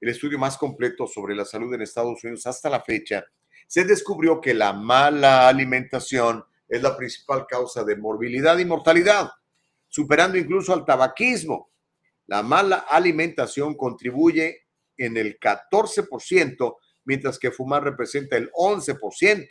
[0.00, 3.24] el estudio más completo sobre la salud en Estados Unidos hasta la fecha,
[3.66, 9.30] se descubrió que la mala alimentación es la principal causa de morbilidad y mortalidad,
[9.88, 11.71] superando incluso al tabaquismo.
[12.26, 14.62] La mala alimentación contribuye
[14.96, 19.48] en el 14%, mientras que fumar representa el 11%.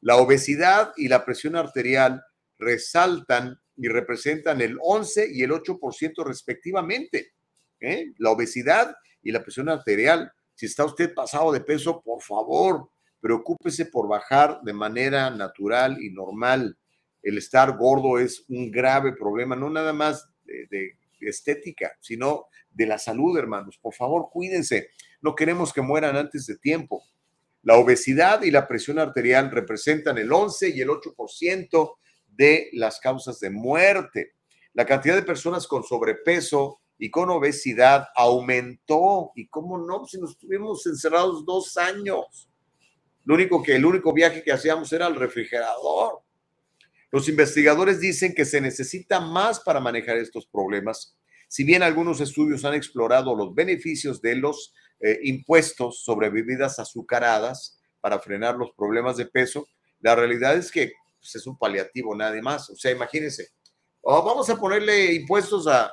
[0.00, 2.22] La obesidad y la presión arterial
[2.58, 7.32] resaltan y representan el 11 y el 8% respectivamente.
[7.80, 8.12] ¿eh?
[8.18, 10.32] La obesidad y la presión arterial.
[10.54, 12.90] Si está usted pasado de peso, por favor,
[13.20, 16.76] preocúpese por bajar de manera natural y normal.
[17.22, 22.86] El estar gordo es un grave problema, no nada más de, de estética, sino de
[22.86, 23.78] la salud, hermanos.
[23.78, 24.88] Por favor, cuídense.
[25.20, 27.02] No queremos que mueran antes de tiempo.
[27.62, 31.94] La obesidad y la presión arterial representan el 11 y el 8%
[32.28, 34.32] de las causas de muerte.
[34.74, 39.32] La cantidad de personas con sobrepeso y con obesidad aumentó.
[39.36, 40.06] ¿Y cómo no?
[40.06, 42.48] Si nos estuvimos encerrados dos años.
[43.24, 46.21] Lo único que, el único viaje que hacíamos era al refrigerador.
[47.12, 51.14] Los investigadores dicen que se necesita más para manejar estos problemas.
[51.46, 57.78] Si bien algunos estudios han explorado los beneficios de los eh, impuestos sobre bebidas azucaradas
[58.00, 59.66] para frenar los problemas de peso,
[60.00, 62.70] la realidad es que pues, es un paliativo nada más.
[62.70, 63.50] O sea, imagínense,
[64.00, 65.92] oh, vamos a ponerle impuestos a,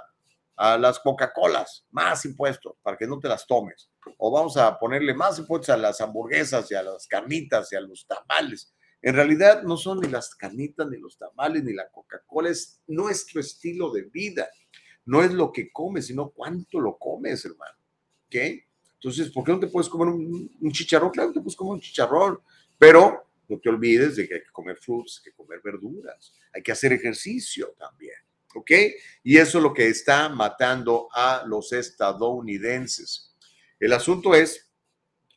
[0.55, 3.89] a las Coca-Colas, más impuestos para que no te las tomes.
[4.17, 7.81] O vamos a ponerle más impuestos a las hamburguesas y a las carnitas y a
[7.81, 8.73] los tamales.
[9.01, 13.39] En realidad no son ni las carnitas, ni los tamales, ni la Coca-Cola, es nuestro
[13.39, 14.49] estilo de vida.
[15.05, 17.77] No es lo que comes, sino cuánto lo comes, hermano.
[18.27, 18.35] ¿Ok?
[18.95, 21.11] Entonces, ¿por qué no te puedes comer un, chicharrón?
[21.11, 22.39] Claro, te puedes comer un chicharrón,
[22.77, 26.61] pero no te olvides de que hay que comer frutas, hay que comer verduras, hay
[26.61, 28.17] que hacer ejercicio también.
[28.53, 28.71] ¿Ok?
[29.23, 33.33] Y eso es lo que está matando a los estadounidenses.
[33.79, 34.68] El asunto es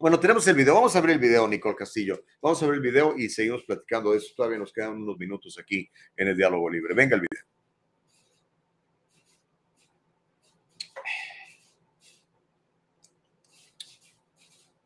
[0.03, 0.75] bueno, tenemos el video.
[0.75, 2.25] Vamos a ver el video, Nicole Castillo.
[2.43, 4.33] Vamos a ver el video y seguimos platicando de eso.
[4.37, 6.93] Todavía nos quedan unos minutos aquí en el diálogo libre.
[6.93, 7.45] Venga el video.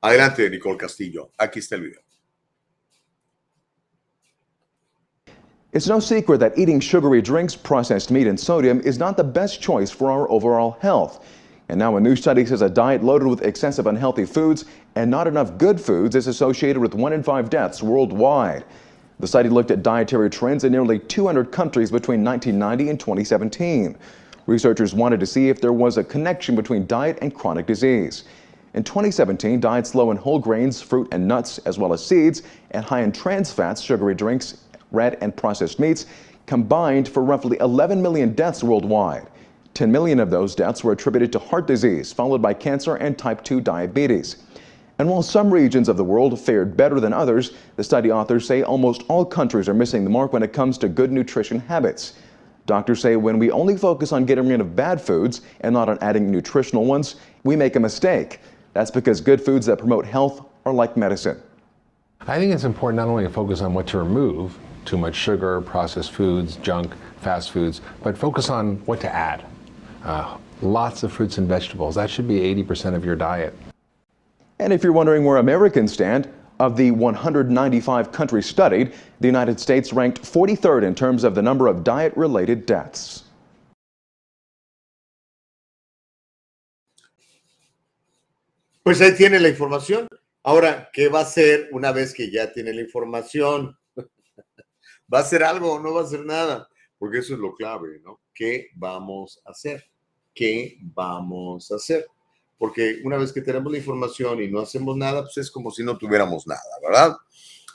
[0.02, 1.30] Adelante, Nicole Castillo.
[1.38, 2.00] Aquí está el video.
[5.72, 9.62] It's no secret that eating sugary drinks, processed meat, and sodium is not the best
[9.62, 11.24] choice for our overall health.
[11.68, 15.26] And now a new study says a diet loaded with excessive unhealthy foods and not
[15.26, 18.64] enough good foods is associated with one in five deaths worldwide.
[19.18, 23.96] The study looked at dietary trends in nearly 200 countries between 1990 and 2017.
[24.46, 28.24] Researchers wanted to see if there was a connection between diet and chronic disease.
[28.74, 32.84] In 2017, diets low in whole grains, fruit, and nuts, as well as seeds, and
[32.84, 34.58] high in trans fats, sugary drinks,
[34.92, 36.06] red and processed meats,
[36.44, 39.26] combined for roughly 11 million deaths worldwide.
[39.76, 43.44] 10 million of those deaths were attributed to heart disease, followed by cancer and type
[43.44, 44.36] 2 diabetes.
[44.98, 48.62] And while some regions of the world fared better than others, the study authors say
[48.62, 52.14] almost all countries are missing the mark when it comes to good nutrition habits.
[52.64, 55.98] Doctors say when we only focus on getting rid of bad foods and not on
[56.00, 58.40] adding nutritional ones, we make a mistake.
[58.72, 61.40] That's because good foods that promote health are like medicine.
[62.22, 65.60] I think it's important not only to focus on what to remove, too much sugar,
[65.60, 69.44] processed foods, junk, fast foods, but focus on what to add.
[70.06, 71.96] Uh, lots of fruits and vegetables.
[71.96, 73.52] That should be 80% of your diet.
[74.60, 76.30] And if you're wondering where Americans stand,
[76.60, 81.66] of the 195 countries studied, the United States ranked 43rd in terms of the number
[81.66, 83.24] of diet related deaths.
[88.84, 90.06] Pues ahí tiene la información.
[90.44, 93.76] Ahora, ¿qué va a hacer una vez que ya tiene la información?
[95.12, 96.68] ¿Va a hacer algo o no va a hacer nada?
[96.96, 98.20] Porque eso es lo clave, ¿no?
[98.32, 99.84] ¿Qué vamos a hacer?
[100.36, 102.06] ¿Qué vamos a hacer?
[102.58, 105.82] Porque una vez que tenemos la información y no hacemos nada, pues es como si
[105.82, 107.16] no tuviéramos nada, ¿verdad?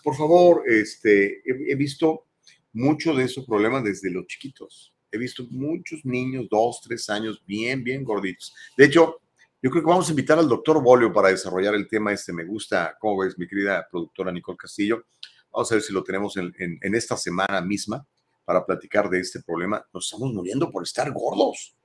[0.04, 2.28] Por favor, este, he, he visto
[2.74, 4.94] mucho de esos problemas desde los chiquitos.
[5.12, 8.54] He visto muchos niños, dos, tres años, bien, bien gorditos.
[8.78, 9.22] De hecho,
[9.62, 12.32] yo creo que vamos a invitar al doctor Bolio para desarrollar el tema este.
[12.32, 15.06] Me gusta, ¿cómo ves, mi querida productora Nicole Castillo?
[15.52, 18.06] Vamos a ver si lo tenemos en, en, esta semana misma
[18.46, 19.86] para platicar de este problema.
[19.94, 21.76] Nos estamos muriendo por estar gordos.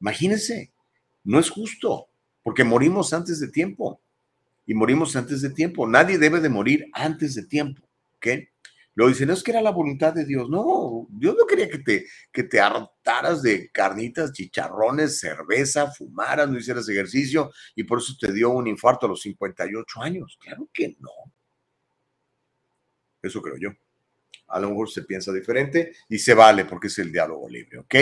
[0.00, 0.72] Imagínense,
[1.24, 2.08] no es justo,
[2.42, 4.00] porque morimos antes de tiempo.
[4.66, 5.86] Y morimos antes de tiempo.
[5.86, 7.82] Nadie debe de morir antes de tiempo.
[8.16, 8.26] ¿Ok?
[8.96, 10.48] Lo dicen, es que era la voluntad de Dios.
[10.48, 16.58] No, Dios no quería que te, que te hartaras de carnitas, chicharrones, cerveza, fumaras, no
[16.58, 20.38] hicieras ejercicio y por eso te dio un infarto a los 58 años.
[20.40, 21.10] Claro que no.
[23.20, 23.70] Eso creo yo.
[24.48, 27.94] A lo mejor se piensa diferente y se vale porque es el diálogo libre, ¿ok?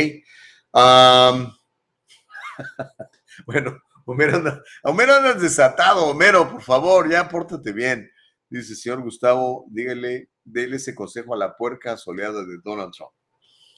[3.46, 8.10] bueno, Homero anda, Homero anda desatado, Homero, por favor, ya pórtate bien.
[8.48, 13.12] Dice, señor Gustavo, dígale, déle ese consejo a la puerca soleada de Donald Trump.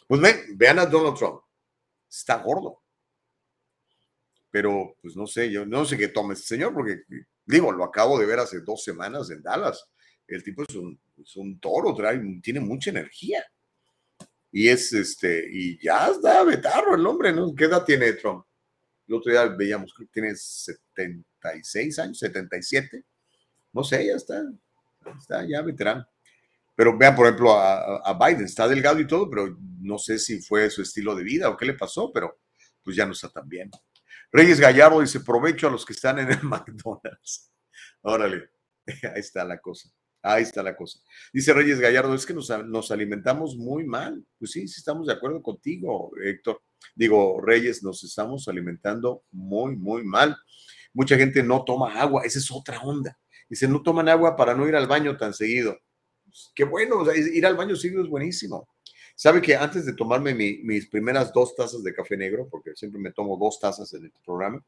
[0.09, 1.41] Pues ven, vean a Donald Trump.
[2.09, 2.83] Está gordo.
[4.51, 7.03] Pero, pues no sé, yo no sé qué tome este señor, porque
[7.45, 9.89] digo, lo acabo de ver hace dos semanas en Dallas.
[10.27, 11.95] El tipo es un, es un toro,
[12.43, 13.45] tiene mucha energía.
[14.51, 17.55] Y es este, y ya está betarro el hombre, ¿no?
[17.55, 18.46] ¿Qué edad tiene Trump?
[19.09, 23.05] El otro día veíamos que tiene 76 años, 77.
[23.73, 24.43] No sé, ya está,
[25.19, 26.07] está ya veterano.
[26.75, 30.69] Pero vean, por ejemplo, a, Biden, está delgado y todo, pero no sé si fue
[30.69, 32.39] su estilo de vida o qué le pasó, pero
[32.83, 33.71] pues ya no está tan bien.
[34.31, 37.51] Reyes Gallardo dice, provecho a los que están en el McDonald's.
[38.03, 38.51] Órale,
[38.87, 39.89] ahí está la cosa.
[40.23, 40.99] Ahí está la cosa.
[41.33, 44.25] Dice Reyes Gallardo, es que nos, nos, alimentamos muy mal.
[44.39, 46.61] Pues sí, sí estamos de acuerdo contigo, Héctor.
[46.95, 50.37] Digo, Reyes, nos estamos alimentando muy, muy mal.
[50.93, 53.19] Mucha gente no toma agua, esa es otra onda.
[53.49, 55.79] Dice, no toman agua para no ir al baño tan seguido.
[56.25, 58.69] Pues, qué bueno, ir al baño seguido es buenísimo.
[59.15, 63.13] Sabe que antes de tomarme mis primeras dos tazas de café negro, porque siempre me
[63.13, 64.63] tomo dos tazas en el programa,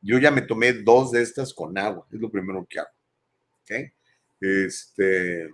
[0.00, 2.90] yo ya me tomé dos de estas con agua, es lo primero que hago.
[3.62, 3.92] ¿Ok?
[4.40, 5.48] Este,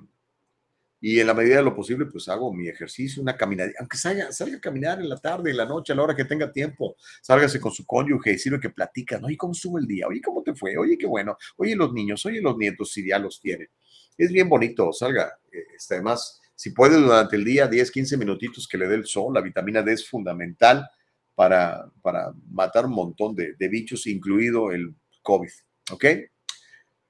[1.06, 4.32] y en la medida de lo posible, pues hago mi ejercicio, una caminada, aunque salga,
[4.32, 6.97] salga a caminar en la tarde, en la noche, a la hora que tenga tiempo,
[7.20, 10.06] sálgase con su cónyuge y sirve que platican, oye, ¿cómo estuvo el día?
[10.06, 10.78] Oye, ¿cómo te fue?
[10.78, 11.36] Oye, qué bueno.
[11.59, 13.68] Oye, los niños, oye, los nietos, si ya los tienen.
[14.16, 15.31] Es bien bonito, salga.
[15.76, 19.35] Este, además, si puede durante el día, 10, 15 minutitos que le dé el sol,
[19.35, 20.89] la vitamina D es fundamental
[21.35, 25.52] para, para matar un montón de, de bichos, incluido el COVID.
[25.90, 26.05] ¿Ok?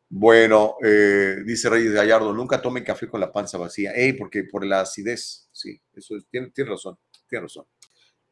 [0.09, 3.93] Bueno, eh, dice Reyes Gallardo, nunca tome café con la panza vacía.
[3.93, 5.49] Ey, porque por la acidez.
[5.53, 6.99] Sí, eso es, tiene, tiene razón,
[7.29, 7.67] tiene razón.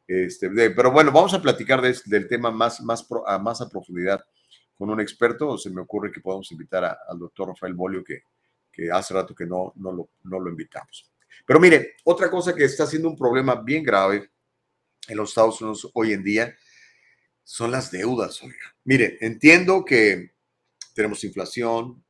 [0.07, 4.23] Este, pero bueno, vamos a platicar del tema más, más, a, más a profundidad
[4.75, 5.57] con un experto.
[5.57, 8.23] Se me ocurre que podamos invitar al doctor Rafael Bolio, que,
[8.71, 11.11] que hace rato que no, no, lo, no lo invitamos.
[11.45, 14.29] Pero mire, otra cosa que está siendo un problema bien grave
[15.07, 16.55] en los Estados Unidos hoy en día
[17.43, 18.41] son las deudas.
[18.83, 20.32] Mire, entiendo que
[20.93, 22.03] tenemos inflación,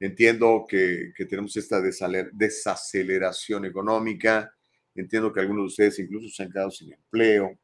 [0.00, 4.52] entiendo que, tenemos esta desaceleración económica,
[4.94, 7.58] entiendo que algunos de ustedes incluso se han quedado sin empleo,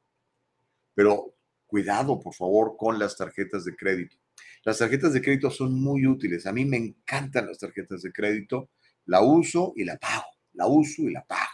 [0.95, 1.35] pero
[1.66, 4.16] cuidado, por favor, con las tarjetas de crédito.
[4.65, 6.47] Las tarjetas de crédito son muy útiles.
[6.47, 8.70] A mí me encantan las tarjetas de crédito.
[9.07, 10.27] La uso y la pago.
[10.55, 11.49] La uso y la pago.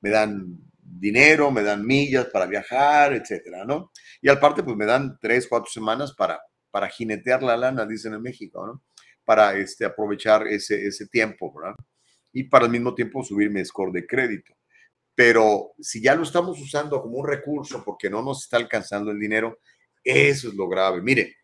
[0.00, 3.92] Me dan dinero, me dan millas para viajar, etcétera, ¿no?
[4.22, 6.40] Y aparte, pues me dan tres, cuatro semanas para
[6.76, 8.82] para jinetear la lana, dicen en México, ¿no?
[9.24, 11.74] Para este, aprovechar ese, ese tiempo, ¿verdad?
[12.34, 14.52] Y para al mismo tiempo subir mi score de crédito.
[15.14, 19.18] Pero si ya lo estamos usando como un recurso porque no nos está alcanzando el
[19.18, 19.58] dinero,
[20.04, 21.00] eso es lo grave.
[21.00, 21.36] Mire,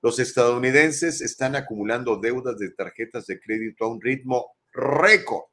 [0.00, 5.44] los estadounidenses están acumulando deudas de tarjetas de crédito a un ritmo récord.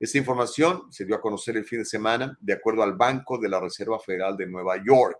[0.00, 3.50] Esta información se dio a conocer el fin de semana de acuerdo al Banco de
[3.50, 5.18] la Reserva Federal de Nueva York.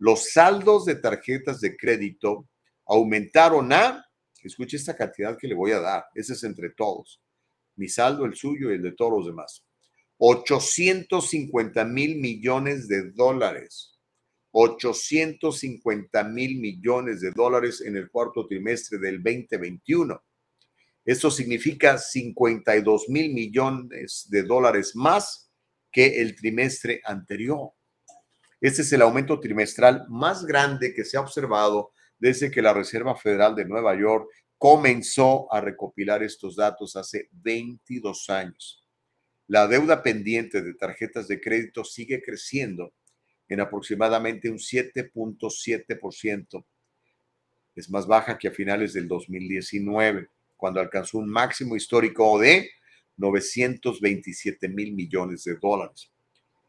[0.00, 2.46] Los saldos de tarjetas de crédito
[2.88, 4.04] aumentaron a,
[4.42, 7.20] escuche esta cantidad que le voy a dar, ese es entre todos,
[7.76, 9.64] mi saldo, el suyo y el de todos los demás,
[10.18, 13.94] 850 mil millones de dólares.
[14.50, 20.20] 850 mil millones de dólares en el cuarto trimestre del 2021.
[21.04, 25.50] Esto significa 52 mil millones de dólares más
[25.92, 27.70] que el trimestre anterior.
[28.60, 33.16] Este es el aumento trimestral más grande que se ha observado desde que la Reserva
[33.16, 38.84] Federal de Nueva York comenzó a recopilar estos datos hace 22 años.
[39.46, 42.92] La deuda pendiente de tarjetas de crédito sigue creciendo
[43.48, 46.64] en aproximadamente un 7.7%.
[47.74, 52.68] Es más baja que a finales del 2019, cuando alcanzó un máximo histórico de
[53.16, 56.10] 927 mil millones de dólares.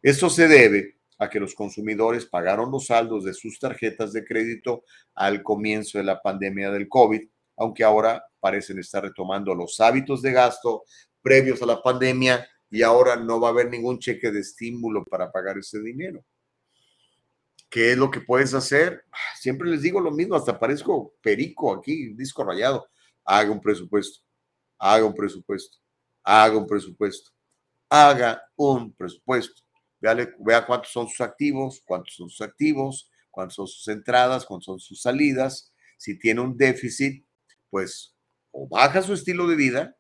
[0.02, 4.84] Esto se debe a que los consumidores pagaron los saldos de sus tarjetas de crédito
[5.14, 7.22] al comienzo de la pandemia del COVID,
[7.58, 10.84] aunque ahora parecen estar retomando los hábitos de gasto
[11.22, 15.30] previos a la pandemia y ahora no va a haber ningún cheque de estímulo para
[15.30, 16.24] pagar ese dinero.
[17.70, 19.04] ¿Qué es lo que puedes hacer?
[19.38, 22.88] Siempre les digo lo mismo, hasta parezco perico aquí, disco rayado.
[23.26, 24.22] Haga un presupuesto,
[24.78, 25.78] haga un presupuesto,
[26.24, 27.32] haga un presupuesto,
[27.90, 29.69] haga un presupuesto
[30.02, 34.80] vea cuántos son sus activos, cuántos son sus activos, cuántas son sus entradas, cuántas son
[34.80, 35.74] sus salidas.
[35.98, 37.26] Si tiene un déficit,
[37.70, 38.16] pues
[38.52, 39.96] o baja su estilo de vida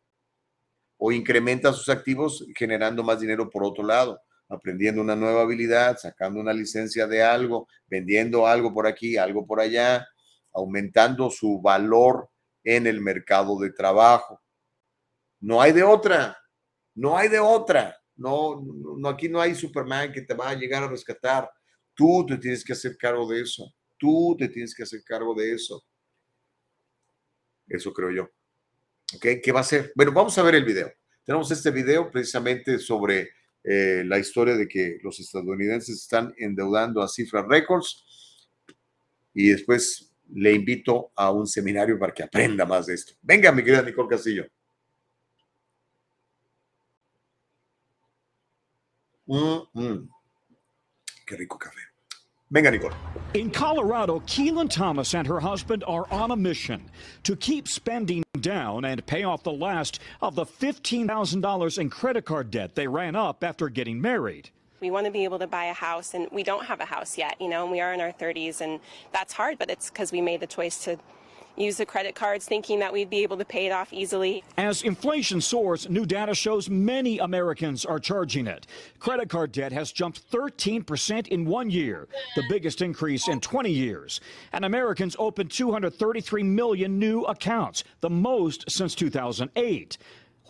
[0.97, 6.39] o incrementa sus activos generando más dinero por otro lado, aprendiendo una nueva habilidad, sacando
[6.39, 10.05] una licencia de algo, vendiendo algo por aquí, algo por allá,
[10.53, 12.29] aumentando su valor
[12.63, 14.41] en el mercado de trabajo.
[15.39, 16.37] No hay de otra,
[16.95, 17.98] no hay de otra.
[18.19, 18.61] No,
[18.97, 21.49] no, aquí no hay Superman que te va a llegar a rescatar.
[21.95, 23.73] Tú te tienes que hacer cargo de eso.
[23.97, 25.83] Tú te tienes que hacer cargo de eso.
[27.67, 28.23] Eso creo yo.
[29.15, 29.41] ¿Ok?
[29.41, 29.91] ¿Qué va a ser?
[29.95, 30.91] Bueno, vamos a ver el video.
[31.23, 33.29] Tenemos este video precisamente sobre
[33.63, 38.49] eh, la historia de que los estadounidenses están endeudando a cifras récords.
[39.33, 43.13] Y después le invito a un seminario para que aprenda más de esto.
[43.21, 44.45] Venga, mi querida Nicole Castillo.
[49.29, 50.07] Mm, mm.
[51.27, 51.89] Qué rico café.
[52.51, 52.91] Venga, Nicole.
[53.35, 56.89] In Colorado, Keelan Thomas and her husband are on a mission
[57.23, 62.49] to keep spending down and pay off the last of the $15,000 in credit card
[62.49, 64.49] debt they ran up after getting married.
[64.81, 67.17] We want to be able to buy a house, and we don't have a house
[67.17, 68.79] yet, you know, and we are in our 30s, and
[69.11, 70.97] that's hard, but it's because we made the choice to
[71.55, 74.43] use the credit cards thinking that we'd be able to pay it off easily.
[74.57, 78.67] As inflation soars, new data shows many Americans are charging it.
[78.99, 84.21] Credit card debt has jumped 13% in one year, the biggest increase in 20 years.
[84.53, 89.97] And Americans opened 233 million new accounts, the most since 2008.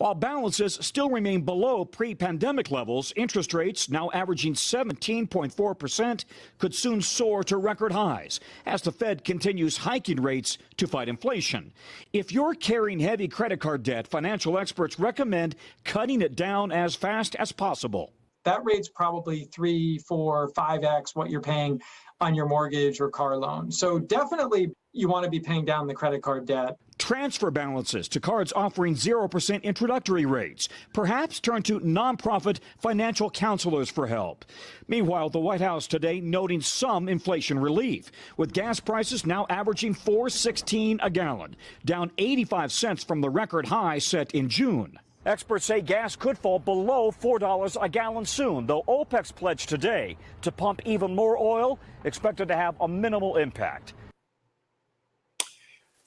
[0.00, 6.24] While balances still remain below pre pandemic levels, interest rates, now averaging 17.4%,
[6.56, 11.74] could soon soar to record highs as the Fed continues hiking rates to fight inflation.
[12.14, 15.54] If you're carrying heavy credit card debt, financial experts recommend
[15.84, 18.14] cutting it down as fast as possible.
[18.46, 21.78] That rate's probably three, four, five X what you're paying
[22.22, 23.70] on your mortgage or car loan.
[23.70, 26.76] So definitely you want to be paying down the credit card debt.
[27.00, 30.68] Transfer balances to cards offering 0% introductory rates.
[30.92, 34.44] Perhaps turn to nonprofit financial counselors for help.
[34.86, 40.98] Meanwhile, the White House today noting some inflation relief, with gas prices now averaging 4.16
[41.02, 41.56] a gallon,
[41.86, 44.98] down 85 cents from the record high set in June.
[45.24, 50.52] Experts say gas could fall below $4 a gallon soon, though OPEC's pledge today to
[50.52, 53.94] pump even more oil expected to have a minimal impact.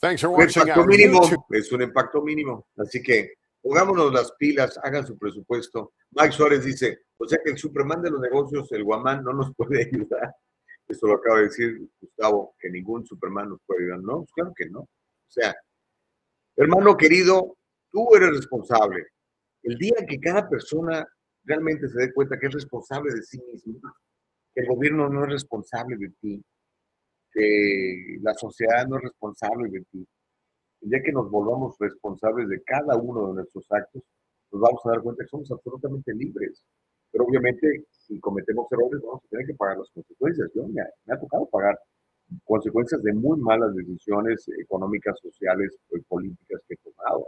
[0.03, 2.67] Thanks for watching impacto mínimo, es un impacto mínimo.
[2.75, 5.93] Así que pongámonos las pilas, hagan su presupuesto.
[6.11, 9.55] Mike Suárez dice, o sea que el Superman de los negocios, el Guamán, no nos
[9.55, 10.35] puede ayudar.
[10.89, 13.99] Eso lo acaba de decir Gustavo, que ningún Superman nos puede ayudar.
[14.01, 14.79] No, pues claro que no.
[14.81, 15.55] O sea,
[16.57, 17.55] hermano querido,
[17.89, 19.05] tú eres responsable.
[19.61, 21.07] El día que cada persona
[21.45, 23.79] realmente se dé cuenta que es responsable de sí mismo,
[24.53, 26.43] que el gobierno no es responsable de ti,
[27.33, 30.07] que la sociedad no es responsable de ti.
[30.81, 34.03] El día que nos volvamos responsables de cada uno de nuestros actos,
[34.51, 36.63] nos vamos a dar cuenta que somos absolutamente libres.
[37.11, 40.49] Pero obviamente, si cometemos errores, vamos a tener que pagar las consecuencias.
[40.53, 41.79] Yo me ha, tocado pagar
[42.43, 47.25] consecuencias de muy malas decisiones económicas, sociales y políticas que he tomado.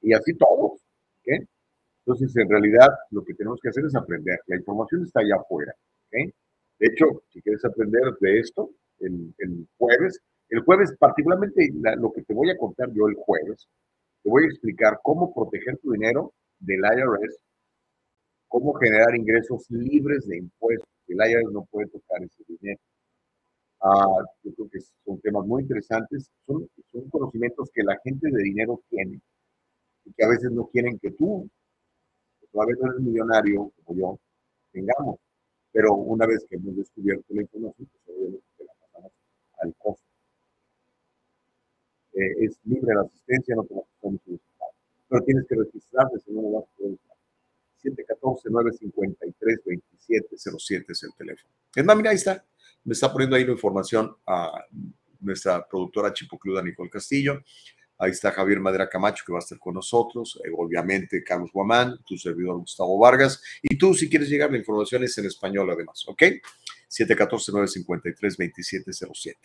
[0.00, 0.80] Y así todos.
[1.24, 4.38] Entonces, en realidad, lo que tenemos que hacer es aprender.
[4.46, 5.74] La información está allá afuera.
[6.10, 10.20] De hecho, si quieres aprender de esto, el, jueves.
[10.48, 13.68] El jueves, particularmente lo que te voy a contar yo el jueves,
[14.22, 17.38] te voy a explicar cómo proteger tu dinero del IRS,
[18.48, 20.88] cómo generar ingresos libres de impuestos.
[21.08, 22.80] El IRS no puede tocar ese dinero.
[23.80, 26.30] Ah, yo creo que son temas muy interesantes.
[26.46, 29.20] Son, son conocimientos que la gente de dinero tiene
[30.04, 31.48] y que a veces no quieren que tú,
[32.40, 34.18] que todavía no eres millonario como yo,
[34.72, 35.18] tengamos.
[35.72, 38.44] Pero una vez que hemos descubierto la información, pues obviamente
[39.64, 40.04] al costo.
[42.12, 44.08] Eh, es libre la asistencia, no te vas a
[45.08, 46.98] Pero tienes que registrarte, si no, lo vas a poder
[47.84, 51.52] 714-953-2707 es el teléfono.
[51.74, 52.44] Es más, mira, ahí está.
[52.84, 54.64] Me está poniendo ahí la información a
[55.20, 57.42] nuestra productora chipocluda Nicole Castillo.
[57.96, 60.40] Ahí está Javier Madera Camacho, que va a estar con nosotros.
[60.44, 63.40] Eh, obviamente, Carlos Guamán, tu servidor Gustavo Vargas.
[63.62, 66.24] Y tú, si quieres llegar, la información es en español además, ¿ok?
[66.98, 69.36] 714-953-2707.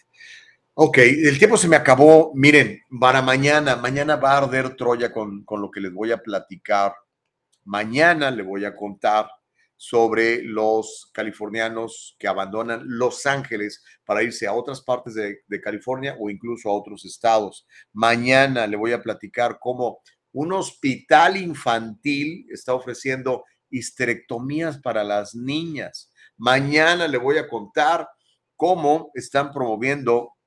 [0.75, 2.31] Ok, el tiempo se me acabó.
[2.35, 6.23] Miren, para mañana, mañana va a arder Troya con, con lo que les voy a
[6.23, 6.93] platicar.
[7.65, 9.29] Mañana le voy a contar
[9.75, 16.15] sobre los californianos que abandonan Los Ángeles para irse a otras partes de, de, California
[16.19, 17.65] o incluso a otros estados.
[17.93, 20.01] Mañana le voy a platicar cómo
[20.33, 26.08] un hospital infantil está ofreciendo histerectomías para las niñas.
[26.39, 28.09] Mañana le voy a contar
[28.55, 30.37] cómo están promoviendo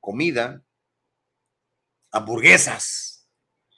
[0.00, 0.60] comida,
[2.10, 3.28] hamburguesas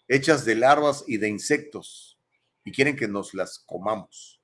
[0.08, 2.18] hechas de larvas y de insectos
[2.64, 4.40] y quieren que nos las comamos.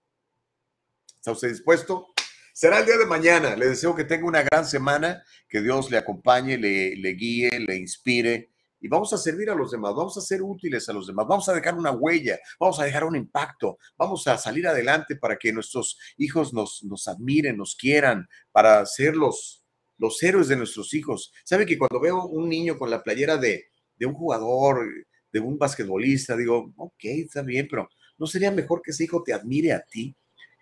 [1.17, 2.09] ¿Está usted dispuesto?
[2.53, 3.57] Será el día de mañana.
[3.57, 7.77] Le deseo que tenga una gran semana, que Dios le acompañe, le, le guíe, le
[7.77, 8.53] inspire
[8.87, 11.49] y vamos a servir a los demás, vamos a ser útiles a los demás, vamos
[11.49, 15.53] a dejar una huella, vamos a dejar un impacto, vamos a salir adelante para que
[15.53, 19.65] nuestros hijos nos, nos admiren, nos quieran, para ser los,
[19.99, 21.33] los héroes de nuestros hijos.
[21.45, 23.65] ¿Sabe que cuando veo un niño con la playera de,
[23.97, 24.87] de un jugador,
[25.33, 27.89] de un basquetbolista, digo, ok, está bien, pero
[28.19, 30.15] ¿no sería mejor que ese hijo te admire a ti